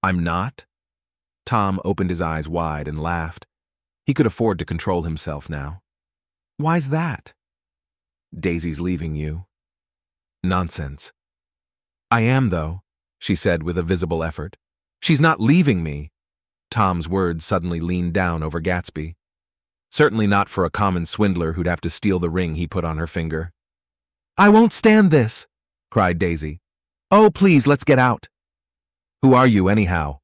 I'm 0.03 0.23
not? 0.23 0.65
Tom 1.45 1.79
opened 1.83 2.09
his 2.09 2.21
eyes 2.21 2.47
wide 2.47 2.87
and 2.87 3.01
laughed. 3.01 3.45
He 4.05 4.13
could 4.13 4.25
afford 4.25 4.59
to 4.59 4.65
control 4.65 5.03
himself 5.03 5.49
now. 5.49 5.81
Why's 6.57 6.89
that? 6.89 7.33
Daisy's 8.37 8.79
leaving 8.79 9.15
you. 9.15 9.45
Nonsense. 10.43 11.11
I 12.09 12.21
am, 12.21 12.49
though, 12.49 12.81
she 13.19 13.35
said 13.35 13.63
with 13.63 13.77
a 13.77 13.83
visible 13.83 14.23
effort. 14.23 14.57
She's 15.01 15.21
not 15.21 15.39
leaving 15.39 15.81
me. 15.81 16.10
Tom's 16.71 17.07
words 17.07 17.45
suddenly 17.45 17.79
leaned 17.79 18.13
down 18.13 18.41
over 18.41 18.61
Gatsby. 18.61 19.13
Certainly 19.91 20.25
not 20.27 20.47
for 20.47 20.63
a 20.63 20.69
common 20.71 21.05
swindler 21.05 21.53
who'd 21.53 21.67
have 21.67 21.81
to 21.81 21.89
steal 21.89 22.17
the 22.17 22.29
ring 22.29 22.55
he 22.55 22.65
put 22.65 22.85
on 22.85 22.97
her 22.97 23.07
finger. 23.07 23.51
I 24.37 24.47
won't 24.47 24.71
stand 24.71 25.11
this, 25.11 25.47
cried 25.91 26.17
Daisy. 26.17 26.61
Oh, 27.11 27.29
please, 27.29 27.67
let's 27.67 27.83
get 27.83 27.99
out. 27.99 28.29
Who 29.21 29.33
are 29.33 29.45
you, 29.45 29.67
anyhow? 29.67 30.19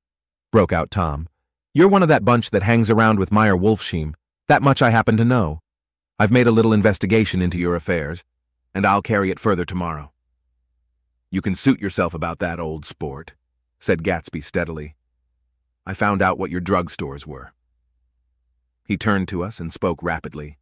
broke 0.51 0.71
out 0.71 0.89
Tom. 0.89 1.27
You're 1.73 1.89
one 1.89 2.01
of 2.01 2.09
that 2.09 2.23
bunch 2.23 2.49
that 2.51 2.63
hangs 2.63 2.89
around 2.89 3.19
with 3.19 3.31
Meyer 3.31 3.55
Wolfsheim. 3.55 4.13
That 4.47 4.63
much 4.63 4.81
I 4.81 4.89
happen 4.89 5.17
to 5.17 5.25
know. 5.25 5.59
I've 6.17 6.31
made 6.31 6.47
a 6.47 6.51
little 6.51 6.71
investigation 6.73 7.41
into 7.41 7.59
your 7.59 7.75
affairs, 7.75 8.23
and 8.73 8.85
I'll 8.85 9.01
carry 9.01 9.29
it 9.29 9.39
further 9.39 9.65
tomorrow. 9.65 10.13
You 11.29 11.41
can 11.41 11.55
suit 11.55 11.81
yourself 11.81 12.13
about 12.13 12.39
that 12.39 12.59
old 12.59 12.85
sport, 12.85 13.35
said 13.79 14.01
Gatsby 14.01 14.41
steadily. 14.41 14.95
I 15.87 15.93
found 15.93 16.21
out 16.21 16.37
what 16.37 16.51
your 16.51 16.59
drugstores 16.59 17.25
were. 17.25 17.53
He 18.83 18.97
turned 18.97 19.29
to 19.29 19.41
us 19.41 19.61
and 19.61 19.71
spoke 19.71 20.03
rapidly. 20.03 20.57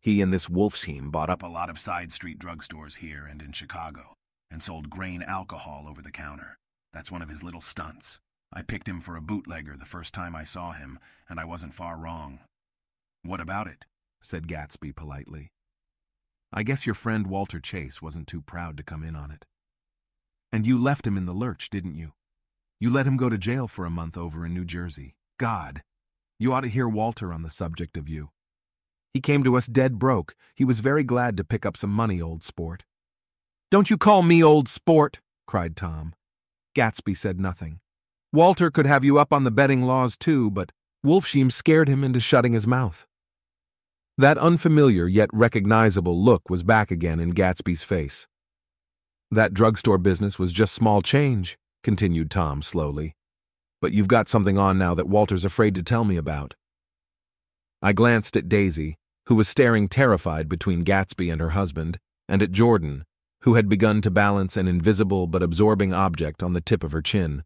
He 0.00 0.20
and 0.20 0.32
this 0.32 0.48
Wolfsheim 0.48 1.12
bought 1.12 1.30
up 1.30 1.44
a 1.44 1.46
lot 1.46 1.70
of 1.70 1.78
side 1.78 2.12
street 2.12 2.40
drugstores 2.40 2.96
here 2.96 3.24
and 3.24 3.40
in 3.40 3.52
Chicago 3.52 4.14
and 4.50 4.60
sold 4.60 4.90
grain 4.90 5.22
alcohol 5.22 5.86
over 5.88 6.02
the 6.02 6.10
counter. 6.10 6.58
That's 6.92 7.12
one 7.12 7.22
of 7.22 7.28
his 7.28 7.44
little 7.44 7.60
stunts. 7.60 8.18
I 8.52 8.62
picked 8.62 8.88
him 8.88 9.00
for 9.00 9.14
a 9.14 9.22
bootlegger 9.22 9.76
the 9.76 9.84
first 9.84 10.12
time 10.12 10.34
I 10.34 10.42
saw 10.42 10.72
him, 10.72 10.98
and 11.28 11.38
I 11.38 11.44
wasn't 11.44 11.74
far 11.74 11.96
wrong. 11.96 12.40
What 13.22 13.40
about 13.40 13.68
it? 13.68 13.84
said 14.20 14.48
Gatsby 14.48 14.96
politely. 14.96 15.52
I 16.52 16.64
guess 16.64 16.84
your 16.84 16.96
friend 16.96 17.28
Walter 17.28 17.60
Chase 17.60 18.02
wasn't 18.02 18.26
too 18.26 18.40
proud 18.40 18.76
to 18.78 18.82
come 18.82 19.04
in 19.04 19.14
on 19.14 19.30
it. 19.30 19.46
And 20.50 20.66
you 20.66 20.82
left 20.82 21.06
him 21.06 21.16
in 21.16 21.26
the 21.26 21.32
lurch, 21.32 21.70
didn't 21.70 21.94
you? 21.94 22.14
You 22.78 22.90
let 22.90 23.06
him 23.06 23.16
go 23.16 23.30
to 23.30 23.38
jail 23.38 23.66
for 23.66 23.86
a 23.86 23.90
month 23.90 24.18
over 24.18 24.44
in 24.44 24.52
New 24.52 24.66
Jersey. 24.66 25.16
God, 25.38 25.82
you 26.38 26.52
ought 26.52 26.60
to 26.60 26.68
hear 26.68 26.86
Walter 26.86 27.32
on 27.32 27.42
the 27.42 27.48
subject 27.48 27.96
of 27.96 28.06
you. 28.06 28.28
He 29.14 29.20
came 29.22 29.42
to 29.44 29.56
us 29.56 29.66
dead 29.66 29.98
broke. 29.98 30.34
He 30.54 30.64
was 30.64 30.80
very 30.80 31.02
glad 31.02 31.38
to 31.38 31.44
pick 31.44 31.64
up 31.64 31.78
some 31.78 31.88
money, 31.88 32.20
old 32.20 32.42
sport. 32.42 32.84
Don't 33.70 33.88
you 33.88 33.96
call 33.96 34.22
me 34.22 34.44
old 34.44 34.68
sport, 34.68 35.20
cried 35.46 35.74
Tom. 35.74 36.14
Gatsby 36.76 37.16
said 37.16 37.40
nothing. 37.40 37.80
Walter 38.30 38.70
could 38.70 38.84
have 38.84 39.04
you 39.04 39.18
up 39.18 39.32
on 39.32 39.44
the 39.44 39.50
betting 39.50 39.84
laws 39.84 40.14
too, 40.14 40.50
but 40.50 40.70
Wolfsheim 41.04 41.50
scared 41.50 41.88
him 41.88 42.04
into 42.04 42.20
shutting 42.20 42.52
his 42.52 42.66
mouth. 42.66 43.06
That 44.18 44.36
unfamiliar 44.36 45.08
yet 45.08 45.30
recognizable 45.32 46.22
look 46.22 46.50
was 46.50 46.62
back 46.62 46.90
again 46.90 47.20
in 47.20 47.32
Gatsby's 47.32 47.82
face. 47.82 48.26
That 49.30 49.54
drugstore 49.54 49.98
business 49.98 50.38
was 50.38 50.52
just 50.52 50.74
small 50.74 51.00
change, 51.00 51.56
continued 51.86 52.32
Tom 52.32 52.62
slowly. 52.62 53.14
But 53.80 53.92
you've 53.92 54.08
got 54.08 54.28
something 54.28 54.58
on 54.58 54.76
now 54.76 54.92
that 54.96 55.08
Walter's 55.08 55.44
afraid 55.44 55.72
to 55.76 55.84
tell 55.84 56.02
me 56.02 56.16
about. 56.16 56.54
I 57.80 57.92
glanced 57.92 58.36
at 58.36 58.48
Daisy, 58.48 58.96
who 59.26 59.36
was 59.36 59.48
staring 59.48 59.86
terrified 59.86 60.48
between 60.48 60.84
Gatsby 60.84 61.30
and 61.30 61.40
her 61.40 61.50
husband, 61.50 61.98
and 62.28 62.42
at 62.42 62.50
Jordan, 62.50 63.04
who 63.42 63.54
had 63.54 63.68
begun 63.68 64.00
to 64.00 64.10
balance 64.10 64.56
an 64.56 64.66
invisible 64.66 65.28
but 65.28 65.44
absorbing 65.44 65.94
object 65.94 66.42
on 66.42 66.54
the 66.54 66.60
tip 66.60 66.82
of 66.82 66.90
her 66.90 67.02
chin. 67.02 67.44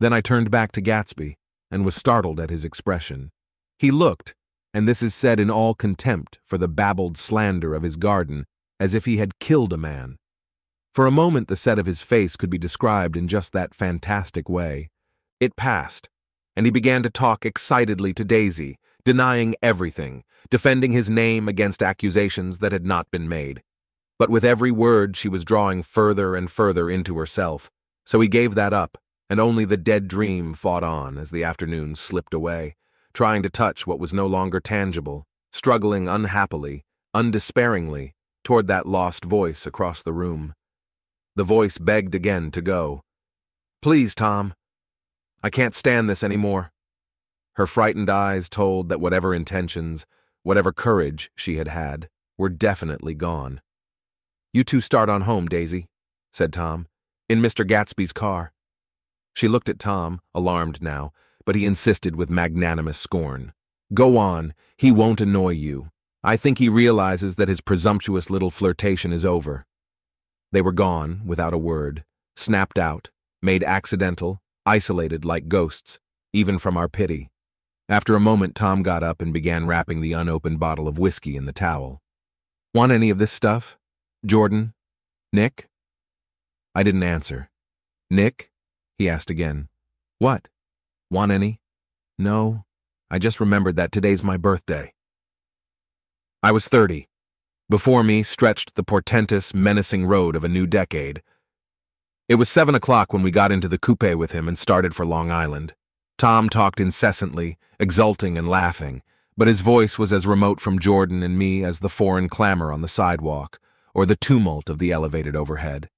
Then 0.00 0.12
I 0.12 0.20
turned 0.20 0.50
back 0.50 0.70
to 0.72 0.82
Gatsby 0.82 1.36
and 1.70 1.82
was 1.82 1.94
startled 1.94 2.38
at 2.38 2.50
his 2.50 2.62
expression. 2.66 3.30
He 3.78 3.90
looked, 3.90 4.34
and 4.74 4.86
this 4.86 5.02
is 5.02 5.14
said 5.14 5.40
in 5.40 5.50
all 5.50 5.72
contempt 5.72 6.40
for 6.44 6.58
the 6.58 6.68
babbled 6.68 7.16
slander 7.16 7.74
of 7.74 7.84
his 7.84 7.96
garden, 7.96 8.44
as 8.78 8.94
if 8.94 9.06
he 9.06 9.16
had 9.16 9.38
killed 9.38 9.72
a 9.72 9.78
man. 9.78 10.18
For 10.96 11.04
a 11.04 11.10
moment, 11.10 11.48
the 11.48 11.56
set 11.56 11.78
of 11.78 11.84
his 11.84 12.00
face 12.00 12.36
could 12.36 12.48
be 12.48 12.56
described 12.56 13.18
in 13.18 13.28
just 13.28 13.52
that 13.52 13.74
fantastic 13.74 14.48
way. 14.48 14.88
It 15.40 15.54
passed, 15.54 16.08
and 16.56 16.64
he 16.64 16.72
began 16.72 17.02
to 17.02 17.10
talk 17.10 17.44
excitedly 17.44 18.14
to 18.14 18.24
Daisy, 18.24 18.78
denying 19.04 19.54
everything, 19.60 20.24
defending 20.48 20.92
his 20.92 21.10
name 21.10 21.48
against 21.48 21.82
accusations 21.82 22.60
that 22.60 22.72
had 22.72 22.86
not 22.86 23.10
been 23.10 23.28
made. 23.28 23.62
But 24.18 24.30
with 24.30 24.42
every 24.42 24.70
word, 24.70 25.18
she 25.18 25.28
was 25.28 25.44
drawing 25.44 25.82
further 25.82 26.34
and 26.34 26.50
further 26.50 26.88
into 26.88 27.18
herself, 27.18 27.70
so 28.06 28.18
he 28.22 28.26
gave 28.26 28.54
that 28.54 28.72
up, 28.72 28.96
and 29.28 29.38
only 29.38 29.66
the 29.66 29.76
dead 29.76 30.08
dream 30.08 30.54
fought 30.54 30.82
on 30.82 31.18
as 31.18 31.30
the 31.30 31.44
afternoon 31.44 31.94
slipped 31.94 32.32
away, 32.32 32.74
trying 33.12 33.42
to 33.42 33.50
touch 33.50 33.86
what 33.86 34.00
was 34.00 34.14
no 34.14 34.26
longer 34.26 34.60
tangible, 34.60 35.26
struggling 35.52 36.08
unhappily, 36.08 36.86
undespairingly, 37.12 38.14
toward 38.42 38.66
that 38.68 38.86
lost 38.86 39.26
voice 39.26 39.66
across 39.66 40.02
the 40.02 40.14
room. 40.14 40.54
The 41.36 41.44
voice 41.44 41.76
begged 41.76 42.14
again 42.14 42.50
to 42.52 42.62
go. 42.62 43.02
Please, 43.82 44.14
Tom. 44.14 44.54
I 45.42 45.50
can't 45.50 45.74
stand 45.74 46.08
this 46.08 46.24
any 46.24 46.38
more. 46.38 46.72
Her 47.56 47.66
frightened 47.66 48.08
eyes 48.08 48.48
told 48.48 48.88
that 48.88 49.00
whatever 49.00 49.34
intentions, 49.34 50.06
whatever 50.42 50.72
courage 50.72 51.30
she 51.36 51.56
had 51.56 51.68
had, 51.68 52.08
were 52.38 52.48
definitely 52.48 53.14
gone. 53.14 53.60
You 54.54 54.64
two 54.64 54.80
start 54.80 55.10
on 55.10 55.22
home, 55.22 55.46
Daisy, 55.46 55.86
said 56.32 56.54
Tom, 56.54 56.86
in 57.28 57.42
Mr. 57.42 57.66
Gatsby's 57.66 58.14
car. 58.14 58.52
She 59.34 59.46
looked 59.46 59.68
at 59.68 59.78
Tom, 59.78 60.20
alarmed 60.34 60.80
now, 60.80 61.12
but 61.44 61.54
he 61.54 61.66
insisted 61.66 62.16
with 62.16 62.30
magnanimous 62.30 62.96
scorn. 62.96 63.52
Go 63.92 64.16
on, 64.16 64.54
he 64.78 64.90
won't 64.90 65.20
annoy 65.20 65.50
you. 65.50 65.90
I 66.24 66.38
think 66.38 66.56
he 66.58 66.70
realizes 66.70 67.36
that 67.36 67.48
his 67.48 67.60
presumptuous 67.60 68.30
little 68.30 68.50
flirtation 68.50 69.12
is 69.12 69.26
over. 69.26 69.66
They 70.52 70.62
were 70.62 70.72
gone, 70.72 71.22
without 71.26 71.54
a 71.54 71.58
word, 71.58 72.04
snapped 72.36 72.78
out, 72.78 73.10
made 73.42 73.64
accidental, 73.64 74.40
isolated 74.64 75.24
like 75.24 75.48
ghosts, 75.48 75.98
even 76.32 76.58
from 76.58 76.76
our 76.76 76.88
pity. 76.88 77.30
After 77.88 78.16
a 78.16 78.20
moment, 78.20 78.54
Tom 78.54 78.82
got 78.82 79.02
up 79.02 79.22
and 79.22 79.32
began 79.32 79.66
wrapping 79.66 80.00
the 80.00 80.12
unopened 80.12 80.58
bottle 80.58 80.88
of 80.88 80.98
whiskey 80.98 81.36
in 81.36 81.46
the 81.46 81.52
towel. 81.52 82.02
Want 82.74 82.92
any 82.92 83.10
of 83.10 83.18
this 83.18 83.32
stuff? 83.32 83.78
Jordan? 84.24 84.74
Nick? 85.32 85.68
I 86.74 86.82
didn't 86.82 87.04
answer. 87.04 87.48
Nick? 88.10 88.50
He 88.98 89.08
asked 89.08 89.30
again. 89.30 89.68
What? 90.18 90.48
Want 91.10 91.30
any? 91.30 91.60
No. 92.18 92.64
I 93.10 93.18
just 93.18 93.38
remembered 93.38 93.76
that 93.76 93.92
today's 93.92 94.24
my 94.24 94.36
birthday. 94.36 94.92
I 96.42 96.52
was 96.52 96.66
30. 96.66 97.08
Before 97.68 98.04
me 98.04 98.22
stretched 98.22 98.76
the 98.76 98.84
portentous, 98.84 99.52
menacing 99.52 100.06
road 100.06 100.36
of 100.36 100.44
a 100.44 100.48
new 100.48 100.68
decade. 100.68 101.20
It 102.28 102.36
was 102.36 102.48
seven 102.48 102.76
o'clock 102.76 103.12
when 103.12 103.24
we 103.24 103.32
got 103.32 103.50
into 103.50 103.66
the 103.66 103.78
coupe 103.78 104.14
with 104.14 104.30
him 104.30 104.46
and 104.46 104.56
started 104.56 104.94
for 104.94 105.04
Long 105.04 105.32
Island. 105.32 105.74
Tom 106.16 106.48
talked 106.48 106.78
incessantly, 106.78 107.58
exulting 107.80 108.38
and 108.38 108.48
laughing, 108.48 109.02
but 109.36 109.48
his 109.48 109.62
voice 109.62 109.98
was 109.98 110.12
as 110.12 110.28
remote 110.28 110.60
from 110.60 110.78
Jordan 110.78 111.24
and 111.24 111.36
me 111.36 111.64
as 111.64 111.80
the 111.80 111.88
foreign 111.88 112.28
clamor 112.28 112.72
on 112.72 112.82
the 112.82 112.88
sidewalk 112.88 113.58
or 113.92 114.06
the 114.06 114.14
tumult 114.14 114.70
of 114.70 114.78
the 114.78 114.92
elevated 114.92 115.34
overhead. 115.34 115.88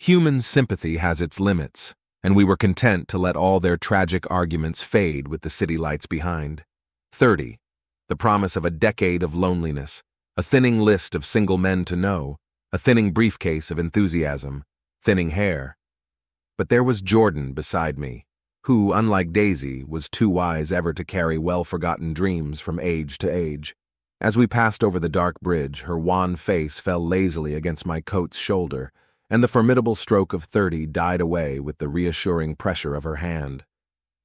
Human 0.00 0.40
sympathy 0.40 0.96
has 0.96 1.20
its 1.20 1.38
limits, 1.38 1.94
and 2.20 2.34
we 2.34 2.42
were 2.42 2.56
content 2.56 3.06
to 3.08 3.18
let 3.18 3.36
all 3.36 3.60
their 3.60 3.76
tragic 3.76 4.28
arguments 4.28 4.82
fade 4.82 5.28
with 5.28 5.42
the 5.42 5.50
city 5.50 5.76
lights 5.76 6.06
behind. 6.06 6.64
Thirty, 7.12 7.60
the 8.08 8.16
promise 8.16 8.56
of 8.56 8.64
a 8.64 8.70
decade 8.70 9.22
of 9.22 9.36
loneliness, 9.36 10.02
a 10.40 10.42
thinning 10.42 10.80
list 10.80 11.14
of 11.14 11.22
single 11.22 11.58
men 11.58 11.84
to 11.84 11.94
know, 11.94 12.38
a 12.72 12.78
thinning 12.78 13.12
briefcase 13.12 13.70
of 13.70 13.78
enthusiasm, 13.78 14.64
thinning 15.02 15.28
hair. 15.28 15.76
But 16.56 16.70
there 16.70 16.82
was 16.82 17.02
Jordan 17.02 17.52
beside 17.52 17.98
me, 17.98 18.24
who, 18.62 18.90
unlike 18.90 19.34
Daisy, 19.34 19.84
was 19.84 20.08
too 20.08 20.30
wise 20.30 20.72
ever 20.72 20.94
to 20.94 21.04
carry 21.04 21.36
well 21.36 21.62
forgotten 21.62 22.14
dreams 22.14 22.58
from 22.58 22.80
age 22.80 23.18
to 23.18 23.28
age. 23.28 23.76
As 24.18 24.34
we 24.34 24.46
passed 24.46 24.82
over 24.82 24.98
the 24.98 25.10
dark 25.10 25.38
bridge, 25.42 25.82
her 25.82 25.98
wan 25.98 26.36
face 26.36 26.80
fell 26.80 27.06
lazily 27.06 27.54
against 27.54 27.84
my 27.84 28.00
coat's 28.00 28.38
shoulder, 28.38 28.92
and 29.28 29.44
the 29.44 29.54
formidable 29.56 29.94
stroke 29.94 30.32
of 30.32 30.44
thirty 30.44 30.86
died 30.86 31.20
away 31.20 31.60
with 31.60 31.76
the 31.76 31.88
reassuring 31.88 32.56
pressure 32.56 32.94
of 32.94 33.04
her 33.04 33.16
hand. 33.16 33.64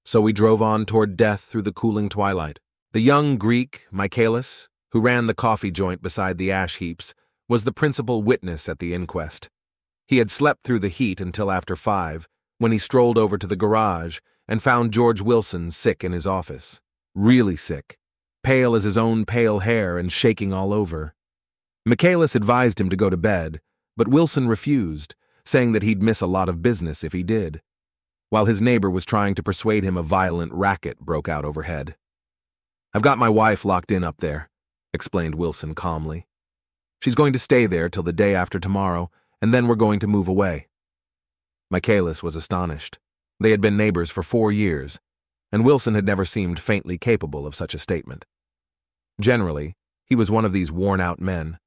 So 0.06 0.22
we 0.22 0.32
drove 0.32 0.62
on 0.62 0.86
toward 0.86 1.18
death 1.18 1.42
through 1.42 1.64
the 1.64 1.74
cooling 1.74 2.08
twilight. 2.08 2.62
The 2.94 3.02
young 3.02 3.36
Greek, 3.36 3.86
Michaelis, 3.92 4.70
who 4.92 5.02
ran 5.02 5.26
the 5.26 5.34
coffee 5.34 5.72
joint 5.72 6.02
beside 6.02 6.38
the 6.38 6.52
ash 6.52 6.78
heaps, 6.78 7.14
was 7.48 7.64
the 7.64 7.72
principal 7.72 8.24
witness 8.24 8.68
at 8.68 8.80
the 8.80 8.94
inquest. 8.94 9.50
He 10.08 10.18
had 10.18 10.32
slept 10.32 10.64
through 10.64 10.80
the 10.80 10.90
heat 10.90 11.20
until 11.20 11.52
after 11.52 11.76
five, 11.76 12.28
when 12.58 12.72
he 12.72 12.78
strolled 12.78 13.18
over 13.18 13.38
to 13.38 13.48
the 13.48 13.56
garage 13.56 14.20
and 14.48 14.62
found 14.62 14.94
George 14.94 15.22
Wilson 15.22 15.72
sick 15.72 16.04
in 16.04 16.12
his 16.12 16.28
office. 16.28 16.82
Really 17.14 17.56
sick. 17.56 17.98
Pale 18.44 18.76
as 18.76 18.84
his 18.84 18.98
own 18.98 19.26
pale 19.26 19.60
hair 19.60 19.98
and 19.98 20.12
shaking 20.12 20.54
all 20.54 20.74
over. 20.74 21.14
Michaelis 21.86 22.36
advised 22.36 22.80
him 22.80 22.90
to 22.90 22.96
go 22.96 23.10
to 23.10 23.18
bed, 23.18 23.62
but 23.98 24.08
Wilson 24.08 24.48
refused, 24.48 25.16
saying 25.46 25.72
that 25.74 25.84
he'd 25.84 26.02
miss 26.02 26.22
a 26.22 26.28
lot 26.28 26.50
of 26.50 26.62
business 26.62 27.04
if 27.04 27.14
he 27.14 27.24
did, 27.24 27.62
while 28.30 28.46
his 28.46 28.62
neighbor 28.62 28.90
was 28.90 29.06
trying 29.06 29.36
to 29.36 29.44
persuade 29.44 29.84
him 29.84 29.98
a 29.98 30.04
violent 30.04 30.52
racket 30.54 31.00
broke 31.00 31.30
out 31.30 31.46
overhead. 31.46 31.96
I've 32.94 33.02
got 33.02 33.18
my 33.18 33.30
wife 33.30 33.66
locked 33.66 33.92
in 33.92 34.04
up 34.04 34.18
there, 34.18 34.50
explained 34.96 35.36
Wilson 35.36 35.76
calmly. 35.76 36.26
She's 37.00 37.14
going 37.14 37.34
to 37.34 37.40
stay 37.40 37.68
there 37.68 37.88
till 37.88 38.02
the 38.02 38.12
day 38.12 38.34
after 38.34 38.60
tomorrow, 38.60 39.12
and 39.40 39.54
then 39.54 39.68
we're 39.68 39.76
going 39.76 40.00
to 40.00 40.08
move 40.08 40.28
away. 40.28 40.70
Michaelis 41.70 42.24
was 42.24 42.36
astonished. 42.36 42.98
They 43.40 43.52
had 43.52 43.62
been 43.62 43.78
neighbors 43.78 44.10
for 44.10 44.24
four 44.24 44.52
years, 44.52 45.00
and 45.52 45.64
Wilson 45.64 45.94
had 45.94 46.06
never 46.06 46.26
seemed 46.26 46.60
faintly 46.60 46.98
capable 46.98 47.46
of 47.46 47.54
such 47.54 47.76
a 47.76 47.80
statement. 47.80 48.26
Generally, 49.22 49.76
he 50.06 50.16
was 50.16 50.32
one 50.32 50.46
of 50.46 50.54
these 50.54 50.72
worn 50.72 51.00
out 51.00 51.22
men. 51.22 51.60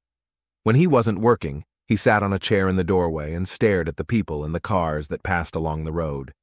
When 0.63 0.75
he 0.75 0.87
wasn't 0.87 1.19
working, 1.19 1.63
he 1.87 1.95
sat 1.95 2.21
on 2.21 2.33
a 2.33 2.39
chair 2.39 2.67
in 2.67 2.75
the 2.75 2.83
doorway 2.83 3.33
and 3.33 3.47
stared 3.47 3.87
at 3.87 3.97
the 3.97 4.03
people 4.03 4.43
and 4.43 4.53
the 4.53 4.59
cars 4.59 5.07
that 5.07 5.23
passed 5.23 5.55
along 5.55 5.83
the 5.83 5.91
road. 5.91 6.33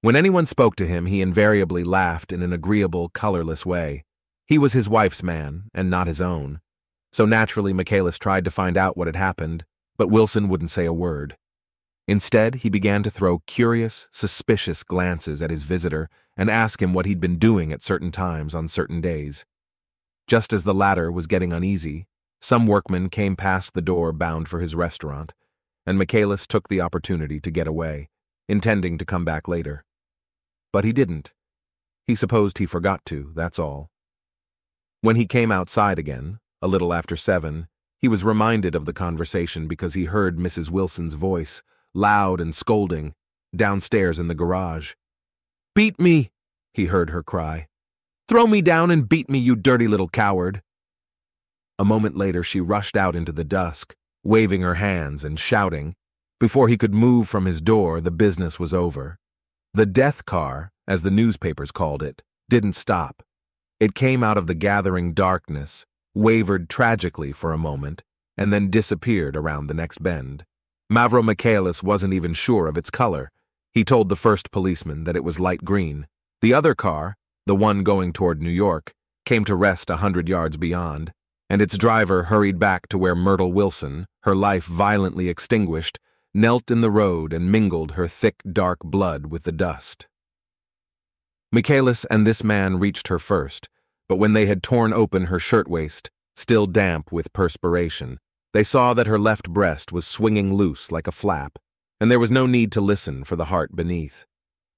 When 0.00 0.16
anyone 0.16 0.46
spoke 0.46 0.76
to 0.76 0.86
him, 0.86 1.06
he 1.06 1.20
invariably 1.20 1.84
laughed 1.84 2.32
in 2.32 2.42
an 2.42 2.52
agreeable, 2.52 3.08
colorless 3.08 3.64
way. 3.64 4.04
He 4.52 4.58
was 4.58 4.74
his 4.74 4.86
wife's 4.86 5.22
man, 5.22 5.70
and 5.72 5.88
not 5.88 6.08
his 6.08 6.20
own. 6.20 6.60
So 7.10 7.24
naturally, 7.24 7.72
Michaelis 7.72 8.18
tried 8.18 8.44
to 8.44 8.50
find 8.50 8.76
out 8.76 8.98
what 8.98 9.08
had 9.08 9.16
happened, 9.16 9.64
but 9.96 10.10
Wilson 10.10 10.46
wouldn't 10.46 10.70
say 10.70 10.84
a 10.84 10.92
word. 10.92 11.38
Instead, 12.06 12.56
he 12.56 12.68
began 12.68 13.02
to 13.02 13.10
throw 13.10 13.38
curious, 13.46 14.10
suspicious 14.12 14.82
glances 14.82 15.40
at 15.40 15.48
his 15.48 15.64
visitor 15.64 16.10
and 16.36 16.50
ask 16.50 16.82
him 16.82 16.92
what 16.92 17.06
he'd 17.06 17.18
been 17.18 17.38
doing 17.38 17.72
at 17.72 17.80
certain 17.80 18.10
times 18.10 18.54
on 18.54 18.68
certain 18.68 19.00
days. 19.00 19.46
Just 20.26 20.52
as 20.52 20.64
the 20.64 20.74
latter 20.74 21.10
was 21.10 21.26
getting 21.26 21.54
uneasy, 21.54 22.06
some 22.42 22.66
workmen 22.66 23.08
came 23.08 23.36
past 23.36 23.72
the 23.72 23.80
door 23.80 24.12
bound 24.12 24.48
for 24.48 24.60
his 24.60 24.74
restaurant, 24.74 25.32
and 25.86 25.96
Michaelis 25.96 26.46
took 26.46 26.68
the 26.68 26.82
opportunity 26.82 27.40
to 27.40 27.50
get 27.50 27.66
away, 27.66 28.10
intending 28.50 28.98
to 28.98 29.06
come 29.06 29.24
back 29.24 29.48
later. 29.48 29.86
But 30.74 30.84
he 30.84 30.92
didn't. 30.92 31.32
He 32.04 32.14
supposed 32.14 32.58
he 32.58 32.66
forgot 32.66 33.02
to, 33.06 33.32
that's 33.34 33.58
all. 33.58 33.91
When 35.02 35.16
he 35.16 35.26
came 35.26 35.50
outside 35.50 35.98
again, 35.98 36.38
a 36.62 36.68
little 36.68 36.94
after 36.94 37.16
seven, 37.16 37.66
he 38.00 38.06
was 38.06 38.22
reminded 38.22 38.76
of 38.76 38.86
the 38.86 38.92
conversation 38.92 39.66
because 39.66 39.94
he 39.94 40.04
heard 40.04 40.38
Mrs. 40.38 40.70
Wilson's 40.70 41.14
voice, 41.14 41.60
loud 41.92 42.40
and 42.40 42.54
scolding, 42.54 43.14
downstairs 43.54 44.20
in 44.20 44.28
the 44.28 44.34
garage. 44.34 44.92
Beat 45.74 45.98
me, 45.98 46.30
he 46.72 46.86
heard 46.86 47.10
her 47.10 47.24
cry. 47.24 47.66
Throw 48.28 48.46
me 48.46 48.62
down 48.62 48.92
and 48.92 49.08
beat 49.08 49.28
me, 49.28 49.40
you 49.40 49.56
dirty 49.56 49.88
little 49.88 50.08
coward. 50.08 50.62
A 51.80 51.84
moment 51.84 52.16
later, 52.16 52.44
she 52.44 52.60
rushed 52.60 52.96
out 52.96 53.16
into 53.16 53.32
the 53.32 53.42
dusk, 53.42 53.96
waving 54.22 54.60
her 54.60 54.76
hands 54.76 55.24
and 55.24 55.36
shouting. 55.36 55.96
Before 56.38 56.68
he 56.68 56.78
could 56.78 56.94
move 56.94 57.28
from 57.28 57.46
his 57.46 57.60
door, 57.60 58.00
the 58.00 58.12
business 58.12 58.60
was 58.60 58.72
over. 58.72 59.18
The 59.74 59.86
death 59.86 60.24
car, 60.26 60.70
as 60.86 61.02
the 61.02 61.10
newspapers 61.10 61.72
called 61.72 62.04
it, 62.04 62.22
didn't 62.48 62.74
stop. 62.74 63.24
It 63.82 63.96
came 63.96 64.22
out 64.22 64.38
of 64.38 64.46
the 64.46 64.54
gathering 64.54 65.12
darkness, 65.12 65.86
wavered 66.14 66.70
tragically 66.70 67.32
for 67.32 67.52
a 67.52 67.58
moment, 67.58 68.04
and 68.36 68.52
then 68.52 68.70
disappeared 68.70 69.36
around 69.36 69.66
the 69.66 69.74
next 69.74 70.00
bend. 70.00 70.44
Mavromichaelis 70.88 71.82
wasn't 71.82 72.14
even 72.14 72.32
sure 72.32 72.68
of 72.68 72.78
its 72.78 72.90
color. 72.90 73.32
He 73.72 73.82
told 73.82 74.08
the 74.08 74.14
first 74.14 74.52
policeman 74.52 75.02
that 75.02 75.16
it 75.16 75.24
was 75.24 75.40
light 75.40 75.64
green. 75.64 76.06
The 76.42 76.54
other 76.54 76.76
car, 76.76 77.16
the 77.46 77.56
one 77.56 77.82
going 77.82 78.12
toward 78.12 78.40
New 78.40 78.50
York, 78.50 78.94
came 79.26 79.44
to 79.46 79.56
rest 79.56 79.90
a 79.90 79.96
hundred 79.96 80.28
yards 80.28 80.56
beyond, 80.56 81.12
and 81.50 81.60
its 81.60 81.76
driver 81.76 82.22
hurried 82.30 82.60
back 82.60 82.86
to 82.90 82.98
where 82.98 83.16
Myrtle 83.16 83.52
Wilson, 83.52 84.06
her 84.22 84.36
life 84.36 84.66
violently 84.66 85.28
extinguished, 85.28 85.98
knelt 86.32 86.70
in 86.70 86.82
the 86.82 86.90
road 86.92 87.32
and 87.32 87.50
mingled 87.50 87.92
her 87.92 88.06
thick, 88.06 88.44
dark 88.48 88.78
blood 88.84 89.26
with 89.26 89.42
the 89.42 89.50
dust. 89.50 90.06
Michaelis 91.54 92.06
and 92.06 92.26
this 92.26 92.42
man 92.42 92.78
reached 92.78 93.08
her 93.08 93.18
first, 93.18 93.68
but 94.12 94.18
when 94.18 94.34
they 94.34 94.44
had 94.44 94.62
torn 94.62 94.92
open 94.92 95.28
her 95.28 95.38
shirtwaist, 95.38 96.10
still 96.36 96.66
damp 96.66 97.10
with 97.10 97.32
perspiration, 97.32 98.18
they 98.52 98.62
saw 98.62 98.92
that 98.92 99.06
her 99.06 99.18
left 99.18 99.48
breast 99.48 99.90
was 99.90 100.06
swinging 100.06 100.52
loose 100.52 100.92
like 100.92 101.06
a 101.06 101.12
flap, 101.12 101.58
and 101.98 102.10
there 102.10 102.18
was 102.18 102.30
no 102.30 102.44
need 102.44 102.70
to 102.72 102.82
listen 102.82 103.24
for 103.24 103.36
the 103.36 103.46
heart 103.46 103.74
beneath. 103.74 104.26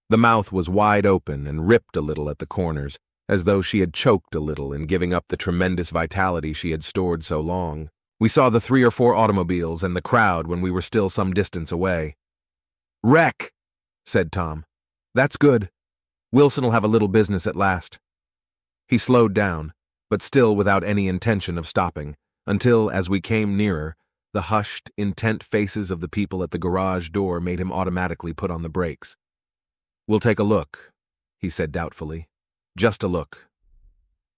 The 0.08 0.16
mouth 0.16 0.52
was 0.52 0.70
wide 0.70 1.04
open 1.04 1.48
and 1.48 1.66
ripped 1.66 1.96
a 1.96 2.00
little 2.00 2.30
at 2.30 2.38
the 2.38 2.46
corners, 2.46 2.96
as 3.28 3.42
though 3.42 3.60
she 3.60 3.80
had 3.80 3.92
choked 3.92 4.36
a 4.36 4.38
little 4.38 4.72
in 4.72 4.86
giving 4.86 5.12
up 5.12 5.24
the 5.26 5.36
tremendous 5.36 5.90
vitality 5.90 6.52
she 6.52 6.70
had 6.70 6.84
stored 6.84 7.24
so 7.24 7.40
long. 7.40 7.88
We 8.20 8.28
saw 8.28 8.50
the 8.50 8.60
three 8.60 8.84
or 8.84 8.92
four 8.92 9.16
automobiles 9.16 9.82
and 9.82 9.96
the 9.96 10.00
crowd 10.00 10.46
when 10.46 10.60
we 10.60 10.70
were 10.70 10.80
still 10.80 11.08
some 11.08 11.32
distance 11.32 11.72
away. 11.72 12.14
Wreck, 13.02 13.50
said 14.06 14.30
Tom. 14.30 14.64
That's 15.12 15.36
good. 15.36 15.70
Wilson'll 16.30 16.70
have 16.70 16.84
a 16.84 16.94
little 16.94 17.08
business 17.08 17.48
at 17.48 17.56
last. 17.56 17.98
He 18.88 18.98
slowed 18.98 19.34
down, 19.34 19.72
but 20.10 20.22
still 20.22 20.54
without 20.54 20.84
any 20.84 21.08
intention 21.08 21.58
of 21.58 21.68
stopping 21.68 22.16
until, 22.46 22.90
as 22.90 23.08
we 23.08 23.20
came 23.20 23.56
nearer, 23.56 23.96
the 24.32 24.42
hushed, 24.42 24.90
intent 24.96 25.42
faces 25.42 25.90
of 25.90 26.00
the 26.00 26.08
people 26.08 26.42
at 26.42 26.50
the 26.50 26.58
garage 26.58 27.10
door 27.10 27.40
made 27.40 27.60
him 27.60 27.72
automatically 27.72 28.32
put 28.32 28.50
on 28.50 28.62
the 28.62 28.68
brakes. 28.68 29.16
We'll 30.06 30.20
take 30.20 30.38
a 30.38 30.44
look, 30.44 30.92
he 31.38 31.48
said 31.48 31.72
doubtfully. 31.72 32.28
Just 32.76 33.02
a 33.02 33.08
look. 33.08 33.48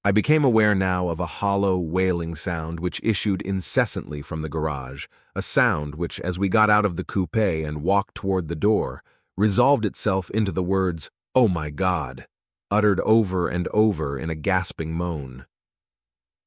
I 0.05 0.12
became 0.12 0.44
aware 0.44 0.74
now 0.74 1.09
of 1.09 1.18
a 1.18 1.26
hollow, 1.26 1.76
wailing 1.78 2.36
sound 2.36 2.78
which 2.78 3.01
issued 3.03 3.42
incessantly 3.42 4.22
from 4.22 4.42
the 4.42 4.49
garage, 4.49 5.07
a 5.34 5.42
sound 5.42 5.97
which, 5.97 6.20
as 6.20 6.38
we 6.38 6.49
got 6.49 6.70
out 6.70 6.84
of 6.84 6.94
the 6.94 7.03
coupe 7.03 7.34
and 7.34 7.82
walked 7.82 8.14
toward 8.14 8.47
the 8.47 8.55
door, 8.55 9.03
resolved 9.36 9.84
itself 9.84 10.30
into 10.30 10.53
the 10.53 10.62
words, 10.62 11.11
Oh 11.34 11.49
my 11.49 11.70
God, 11.70 12.26
uttered 12.71 13.01
over 13.01 13.49
and 13.49 13.69
over 13.69 14.19
in 14.19 14.31
a 14.31 14.35
gasping 14.35 14.93
moan. 14.93 15.47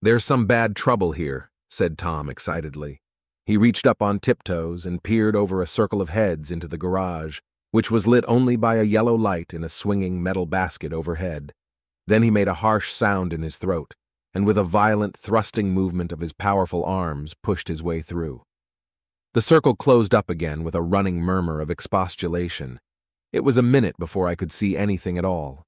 There's 0.01 0.23
some 0.23 0.45
bad 0.45 0.75
trouble 0.75 1.11
here, 1.11 1.51
said 1.69 1.97
Tom 1.97 2.29
excitedly. 2.29 3.01
He 3.45 3.57
reached 3.57 3.87
up 3.87 4.01
on 4.01 4.19
tiptoes 4.19 4.85
and 4.85 5.03
peered 5.03 5.35
over 5.35 5.61
a 5.61 5.67
circle 5.67 6.01
of 6.01 6.09
heads 6.09 6.51
into 6.51 6.67
the 6.67 6.77
garage, 6.77 7.39
which 7.71 7.91
was 7.91 8.07
lit 8.07 8.23
only 8.27 8.55
by 8.55 8.75
a 8.75 8.83
yellow 8.83 9.15
light 9.15 9.53
in 9.53 9.63
a 9.63 9.69
swinging 9.69 10.21
metal 10.21 10.45
basket 10.45 10.93
overhead. 10.93 11.53
Then 12.07 12.23
he 12.23 12.31
made 12.31 12.47
a 12.47 12.55
harsh 12.55 12.91
sound 12.91 13.33
in 13.33 13.41
his 13.41 13.57
throat, 13.57 13.95
and 14.33 14.45
with 14.45 14.57
a 14.57 14.63
violent 14.63 15.17
thrusting 15.17 15.71
movement 15.71 16.11
of 16.11 16.21
his 16.21 16.33
powerful 16.33 16.83
arms 16.83 17.35
pushed 17.43 17.67
his 17.67 17.83
way 17.83 18.01
through. 18.01 18.43
The 19.33 19.41
circle 19.41 19.75
closed 19.75 20.15
up 20.15 20.29
again 20.29 20.63
with 20.63 20.73
a 20.73 20.81
running 20.81 21.21
murmur 21.21 21.61
of 21.61 21.69
expostulation. 21.69 22.79
It 23.31 23.43
was 23.43 23.57
a 23.57 23.61
minute 23.61 23.95
before 23.99 24.27
I 24.27 24.35
could 24.35 24.51
see 24.51 24.75
anything 24.75 25.17
at 25.17 25.25
all. 25.25 25.65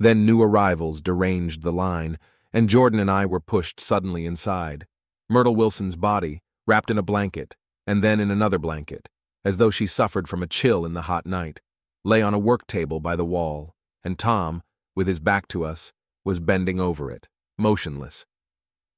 Then 0.00 0.24
new 0.24 0.40
arrivals 0.40 1.02
deranged 1.02 1.62
the 1.62 1.70
line, 1.70 2.18
and 2.54 2.70
Jordan 2.70 2.98
and 2.98 3.10
I 3.10 3.26
were 3.26 3.38
pushed 3.38 3.78
suddenly 3.78 4.24
inside. 4.24 4.86
Myrtle 5.28 5.54
Wilson's 5.54 5.94
body, 5.94 6.40
wrapped 6.66 6.90
in 6.90 6.96
a 6.96 7.02
blanket, 7.02 7.54
and 7.86 8.02
then 8.02 8.18
in 8.18 8.30
another 8.30 8.58
blanket, 8.58 9.10
as 9.44 9.58
though 9.58 9.68
she 9.68 9.86
suffered 9.86 10.26
from 10.26 10.42
a 10.42 10.46
chill 10.46 10.86
in 10.86 10.94
the 10.94 11.02
hot 11.02 11.26
night, 11.26 11.60
lay 12.02 12.22
on 12.22 12.32
a 12.32 12.38
work 12.38 12.66
table 12.66 12.98
by 12.98 13.14
the 13.14 13.26
wall, 13.26 13.74
and 14.02 14.18
Tom, 14.18 14.62
with 14.96 15.06
his 15.06 15.20
back 15.20 15.46
to 15.48 15.64
us, 15.64 15.92
was 16.24 16.40
bending 16.40 16.80
over 16.80 17.10
it, 17.10 17.28
motionless. 17.58 18.24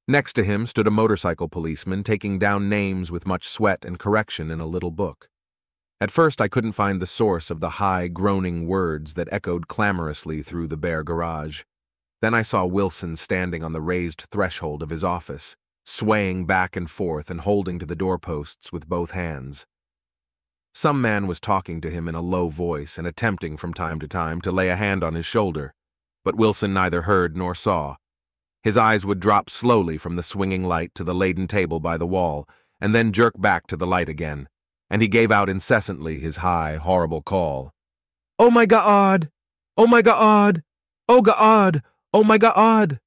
Next 0.07 0.33
to 0.33 0.43
him 0.43 0.65
stood 0.65 0.87
a 0.87 0.91
motorcycle 0.91 1.49
policeman 1.49 2.03
taking 2.03 2.39
down 2.39 2.69
names 2.69 3.11
with 3.11 3.27
much 3.27 3.47
sweat 3.47 3.83
and 3.83 3.99
correction 3.99 4.49
in 4.49 4.61
a 4.61 4.65
little 4.65 4.91
book. 4.91 5.29
At 6.03 6.11
first, 6.11 6.41
I 6.41 6.49
couldn't 6.49 6.73
find 6.73 6.99
the 6.99 7.05
source 7.05 7.49
of 7.49 7.61
the 7.61 7.79
high, 7.79 8.09
groaning 8.09 8.67
words 8.67 9.13
that 9.13 9.29
echoed 9.31 9.69
clamorously 9.69 10.41
through 10.41 10.67
the 10.67 10.75
bare 10.75 11.01
garage. 11.01 11.63
Then 12.21 12.33
I 12.33 12.41
saw 12.41 12.65
Wilson 12.65 13.15
standing 13.15 13.63
on 13.63 13.71
the 13.71 13.79
raised 13.79 14.25
threshold 14.29 14.83
of 14.83 14.89
his 14.89 15.05
office, 15.05 15.55
swaying 15.85 16.45
back 16.45 16.75
and 16.75 16.91
forth 16.91 17.31
and 17.31 17.39
holding 17.39 17.79
to 17.79 17.85
the 17.85 17.95
doorposts 17.95 18.69
with 18.69 18.89
both 18.89 19.11
hands. 19.11 19.65
Some 20.73 21.01
man 21.01 21.25
was 21.25 21.39
talking 21.39 21.79
to 21.79 21.89
him 21.89 22.09
in 22.09 22.15
a 22.15 22.21
low 22.21 22.49
voice 22.49 22.97
and 22.97 23.07
attempting 23.07 23.55
from 23.55 23.73
time 23.73 24.01
to 24.01 24.07
time 24.09 24.41
to 24.41 24.51
lay 24.51 24.67
a 24.67 24.75
hand 24.75 25.05
on 25.05 25.13
his 25.13 25.25
shoulder, 25.25 25.73
but 26.25 26.35
Wilson 26.35 26.73
neither 26.73 27.03
heard 27.03 27.37
nor 27.37 27.55
saw. 27.55 27.95
His 28.61 28.75
eyes 28.75 29.05
would 29.05 29.21
drop 29.21 29.49
slowly 29.49 29.97
from 29.97 30.17
the 30.17 30.21
swinging 30.23 30.65
light 30.65 30.93
to 30.95 31.05
the 31.05 31.15
laden 31.15 31.47
table 31.47 31.79
by 31.79 31.95
the 31.95 32.05
wall, 32.05 32.45
and 32.81 32.93
then 32.93 33.13
jerk 33.13 33.39
back 33.39 33.67
to 33.67 33.77
the 33.77 33.87
light 33.87 34.09
again, 34.09 34.49
and 34.89 35.01
he 35.01 35.07
gave 35.07 35.31
out 35.31 35.49
incessantly 35.49 36.19
his 36.19 36.37
high, 36.37 36.75
horrible 36.75 37.21
call. 37.21 37.71
Oh 38.39 38.51
my 38.51 38.65
God! 38.65 39.29
Oh 39.77 39.87
my 39.87 40.01
God! 40.01 40.63
Oh 41.07 41.21
God! 41.21 41.81
Oh 42.13 42.23
my 42.23 42.37
God! 42.37 42.99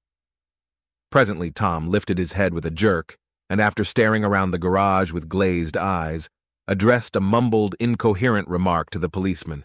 Presently, 1.10 1.50
Tom 1.50 1.88
lifted 1.88 2.18
his 2.18 2.32
head 2.32 2.52
with 2.52 2.66
a 2.66 2.70
jerk, 2.70 3.16
and 3.48 3.60
after 3.60 3.84
staring 3.84 4.24
around 4.24 4.50
the 4.50 4.58
garage 4.58 5.12
with 5.12 5.28
glazed 5.28 5.76
eyes, 5.76 6.28
addressed 6.66 7.16
a 7.16 7.20
mumbled, 7.20 7.74
incoherent 7.78 8.48
remark 8.48 8.90
to 8.90 8.98
the 8.98 9.08
policeman. 9.08 9.64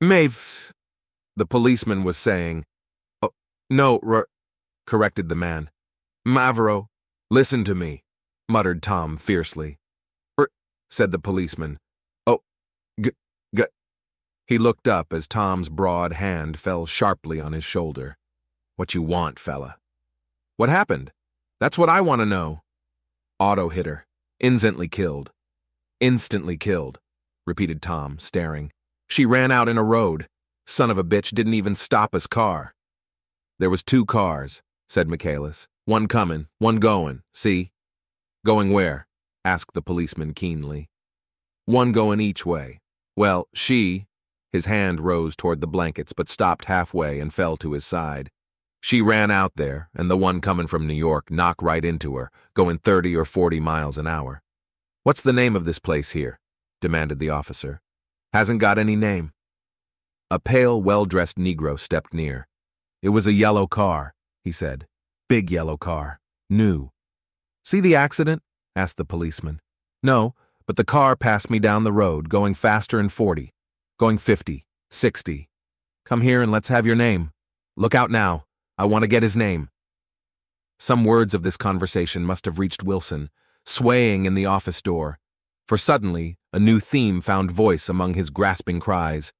Maeve, 0.00 0.72
the 1.36 1.46
policeman 1.46 2.02
was 2.02 2.16
saying. 2.16 2.64
Oh, 3.22 3.30
no, 3.70 4.00
r- 4.02 4.26
corrected 4.86 5.28
the 5.28 5.36
man. 5.36 5.70
Mavro, 6.26 6.86
listen 7.30 7.62
to 7.64 7.74
me, 7.74 8.02
muttered 8.48 8.82
Tom 8.82 9.16
fiercely. 9.16 9.78
Said 10.96 11.10
the 11.10 11.18
policeman. 11.18 11.76
Oh, 12.26 12.40
g, 12.98 13.10
g. 13.54 13.64
He 14.46 14.56
looked 14.56 14.88
up 14.88 15.12
as 15.12 15.28
Tom's 15.28 15.68
broad 15.68 16.14
hand 16.14 16.58
fell 16.58 16.86
sharply 16.86 17.38
on 17.38 17.52
his 17.52 17.64
shoulder. 17.64 18.16
What 18.76 18.94
you 18.94 19.02
want, 19.02 19.38
fella? 19.38 19.76
What 20.56 20.70
happened? 20.70 21.12
That's 21.60 21.76
what 21.76 21.90
I 21.90 22.00
want 22.00 22.20
to 22.20 22.24
know. 22.24 22.62
Auto 23.38 23.68
hit 23.68 23.84
her. 23.84 24.06
Instantly 24.40 24.88
killed. 24.88 25.32
Instantly 26.00 26.56
killed, 26.56 26.98
repeated 27.46 27.82
Tom, 27.82 28.18
staring. 28.18 28.70
She 29.06 29.26
ran 29.26 29.52
out 29.52 29.68
in 29.68 29.76
a 29.76 29.84
road. 29.84 30.26
Son 30.66 30.90
of 30.90 30.96
a 30.96 31.04
bitch 31.04 31.34
didn't 31.34 31.52
even 31.52 31.74
stop 31.74 32.14
his 32.14 32.26
car. 32.26 32.72
There 33.58 33.68
was 33.68 33.82
two 33.82 34.06
cars, 34.06 34.62
said 34.88 35.10
Michaelis. 35.10 35.68
One 35.84 36.08
coming, 36.08 36.46
one 36.58 36.76
going, 36.76 37.20
see? 37.34 37.70
Going 38.46 38.72
where? 38.72 39.05
Asked 39.46 39.74
the 39.74 39.80
policeman 39.82 40.34
keenly. 40.34 40.90
One 41.66 41.92
going 41.92 42.20
each 42.20 42.44
way. 42.44 42.80
Well, 43.16 43.46
she, 43.54 44.06
his 44.52 44.66
hand 44.66 45.00
rose 45.00 45.36
toward 45.36 45.60
the 45.60 45.68
blankets 45.68 46.12
but 46.12 46.28
stopped 46.28 46.64
halfway 46.64 47.20
and 47.20 47.32
fell 47.32 47.56
to 47.58 47.72
his 47.72 47.84
side. 47.84 48.30
She 48.80 49.00
ran 49.00 49.30
out 49.30 49.52
there, 49.54 49.88
and 49.94 50.10
the 50.10 50.16
one 50.16 50.40
coming 50.40 50.66
from 50.66 50.86
New 50.86 50.94
York 50.94 51.30
knocked 51.30 51.62
right 51.62 51.84
into 51.84 52.16
her, 52.16 52.30
going 52.54 52.78
30 52.78 53.14
or 53.14 53.24
40 53.24 53.60
miles 53.60 53.98
an 53.98 54.08
hour. 54.08 54.42
What's 55.04 55.22
the 55.22 55.32
name 55.32 55.54
of 55.54 55.64
this 55.64 55.78
place 55.78 56.10
here? 56.10 56.40
demanded 56.80 57.20
the 57.20 57.30
officer. 57.30 57.80
Hasn't 58.32 58.60
got 58.60 58.78
any 58.78 58.96
name. 58.96 59.32
A 60.28 60.40
pale, 60.40 60.80
well 60.82 61.04
dressed 61.04 61.38
Negro 61.38 61.78
stepped 61.78 62.12
near. 62.12 62.48
It 63.00 63.10
was 63.10 63.28
a 63.28 63.32
yellow 63.32 63.68
car, 63.68 64.14
he 64.42 64.50
said. 64.50 64.86
Big 65.28 65.52
yellow 65.52 65.76
car. 65.76 66.18
New. 66.50 66.90
See 67.64 67.80
the 67.80 67.94
accident? 67.94 68.42
Asked 68.76 68.98
the 68.98 69.04
policeman. 69.04 69.60
No, 70.02 70.34
but 70.66 70.76
the 70.76 70.84
car 70.84 71.16
passed 71.16 71.50
me 71.50 71.58
down 71.58 71.82
the 71.82 71.92
road, 71.92 72.28
going 72.28 72.54
faster 72.54 72.98
than 72.98 73.08
40, 73.08 73.52
going 73.98 74.18
50, 74.18 74.66
60. 74.90 75.48
Come 76.04 76.20
here 76.20 76.42
and 76.42 76.52
let's 76.52 76.68
have 76.68 76.86
your 76.86 76.94
name. 76.94 77.30
Look 77.76 77.94
out 77.94 78.10
now. 78.10 78.44
I 78.78 78.84
want 78.84 79.02
to 79.02 79.08
get 79.08 79.22
his 79.22 79.36
name. 79.36 79.70
Some 80.78 81.04
words 81.04 81.34
of 81.34 81.42
this 81.42 81.56
conversation 81.56 82.24
must 82.24 82.44
have 82.44 82.58
reached 82.58 82.82
Wilson, 82.82 83.30
swaying 83.64 84.26
in 84.26 84.34
the 84.34 84.46
office 84.46 84.82
door, 84.82 85.18
for 85.66 85.78
suddenly 85.78 86.36
a 86.52 86.58
new 86.58 86.78
theme 86.78 87.20
found 87.20 87.50
voice 87.50 87.88
among 87.88 88.14
his 88.14 88.30
grasping 88.30 88.78
cries. 88.78 89.32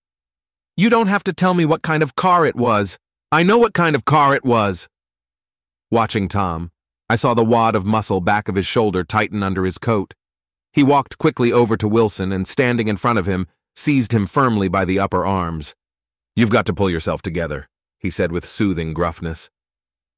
You 0.76 0.91
don't 0.91 1.07
have 1.07 1.24
to 1.24 1.32
tell 1.32 1.55
me 1.55 1.64
what 1.64 1.82
kind 1.82 2.03
of 2.03 2.16
car 2.16 2.47
it 2.47 2.57
was. 2.57 2.99
I 3.30 3.43
know 3.43 3.59
what 3.59 3.74
kind 3.74 3.95
of 3.95 4.05
car 4.05 4.34
it 4.34 4.45
was. 4.45 4.89
Watching 5.91 6.28
Tom, 6.28 6.70
I 7.09 7.16
saw 7.16 7.34
the 7.34 7.44
wad 7.44 7.76
of 7.76 7.84
muscle 7.84 8.20
back 8.20 8.48
of 8.48 8.57
his 8.57 8.66
shoulder 8.66 9.04
tighten 9.04 9.42
under 9.42 9.64
his 9.64 9.78
coat. 9.78 10.14
He 10.72 10.82
walked 10.82 11.18
quickly 11.18 11.52
over 11.52 11.76
to 11.76 11.88
Wilson 11.88 12.32
and, 12.32 12.46
standing 12.46 12.88
in 12.88 12.96
front 12.96 13.18
of 13.18 13.26
him, 13.26 13.46
seized 13.76 14.12
him 14.12 14.26
firmly 14.26 14.68
by 14.68 14.84
the 14.84 14.98
upper 14.98 15.24
arms. 15.24 15.74
You've 16.34 16.50
got 16.50 16.66
to 16.66 16.74
pull 16.74 16.90
yourself 16.90 17.22
together, 17.22 17.68
he 17.98 18.11
said 18.11 18.32
with 18.32 18.44
soothing 18.44 18.92
gruffness. 18.92 19.50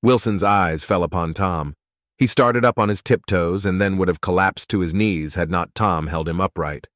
Wilson's 0.03 0.43
eyes 0.43 0.83
fell 0.85 1.03
upon 1.03 1.35
Tom. 1.35 1.75
He 2.17 2.27
started 2.27 2.65
up 2.65 2.79
on 2.79 2.89
his 2.89 3.03
tiptoes 3.03 3.67
and 3.67 3.81
then 3.81 3.99
would 3.99 4.09
have 4.09 4.21
collapsed 4.21 4.69
to 4.71 4.81
his 4.81 4.95
knees 4.95 5.35
had 5.35 5.51
not 5.51 5.75
Tom 5.75 6.07
held 6.07 6.29
him 6.29 6.41
upright. 6.41 6.89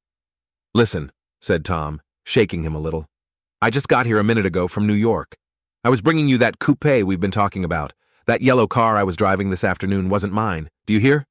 Listen, 0.73 1.11
said 1.39 1.63
Tom, 1.63 2.01
shaking 2.25 2.63
him 2.63 2.73
a 2.73 2.79
little. 2.79 3.05
I 3.61 3.69
just 3.69 3.87
got 3.87 4.05
here 4.05 4.19
a 4.19 4.23
minute 4.23 4.45
ago 4.45 4.67
from 4.67 4.87
New 4.87 4.93
York. 4.93 5.35
I 5.83 5.89
was 5.89 6.01
bringing 6.01 6.27
you 6.27 6.37
that 6.39 6.59
coupe 6.59 6.83
we've 6.83 7.19
been 7.19 7.31
talking 7.31 7.63
about. 7.63 7.93
That 8.25 8.41
yellow 8.41 8.67
car 8.67 8.95
I 8.95 9.03
was 9.03 9.17
driving 9.17 9.49
this 9.49 9.65
afternoon 9.65 10.07
wasn't 10.07 10.33
mine. 10.33 10.69
Do 10.85 10.93
you 10.93 10.99
hear? 10.99 11.25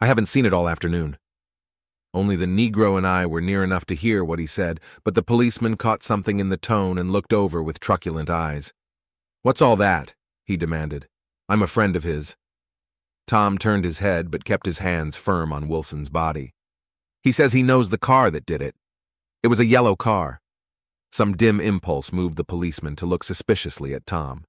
I 0.00 0.06
haven't 0.06 0.26
seen 0.26 0.44
it 0.44 0.52
all 0.52 0.68
afternoon. 0.68 1.16
Only 2.12 2.36
the 2.36 2.46
Negro 2.46 2.98
and 2.98 3.06
I 3.06 3.24
were 3.24 3.40
near 3.40 3.64
enough 3.64 3.86
to 3.86 3.94
hear 3.94 4.22
what 4.22 4.38
he 4.38 4.46
said, 4.46 4.80
but 5.02 5.14
the 5.14 5.22
policeman 5.22 5.76
caught 5.76 6.02
something 6.02 6.38
in 6.38 6.50
the 6.50 6.58
tone 6.58 6.98
and 6.98 7.10
looked 7.10 7.32
over 7.32 7.62
with 7.62 7.80
truculent 7.80 8.28
eyes. 8.28 8.74
What's 9.42 9.62
all 9.62 9.76
that? 9.76 10.14
he 10.44 10.58
demanded. 10.58 11.08
I'm 11.48 11.62
a 11.62 11.66
friend 11.66 11.96
of 11.96 12.04
his. 12.04 12.36
Tom 13.26 13.56
turned 13.56 13.84
his 13.84 14.00
head 14.00 14.30
but 14.30 14.44
kept 14.44 14.66
his 14.66 14.80
hands 14.80 15.16
firm 15.16 15.52
on 15.52 15.68
Wilson's 15.68 16.10
body. 16.10 16.52
He 17.22 17.32
says 17.32 17.52
he 17.54 17.62
knows 17.62 17.88
the 17.88 17.98
car 17.98 18.30
that 18.30 18.46
did 18.46 18.60
it. 18.60 18.74
It 19.42 19.48
was 19.48 19.60
a 19.60 19.64
yellow 19.64 19.96
car. 19.96 20.40
Some 21.12 21.36
dim 21.36 21.60
impulse 21.60 22.12
moved 22.12 22.36
the 22.36 22.44
policeman 22.44 22.94
to 22.96 23.06
look 23.06 23.24
suspiciously 23.24 23.94
at 23.94 24.06
Tom. 24.06 24.44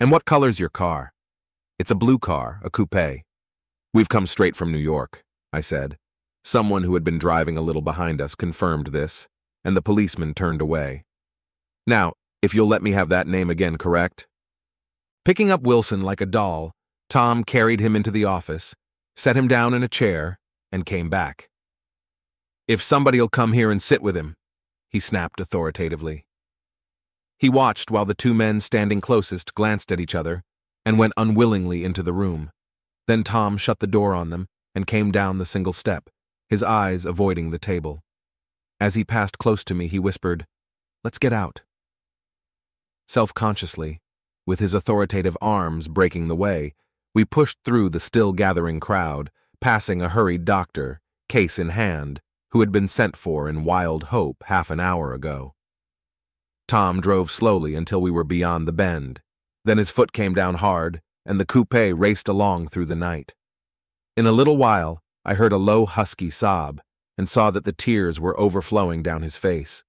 And 0.00 0.10
what 0.10 0.24
color's 0.24 0.58
your 0.58 0.70
car? 0.70 1.12
It's 1.80 1.90
a 1.90 1.94
blue 1.94 2.18
car, 2.18 2.60
a 2.62 2.68
coupe. 2.68 3.22
We've 3.94 4.10
come 4.10 4.26
straight 4.26 4.54
from 4.54 4.70
New 4.70 4.76
York, 4.76 5.24
I 5.50 5.62
said. 5.62 5.96
Someone 6.44 6.82
who 6.82 6.92
had 6.92 7.04
been 7.04 7.16
driving 7.16 7.56
a 7.56 7.62
little 7.62 7.80
behind 7.80 8.20
us 8.20 8.34
confirmed 8.34 8.88
this, 8.88 9.28
and 9.64 9.74
the 9.74 9.80
policeman 9.80 10.34
turned 10.34 10.60
away. 10.60 11.04
Now, 11.86 12.12
if 12.42 12.52
you'll 12.52 12.68
let 12.68 12.82
me 12.82 12.90
have 12.90 13.08
that 13.08 13.26
name 13.26 13.48
again 13.48 13.78
correct. 13.78 14.28
Picking 15.24 15.50
up 15.50 15.62
Wilson 15.62 16.02
like 16.02 16.20
a 16.20 16.26
doll, 16.26 16.72
Tom 17.08 17.44
carried 17.44 17.80
him 17.80 17.96
into 17.96 18.10
the 18.10 18.26
office, 18.26 18.74
set 19.16 19.34
him 19.34 19.48
down 19.48 19.72
in 19.72 19.82
a 19.82 19.88
chair, 19.88 20.38
and 20.70 20.84
came 20.84 21.08
back. 21.08 21.48
If 22.68 22.82
somebody'll 22.82 23.30
come 23.30 23.54
here 23.54 23.70
and 23.70 23.80
sit 23.80 24.02
with 24.02 24.18
him, 24.18 24.34
he 24.90 25.00
snapped 25.00 25.40
authoritatively. 25.40 26.26
He 27.38 27.48
watched 27.48 27.90
while 27.90 28.04
the 28.04 28.12
two 28.12 28.34
men 28.34 28.60
standing 28.60 29.00
closest 29.00 29.54
glanced 29.54 29.90
at 29.90 29.98
each 29.98 30.14
other 30.14 30.44
and 30.84 30.98
went 30.98 31.12
unwillingly 31.16 31.84
into 31.84 32.02
the 32.02 32.12
room. 32.12 32.50
Then 33.06 33.24
Tom 33.24 33.56
shut 33.56 33.80
the 33.80 33.86
door 33.86 34.14
on 34.14 34.30
them 34.30 34.48
and 34.74 34.86
came 34.86 35.10
down 35.10 35.38
the 35.38 35.44
single 35.44 35.72
step, 35.72 36.10
his 36.48 36.62
eyes 36.62 37.04
avoiding 37.04 37.50
the 37.50 37.58
table. 37.58 38.02
As 38.78 38.94
he 38.94 39.04
passed 39.04 39.38
close 39.38 39.64
to 39.64 39.74
me, 39.74 39.88
he 39.88 39.98
whispered, 39.98 40.46
Let's 41.04 41.18
get 41.18 41.32
out. 41.32 41.62
Self 43.08 43.34
consciously, 43.34 44.00
with 44.46 44.60
his 44.60 44.74
authoritative 44.74 45.36
arms 45.40 45.88
breaking 45.88 46.28
the 46.28 46.36
way, 46.36 46.74
we 47.14 47.24
pushed 47.24 47.58
through 47.64 47.90
the 47.90 48.00
still 48.00 48.32
gathering 48.32 48.80
crowd, 48.80 49.30
passing 49.60 50.00
a 50.00 50.08
hurried 50.08 50.44
doctor, 50.44 51.00
case 51.28 51.58
in 51.58 51.70
hand, 51.70 52.20
who 52.52 52.60
had 52.60 52.72
been 52.72 52.88
sent 52.88 53.16
for 53.16 53.48
in 53.48 53.64
wild 53.64 54.04
hope 54.04 54.44
half 54.46 54.70
an 54.70 54.80
hour 54.80 55.12
ago. 55.12 55.54
Tom 56.66 57.00
drove 57.00 57.30
slowly 57.30 57.74
until 57.74 58.00
we 58.00 58.10
were 58.10 58.24
beyond 58.24 58.66
the 58.66 58.72
bend. 58.72 59.20
Then 59.64 59.78
his 59.78 59.90
foot 59.90 60.12
came 60.12 60.34
down 60.34 60.56
hard, 60.56 61.00
and 61.26 61.38
the 61.38 61.46
coupe 61.46 61.72
raced 61.72 62.28
along 62.28 62.68
through 62.68 62.86
the 62.86 62.96
night. 62.96 63.34
In 64.16 64.26
a 64.26 64.32
little 64.32 64.56
while, 64.56 65.02
I 65.24 65.34
heard 65.34 65.52
a 65.52 65.58
low, 65.58 65.86
husky 65.86 66.30
sob 66.30 66.80
and 67.20 67.28
saw 67.28 67.50
that 67.50 67.64
the 67.64 67.72
tears 67.72 68.18
were 68.18 68.38
overflowing 68.40 69.02
down 69.02 69.20
his 69.20 69.36
face. 69.36 69.84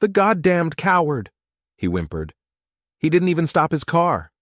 The 0.00 0.08
goddamned 0.08 0.78
coward, 0.78 1.30
he 1.76 1.86
whimpered. 1.86 2.32
He 2.98 3.10
didn't 3.10 3.28
even 3.28 3.46
stop 3.46 3.72
his 3.72 3.84
car. 3.84 4.32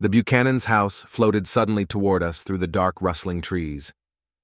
The 0.00 0.08
Buchanan's 0.08 0.64
house 0.64 1.04
floated 1.06 1.46
suddenly 1.46 1.86
toward 1.86 2.24
us 2.24 2.42
through 2.42 2.58
the 2.58 2.66
dark, 2.66 3.00
rustling 3.00 3.42
trees. 3.42 3.92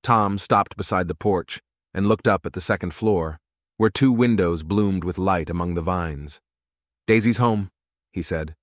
Tom 0.04 0.38
stopped 0.38 0.76
beside 0.76 1.08
the 1.08 1.14
porch 1.16 1.60
and 1.92 2.06
looked 2.06 2.28
up 2.28 2.46
at 2.46 2.52
the 2.52 2.60
second 2.60 2.94
floor, 2.94 3.40
where 3.78 3.90
two 3.90 4.12
windows 4.12 4.62
bloomed 4.62 5.02
with 5.02 5.18
light 5.18 5.50
among 5.50 5.74
the 5.74 5.82
vines. 5.82 6.40
Daisy's 7.08 7.38
home, 7.38 7.70
he 8.12 8.22
said. 8.22 8.54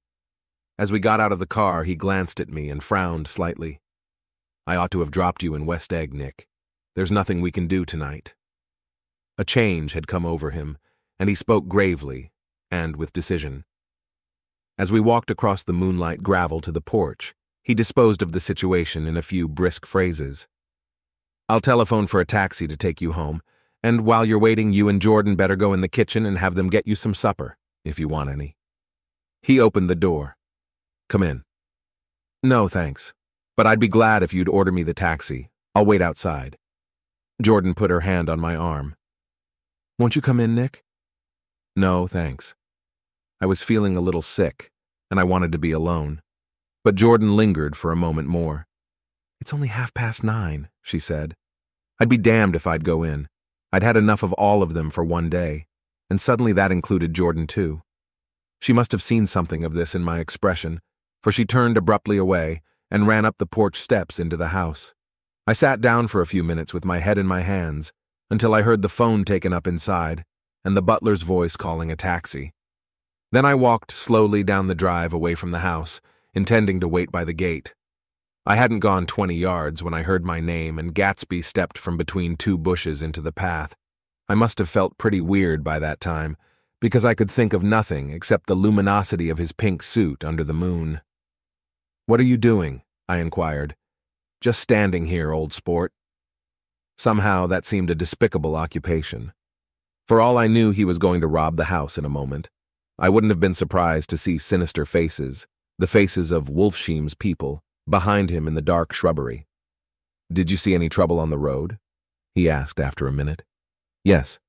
As 0.78 0.92
we 0.92 1.00
got 1.00 1.20
out 1.20 1.32
of 1.32 1.40
the 1.40 1.46
car, 1.46 1.84
he 1.84 1.96
glanced 1.96 2.40
at 2.40 2.50
me 2.50 2.70
and 2.70 2.84
frowned 2.84 3.28
slightly. 3.28 3.80
I 4.66 4.76
ought 4.76 4.92
to 4.92 5.02
have 5.02 5.12
dropped 5.12 5.44
you 5.44 5.54
in 5.54 5.66
West 5.66 5.94
Egg, 5.94 6.14
Nick. 6.14 6.48
There's 6.96 7.12
nothing 7.12 7.42
we 7.42 7.52
can 7.52 7.68
do 7.68 7.86
tonight. 7.86 8.34
A 9.38 9.44
change 9.44 9.94
had 9.94 10.08
come 10.08 10.26
over 10.26 10.52
him, 10.52 10.78
and 11.20 11.30
he 11.30 11.36
spoke 11.36 11.68
gravely 11.68 12.32
and 12.72 12.96
with 12.96 13.14
decision. 13.14 13.66
As 14.78 14.92
we 14.92 15.00
walked 15.00 15.30
across 15.30 15.64
the 15.64 15.74
moonlight 15.74 16.24
gravel 16.24 16.60
to 16.62 16.72
the 16.72 16.82
porch, 16.82 17.36
he 17.62 17.76
disposed 17.76 18.24
of 18.24 18.32
the 18.32 18.40
situation 18.40 19.06
in 19.06 19.16
a 19.16 19.22
few 19.22 19.48
brisk 19.48 19.86
phrases. 19.86 20.48
I'll 21.48 21.60
telephone 21.60 22.08
for 22.08 22.20
a 22.20 22.26
taxi 22.26 22.68
to 22.68 22.76
take 22.76 23.00
you 23.00 23.12
home, 23.12 23.42
and 23.84 24.02
while 24.02 24.26
you're 24.26 24.40
waiting, 24.40 24.72
you 24.72 24.90
and 24.90 25.02
Jordan 25.02 25.36
better 25.36 25.56
go 25.56 25.74
in 25.74 25.82
the 25.82 25.88
kitchen 25.88 26.26
and 26.26 26.40
have 26.40 26.56
them 26.56 26.70
get 26.70 26.88
you 26.88 26.96
some 26.96 27.14
supper, 27.14 27.58
if 27.86 28.00
you 28.00 28.08
want 28.08 28.32
any. 28.32 28.56
He 29.44 29.60
opened 29.60 29.90
the 29.90 29.96
door. 29.96 30.36
Come 31.10 31.24
in. 31.24 31.43
No, 32.41 32.68
thanks. 32.68 33.14
But 33.56 33.68
I'd 33.68 33.80
be 33.80 33.88
glad 33.88 34.24
if 34.24 34.34
you'd 34.34 34.49
order 34.49 34.72
me 34.72 34.84
the 34.84 34.93
taxi. 34.93 35.49
I'll 35.76 35.86
wait 35.86 36.01
outside. 36.01 36.58
Jordan 37.41 37.74
put 37.74 37.89
her 37.89 38.01
hand 38.01 38.30
on 38.30 38.39
my 38.39 38.56
arm. 38.56 38.95
Won't 39.99 40.16
you 40.16 40.22
come 40.22 40.39
in, 40.39 40.56
Nick? 40.56 40.84
No, 41.76 42.08
thanks. 42.08 42.56
I 43.41 43.45
was 43.45 43.64
feeling 43.64 43.95
a 43.95 44.01
little 44.01 44.22
sick, 44.22 44.72
and 45.12 45.20
I 45.20 45.24
wanted 45.24 45.51
to 45.51 45.58
be 45.58 45.72
alone. 45.72 46.22
But 46.84 46.95
Jordan 46.95 47.36
lingered 47.36 47.76
for 47.76 47.91
a 47.91 47.95
moment 47.95 48.28
more. 48.28 48.66
It's 49.39 49.54
only 49.54 49.68
half 49.68 49.93
past 49.93 50.24
nine, 50.24 50.70
she 50.82 50.99
said. 50.99 51.36
I'd 51.99 52.10
be 52.10 52.18
damned 52.18 52.56
if 52.56 52.66
I'd 52.66 52.84
go 52.84 53.04
in. 53.04 53.28
I'd 53.72 53.84
had 53.84 53.97
enough 53.97 54.24
of 54.24 54.34
all 54.34 54.62
of 54.62 54.74
them 54.74 54.89
for 54.89 55.04
one 55.04 55.30
day, 55.30 55.66
and 56.10 56.20
suddenly 56.22 56.54
that 56.54 56.72
included 56.72 57.14
Jordan 57.14 57.47
too. 57.47 57.82
She 58.62 58.74
must 58.74 58.91
have 58.91 59.04
seen 59.04 59.26
something 59.26 59.64
of 59.64 59.74
this 59.74 59.95
in 59.95 60.04
my 60.04 60.20
expression, 60.20 60.80
for 61.24 61.32
she 61.32 61.46
turned 61.46 61.78
abruptly 61.78 62.18
away 62.18 62.62
and 62.92 63.08
ran 63.08 63.26
up 63.26 63.38
the 63.38 63.46
porch 63.46 63.78
steps 63.78 64.20
into 64.20 64.38
the 64.38 64.50
house. 64.50 64.94
I 65.48 65.54
sat 65.54 65.82
down 65.82 66.08
for 66.08 66.22
a 66.22 66.28
few 66.28 66.44
minutes 66.44 66.74
with 66.74 66.86
my 66.86 67.00
head 67.00 67.18
in 67.18 67.26
my 67.26 67.42
hands 67.42 67.94
until 68.30 68.54
I 68.54 68.62
heard 68.62 68.82
the 68.82 68.90
phone 68.90 69.24
taken 69.24 69.54
up 69.54 69.66
inside 69.66 70.26
and 70.64 70.78
the 70.78 70.82
butler's 70.82 71.24
voice 71.24 71.56
calling 71.58 71.92
a 71.92 71.96
taxi. 71.96 72.54
Then 73.32 73.46
I 73.46 73.56
walked 73.56 73.92
slowly 73.92 74.44
down 74.44 74.68
the 74.68 74.76
drive 74.76 75.14
away 75.14 75.36
from 75.36 75.52
the 75.52 75.60
house, 75.60 76.02
intending 76.34 76.80
to 76.80 76.88
wait 76.88 77.12
by 77.12 77.24
the 77.24 77.34
gate. 77.34 77.74
I 78.46 78.56
hadn't 78.56 78.80
gone 78.80 79.06
20 79.06 79.36
yards 79.36 79.82
when 79.82 79.94
I 79.94 80.04
heard 80.04 80.26
my 80.26 80.40
name 80.40 80.78
and 80.78 80.94
Gatsby 80.94 81.44
stepped 81.44 81.78
from 81.78 81.98
between 81.98 82.36
two 82.36 82.58
bushes 82.58 83.02
into 83.02 83.22
the 83.22 83.32
path. 83.32 83.76
I 84.30 84.36
must 84.36 84.60
have 84.60 84.70
felt 84.70 84.98
pretty 84.98 85.22
weird 85.22 85.64
by 85.64 85.80
that 85.80 86.00
time, 86.00 86.38
because 86.80 87.06
I 87.06 87.14
could 87.14 87.32
think 87.32 87.54
of 87.54 87.64
nothing 87.64 88.12
except 88.12 88.48
the 88.48 88.56
luminosity 88.56 89.30
of 89.30 89.38
his 89.38 89.52
pink 89.52 89.82
suit 89.82 90.24
under 90.24 90.44
the 90.44 90.54
moon. 90.54 91.02
What 92.06 92.20
are 92.20 92.24
you 92.24 92.36
doing? 92.36 92.82
I 93.08 93.18
inquired. 93.18 93.76
Just 94.41 94.60
standing 94.60 95.06
here, 95.06 95.32
old 95.32 95.54
sport. 95.54 95.93
Somehow 96.97 97.47
that 97.47 97.64
seemed 97.64 97.89
a 97.89 97.95
despicable 97.95 98.58
occupation. 98.58 99.32
For 100.06 100.20
all 100.20 100.38
I 100.38 100.47
knew, 100.47 100.72
he 100.72 100.84
was 100.84 100.97
going 100.97 101.22
to 101.22 101.28
rob 101.28 101.56
the 101.56 101.66
house 101.66 101.97
in 101.97 102.04
a 102.04 102.10
moment. 102.10 102.49
I 102.99 103.08
wouldn't 103.08 103.32
have 103.32 103.39
been 103.39 103.54
surprised 103.54 104.10
to 104.10 104.18
see 104.18 104.38
sinister 104.38 104.86
faces, 104.86 105.47
the 105.80 105.88
faces 105.88 106.34
of 106.34 106.49
Wolfsheim's 106.49 107.14
people, 107.14 107.64
behind 107.89 108.30
him 108.30 108.47
in 108.49 108.54
the 108.54 108.62
dark 108.62 108.91
shrubbery. 108.91 109.47
Did 110.32 110.51
you 110.51 110.58
see 110.58 110.74
any 110.76 110.89
trouble 110.89 111.20
on 111.20 111.30
the 111.30 111.38
road? 111.38 111.78
He 112.36 112.49
asked 112.49 112.82
after 112.82 113.08
a 113.08 113.14
minute. 113.14 113.43
Yes. 114.04 114.39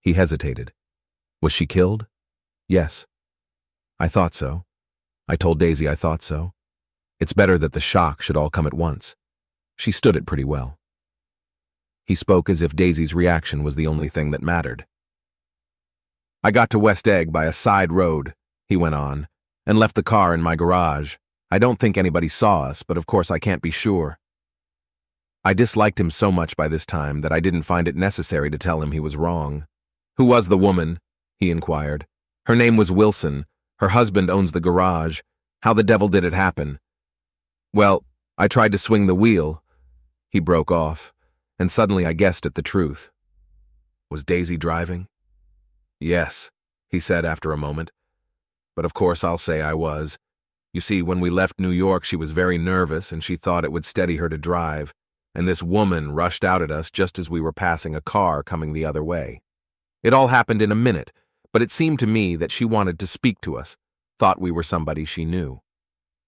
He 0.00 0.12
hesitated. 0.12 0.72
Was 1.40 1.52
she 1.52 1.66
killed? 1.66 2.06
Yes. 2.68 3.08
I 3.98 4.06
thought 4.06 4.34
so. 4.34 4.64
I 5.28 5.34
told 5.34 5.58
Daisy 5.58 5.88
I 5.88 5.96
thought 5.96 6.22
so. 6.22 6.52
It's 7.22 7.32
better 7.32 7.56
that 7.56 7.72
the 7.72 7.78
shock 7.78 8.20
should 8.20 8.36
all 8.36 8.50
come 8.50 8.66
at 8.66 8.74
once. 8.74 9.14
She 9.76 9.92
stood 9.92 10.16
it 10.16 10.26
pretty 10.26 10.42
well. 10.42 10.76
He 12.04 12.16
spoke 12.16 12.50
as 12.50 12.62
if 12.62 12.74
Daisy's 12.74 13.14
reaction 13.14 13.62
was 13.62 13.76
the 13.76 13.86
only 13.86 14.08
thing 14.08 14.32
that 14.32 14.42
mattered. 14.42 14.86
I 16.42 16.50
got 16.50 16.68
to 16.70 16.80
West 16.80 17.06
Egg 17.06 17.32
by 17.32 17.44
a 17.44 17.52
side 17.52 17.92
road, 17.92 18.34
he 18.68 18.76
went 18.76 18.96
on, 18.96 19.28
and 19.64 19.78
left 19.78 19.94
the 19.94 20.02
car 20.02 20.34
in 20.34 20.42
my 20.42 20.56
garage. 20.56 21.14
I 21.48 21.60
don't 21.60 21.78
think 21.78 21.96
anybody 21.96 22.26
saw 22.26 22.62
us, 22.62 22.82
but 22.82 22.96
of 22.96 23.06
course 23.06 23.30
I 23.30 23.38
can't 23.38 23.62
be 23.62 23.70
sure. 23.70 24.18
I 25.44 25.54
disliked 25.54 26.00
him 26.00 26.10
so 26.10 26.32
much 26.32 26.56
by 26.56 26.66
this 26.66 26.84
time 26.84 27.20
that 27.20 27.30
I 27.30 27.38
didn't 27.38 27.62
find 27.62 27.86
it 27.86 27.94
necessary 27.94 28.50
to 28.50 28.58
tell 28.58 28.82
him 28.82 28.90
he 28.90 28.98
was 28.98 29.16
wrong. 29.16 29.68
Who 30.16 30.24
was 30.24 30.48
the 30.48 30.58
woman? 30.58 30.98
he 31.38 31.52
inquired. 31.52 32.04
Her 32.46 32.56
name 32.56 32.76
was 32.76 32.90
Wilson. 32.90 33.46
Her 33.78 33.90
husband 33.90 34.28
owns 34.28 34.50
the 34.50 34.60
garage. 34.60 35.20
How 35.62 35.72
the 35.72 35.84
devil 35.84 36.08
did 36.08 36.24
it 36.24 36.34
happen? 36.34 36.80
Well, 37.74 38.04
I 38.36 38.48
tried 38.48 38.72
to 38.72 38.78
swing 38.78 39.06
the 39.06 39.14
wheel. 39.14 39.62
He 40.28 40.40
broke 40.40 40.70
off, 40.70 41.12
and 41.58 41.72
suddenly 41.72 42.04
I 42.04 42.12
guessed 42.12 42.44
at 42.44 42.54
the 42.54 42.62
truth. 42.62 43.10
Was 44.10 44.24
Daisy 44.24 44.58
driving? 44.58 45.08
Yes, 45.98 46.50
he 46.90 47.00
said 47.00 47.24
after 47.24 47.50
a 47.50 47.56
moment. 47.56 47.90
But 48.76 48.84
of 48.84 48.92
course 48.92 49.24
I'll 49.24 49.38
say 49.38 49.62
I 49.62 49.72
was. 49.72 50.18
You 50.74 50.82
see, 50.82 51.00
when 51.00 51.20
we 51.20 51.30
left 51.30 51.58
New 51.58 51.70
York, 51.70 52.04
she 52.04 52.16
was 52.16 52.32
very 52.32 52.58
nervous 52.58 53.10
and 53.10 53.24
she 53.24 53.36
thought 53.36 53.64
it 53.64 53.72
would 53.72 53.86
steady 53.86 54.16
her 54.16 54.28
to 54.28 54.36
drive, 54.36 54.92
and 55.34 55.48
this 55.48 55.62
woman 55.62 56.12
rushed 56.12 56.44
out 56.44 56.60
at 56.60 56.70
us 56.70 56.90
just 56.90 57.18
as 57.18 57.30
we 57.30 57.40
were 57.40 57.52
passing 57.52 57.96
a 57.96 58.02
car 58.02 58.42
coming 58.42 58.74
the 58.74 58.84
other 58.84 59.02
way. 59.02 59.40
It 60.02 60.12
all 60.12 60.28
happened 60.28 60.60
in 60.60 60.72
a 60.72 60.74
minute, 60.74 61.10
but 61.52 61.62
it 61.62 61.70
seemed 61.70 61.98
to 62.00 62.06
me 62.06 62.36
that 62.36 62.50
she 62.50 62.66
wanted 62.66 62.98
to 62.98 63.06
speak 63.06 63.40
to 63.42 63.56
us, 63.56 63.78
thought 64.18 64.40
we 64.40 64.50
were 64.50 64.62
somebody 64.62 65.06
she 65.06 65.24
knew. 65.24 65.60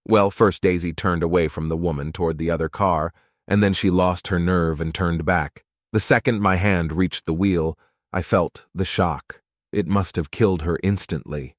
Well, 0.07 0.31
first 0.31 0.63
Daisy 0.63 0.93
turned 0.93 1.23
away 1.23 1.49
from 1.49 1.69
the 1.69 1.77
woman 1.77 2.13
toward 2.13 2.39
the 2.39 2.51
other 2.51 2.69
car, 2.69 3.13
and 3.49 3.63
then 3.63 3.73
she 3.73 3.91
lost 3.91 4.29
her 4.29 4.39
nerve 4.39 4.81
and 4.81 4.95
turned 4.95 5.25
back. 5.25 5.65
The 5.93 6.01
second 6.01 6.41
my 6.41 6.57
hand 6.57 6.93
reached 6.93 7.25
the 7.25 7.33
wheel, 7.33 7.79
I 8.13 8.23
felt 8.23 8.67
the 8.75 8.85
shock. 8.85 9.43
It 9.73 9.87
must 9.87 10.17
have 10.17 10.31
killed 10.31 10.63
her 10.63 10.79
instantly. 10.83 11.57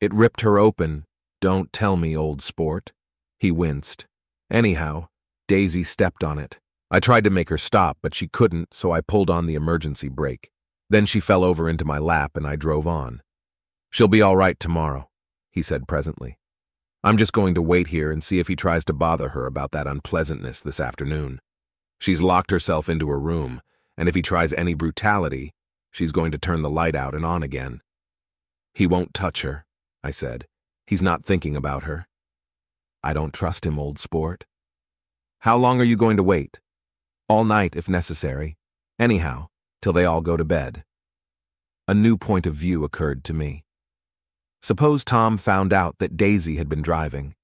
It 0.00 0.14
ripped 0.14 0.42
her 0.42 0.58
open 0.58 1.04
don't 1.40 1.72
tell 1.72 1.96
me, 1.96 2.16
old 2.16 2.40
sport. 2.40 2.92
He 3.38 3.50
winced. 3.50 4.06
Anyhow, 4.50 5.08
Daisy 5.46 5.84
stepped 5.84 6.24
on 6.24 6.38
it. 6.38 6.58
I 6.90 6.98
tried 6.98 7.24
to 7.24 7.30
make 7.30 7.50
her 7.50 7.58
stop, 7.58 7.98
but 8.02 8.14
she 8.14 8.28
couldn't, 8.28 8.72
so 8.72 8.92
I 8.92 9.00
pulled 9.00 9.28
on 9.28 9.46
the 9.46 9.54
emergency 9.54 10.08
brake. 10.08 10.50
Then 10.88 11.04
she 11.04 11.20
fell 11.20 11.44
over 11.44 11.68
into 11.68 11.84
my 11.84 11.98
lap 11.98 12.36
and 12.36 12.46
I 12.46 12.56
drove 12.56 12.86
on. 12.86 13.22
She'll 13.90 14.08
be 14.08 14.22
all 14.22 14.36
right 14.36 14.58
tomorrow, 14.58 15.08
he 15.50 15.62
said 15.62 15.86
presently. 15.86 16.38
I'm 17.06 17.16
just 17.16 17.32
going 17.32 17.54
to 17.54 17.62
wait 17.62 17.86
here 17.86 18.10
and 18.10 18.20
see 18.20 18.40
if 18.40 18.48
he 18.48 18.56
tries 18.56 18.84
to 18.86 18.92
bother 18.92 19.28
her 19.28 19.46
about 19.46 19.70
that 19.70 19.86
unpleasantness 19.86 20.60
this 20.60 20.80
afternoon. 20.80 21.40
She's 22.00 22.20
locked 22.20 22.50
herself 22.50 22.88
into 22.88 23.08
her 23.08 23.20
room, 23.20 23.62
and 23.96 24.08
if 24.08 24.16
he 24.16 24.22
tries 24.22 24.52
any 24.52 24.74
brutality, 24.74 25.52
she's 25.92 26.10
going 26.10 26.32
to 26.32 26.38
turn 26.38 26.62
the 26.62 26.68
light 26.68 26.96
out 26.96 27.14
and 27.14 27.24
on 27.24 27.44
again. 27.44 27.80
He 28.74 28.88
won't 28.88 29.14
touch 29.14 29.42
her, 29.42 29.64
I 30.02 30.10
said. 30.10 30.48
He's 30.84 31.00
not 31.00 31.24
thinking 31.24 31.54
about 31.54 31.84
her. 31.84 32.08
I 33.04 33.12
don't 33.12 33.32
trust 33.32 33.64
him, 33.64 33.78
old 33.78 34.00
sport. 34.00 34.44
How 35.42 35.56
long 35.56 35.80
are 35.80 35.84
you 35.84 35.96
going 35.96 36.16
to 36.16 36.24
wait? 36.24 36.58
All 37.28 37.44
night, 37.44 37.76
if 37.76 37.88
necessary. 37.88 38.56
Anyhow, 38.98 39.46
till 39.80 39.92
they 39.92 40.06
all 40.06 40.22
go 40.22 40.36
to 40.36 40.44
bed. 40.44 40.82
A 41.86 41.94
new 41.94 42.16
point 42.16 42.46
of 42.46 42.54
view 42.54 42.82
occurred 42.82 43.22
to 43.22 43.32
me. 43.32 43.62
Suppose 44.62 45.04
Tom 45.04 45.36
found 45.36 45.72
out 45.72 45.98
that 45.98 46.16
Daisy 46.16 46.56
had 46.56 46.68
been 46.68 46.82
driving. 46.82 47.34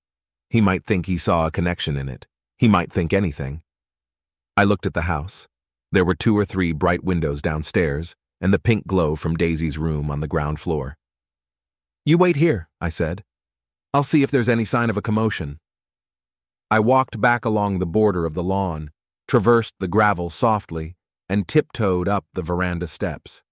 He 0.51 0.61
might 0.61 0.85
think 0.85 1.07
he 1.07 1.19
saw 1.19 1.47
a 1.47 1.51
connection 1.51 1.97
in 1.97 2.09
it. 2.09 2.27
He 2.59 2.69
might 2.69 2.93
think 2.93 3.13
anything. 3.13 3.63
I 4.57 4.65
looked 4.65 4.87
at 4.87 4.95
the 4.95 5.03
house. 5.03 5.49
There 5.91 6.05
were 6.05 6.15
two 6.15 6.37
or 6.37 6.45
three 6.45 6.73
bright 6.73 7.05
windows 7.05 7.43
downstairs, 7.43 8.15
and 8.41 8.53
the 8.53 8.59
pink 8.59 8.87
glow 8.87 9.17
from 9.17 9.37
Daisy's 9.37 9.79
room 9.79 10.11
on 10.11 10.21
the 10.21 10.29
ground 10.29 10.59
floor. 10.61 10.97
You 12.05 12.19
wait 12.19 12.37
here, 12.37 12.69
I 12.81 12.89
said. 12.89 13.25
I'll 13.95 14.03
see 14.03 14.23
if 14.23 14.31
there's 14.31 14.49
any 14.49 14.65
sign 14.65 14.91
of 14.91 14.97
a 14.97 15.03
commotion. 15.03 15.59
I 16.71 16.81
walked 16.81 17.21
back 17.21 17.45
along 17.45 17.79
the 17.79 17.87
border 17.87 18.25
of 18.25 18.35
the 18.35 18.43
lawn, 18.43 18.91
traversed 19.29 19.75
the 19.79 19.89
gravel 19.89 20.31
softly, 20.31 20.97
and 21.29 21.47
tiptoed 21.47 22.09
up 22.09 22.25
the 22.35 22.43
veranda 22.43 22.87
steps. 22.87 23.43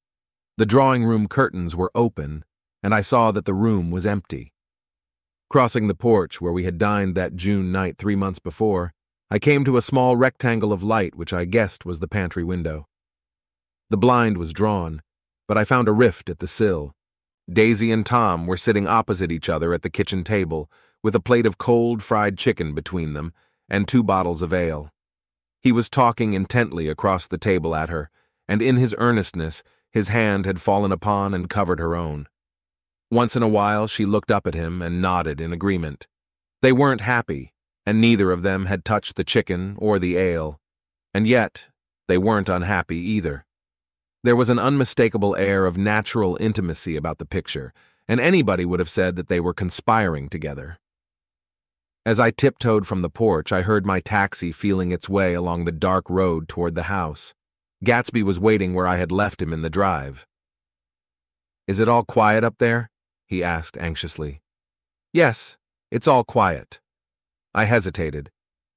The 0.57 0.67
drawing 0.67 1.05
room 1.05 1.29
curtains 1.29 1.77
were 1.77 1.91
open, 1.95 2.45
and 2.83 2.95
I 2.95 3.01
saw 3.01 3.31
that 3.33 3.45
the 3.45 3.55
room 3.55 3.91
was 3.91 4.07
empty. 4.07 4.53
Crossing 5.49 5.89
the 5.89 5.95
porch 5.95 6.41
where 6.41 6.53
we 6.53 6.65
had 6.65 6.79
dined 6.79 7.15
that 7.15 7.37
June 7.37 7.73
night 7.73 7.99
three 7.99 8.17
months 8.17 8.39
before, 8.39 8.93
I 9.31 9.39
came 9.39 9.65
to 9.65 9.77
a 9.77 9.83
small 9.83 10.17
rectangle 10.17 10.73
of 10.73 10.83
light 10.83 11.15
which 11.15 11.33
I 11.33 11.45
guessed 11.45 11.85
was 11.85 11.99
the 11.99 12.09
pantry 12.09 12.45
window. 12.45 12.87
The 13.91 13.97
blind 13.97 14.39
was 14.39 14.53
drawn, 14.53 15.03
but 15.49 15.59
I 15.59 15.65
found 15.65 15.89
a 15.89 15.93
rift 15.93 16.31
at 16.31 16.39
the 16.39 16.47
sill. 16.47 16.95
Daisy 17.53 17.91
and 17.91 18.07
Tom 18.07 18.47
were 18.47 18.57
sitting 18.57 18.87
opposite 18.87 19.33
each 19.33 19.49
other 19.49 19.75
at 19.75 19.83
the 19.83 19.91
kitchen 19.91 20.23
table, 20.23 20.71
with 21.03 21.15
a 21.15 21.21
plate 21.21 21.47
of 21.47 21.59
cold 21.59 22.03
fried 22.03 22.39
chicken 22.39 22.75
between 22.75 23.15
them 23.15 23.33
and 23.69 23.89
two 23.89 24.05
bottles 24.05 24.43
of 24.43 24.53
ale. 24.53 24.93
He 25.61 25.73
was 25.73 25.91
talking 25.91 26.33
intently 26.33 26.89
across 26.89 27.27
the 27.27 27.39
table 27.39 27.75
at 27.75 27.89
her, 27.89 28.11
and 28.49 28.63
in 28.63 28.77
his 28.77 28.95
earnestness, 28.99 29.63
his 29.91 30.09
hand 30.09 30.47
had 30.47 30.61
fallen 30.61 30.93
upon 30.93 31.35
and 31.35 31.51
covered 31.51 31.81
her 31.81 31.97
own. 31.97 32.27
Once 33.11 33.35
in 33.35 33.43
a 33.43 33.49
while, 33.49 33.89
she 33.89 34.07
looked 34.07 34.31
up 34.31 34.47
at 34.47 34.55
him 34.55 34.81
and 34.81 35.03
nodded 35.03 35.41
in 35.41 35.53
agreement. 35.53 36.07
They 36.63 36.71
weren't 36.71 37.01
happy, 37.01 37.53
and 37.85 38.01
neither 38.01 38.31
of 38.31 38.43
them 38.43 38.67
had 38.67 38.85
touched 38.85 39.17
the 39.17 39.25
chicken 39.25 39.75
or 39.79 39.99
the 39.99 40.17
ale. 40.17 40.61
And 41.13 41.27
yet, 41.27 41.69
they 42.07 42.19
weren't 42.19 42.49
unhappy 42.49 42.99
either. 42.99 43.45
There 44.23 44.37
was 44.37 44.49
an 44.49 44.59
unmistakable 44.59 45.35
air 45.35 45.67
of 45.67 45.77
natural 45.77 46.37
intimacy 46.41 46.95
about 46.95 47.19
the 47.19 47.27
picture, 47.27 47.73
and 48.07 48.21
anybody 48.21 48.65
would 48.65 48.79
have 48.79 48.91
said 48.91 49.17
that 49.17 49.29
they 49.29 49.41
were 49.41 49.55
conspiring 49.55 50.29
together. 50.29 50.79
As 52.07 52.21
I 52.21 52.31
tiptoed 52.31 52.87
from 52.87 53.03
the 53.03 53.11
porch, 53.11 53.51
I 53.51 53.63
heard 53.63 53.85
my 53.85 54.01
taxi 54.01 54.53
feeling 54.53 54.93
its 54.93 55.09
way 55.09 55.35
along 55.35 55.65
the 55.65 55.73
dark 55.73 56.09
road 56.09 56.49
toward 56.49 56.75
the 56.75 56.85
house. 56.85 57.35
Gatsby 57.85 58.23
was 58.23 58.39
waiting 58.39 58.73
where 58.73 58.87
I 58.87 58.97
had 58.97 59.11
left 59.11 59.43
him 59.43 59.53
in 59.53 59.63
the 59.63 59.71
drive. 59.71 60.27
Is 61.67 61.81
it 61.81 61.89
all 61.89 62.05
quiet 62.05 62.45
up 62.45 62.57
there? 62.59 62.91
He 63.31 63.45
asked 63.45 63.77
anxiously. 63.79 64.43
Yes, 65.13 65.57
it's 65.91 66.09
all 66.09 66.25
quiet. 66.25 66.81
I 67.55 67.65
hesitated. 67.65 68.31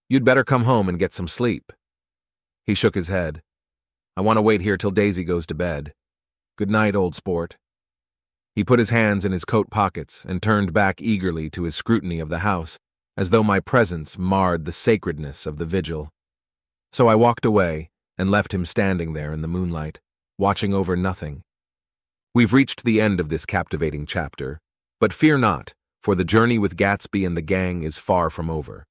You'd 0.07 0.23
better 0.23 0.43
come 0.43 0.65
home 0.65 0.87
and 0.87 0.99
get 0.99 1.11
some 1.11 1.27
sleep. 1.27 1.73
He 2.63 2.75
shook 2.75 2.93
his 2.93 3.07
head. 3.07 3.41
I 4.15 4.21
want 4.21 4.37
to 4.37 4.41
wait 4.41 4.61
here 4.61 4.77
till 4.77 4.91
Daisy 4.91 5.23
goes 5.23 5.47
to 5.47 5.55
bed. 5.55 5.93
Good 6.55 6.69
night, 6.69 6.95
old 6.95 7.15
sport. 7.15 7.57
He 8.55 8.63
put 8.63 8.77
his 8.77 8.91
hands 8.91 9.25
in 9.25 9.31
his 9.31 9.43
coat 9.43 9.71
pockets 9.71 10.23
and 10.23 10.39
turned 10.39 10.71
back 10.71 11.01
eagerly 11.01 11.49
to 11.49 11.63
his 11.63 11.75
scrutiny 11.75 12.19
of 12.19 12.29
the 12.29 12.39
house, 12.39 12.77
as 13.17 13.31
though 13.31 13.43
my 13.43 13.59
presence 13.59 14.19
marred 14.19 14.65
the 14.65 14.71
sacredness 14.71 15.47
of 15.47 15.57
the 15.57 15.65
vigil. 15.65 16.11
So 16.91 17.07
I 17.07 17.15
walked 17.15 17.45
away 17.45 17.89
and 18.19 18.29
left 18.29 18.53
him 18.53 18.65
standing 18.65 19.13
there 19.13 19.31
in 19.31 19.41
the 19.41 19.47
moonlight, 19.47 19.99
watching 20.37 20.75
over 20.75 20.95
nothing. 20.95 21.41
We've 22.35 22.51
reached 22.51 22.83
the 22.83 22.99
end 22.99 23.19
of 23.19 23.29
this 23.29 23.45
captivating 23.45 24.07
chapter, 24.07 24.59
but 24.99 25.13
fear 25.13 25.37
not, 25.37 25.75
for 26.01 26.15
the 26.15 26.25
journey 26.25 26.57
with 26.57 26.75
Gatsby 26.75 27.27
and 27.27 27.37
the 27.37 27.43
gang 27.43 27.83
is 27.83 27.99
far 27.99 28.31
from 28.31 28.49
over. 28.49 28.85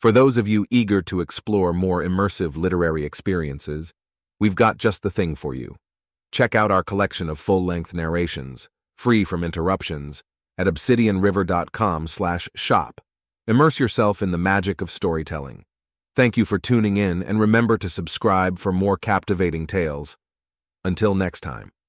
For 0.00 0.12
those 0.12 0.36
of 0.36 0.46
you 0.46 0.64
eager 0.70 1.02
to 1.02 1.20
explore 1.20 1.72
more 1.72 2.04
immersive 2.04 2.56
literary 2.56 3.04
experiences, 3.04 3.92
we've 4.38 4.54
got 4.54 4.76
just 4.76 5.02
the 5.02 5.10
thing 5.10 5.34
for 5.34 5.56
you. 5.56 5.74
Check 6.30 6.54
out 6.54 6.70
our 6.70 6.84
collection 6.84 7.28
of 7.28 7.40
full-length 7.40 7.94
narrations, 7.94 8.68
free 8.96 9.24
from 9.24 9.42
interruptions, 9.42 10.22
at 10.56 10.68
obsidianriver.com/shop. 10.68 13.00
Immerse 13.48 13.80
yourself 13.80 14.22
in 14.22 14.30
the 14.30 14.38
magic 14.38 14.80
of 14.80 14.88
storytelling. 14.88 15.64
Thank 16.14 16.36
you 16.36 16.44
for 16.44 16.60
tuning 16.60 16.96
in 16.96 17.24
and 17.24 17.40
remember 17.40 17.76
to 17.76 17.88
subscribe 17.88 18.60
for 18.60 18.70
more 18.70 18.96
captivating 18.96 19.66
tales. 19.66 20.16
Until 20.84 21.16
next 21.16 21.40
time. 21.40 21.73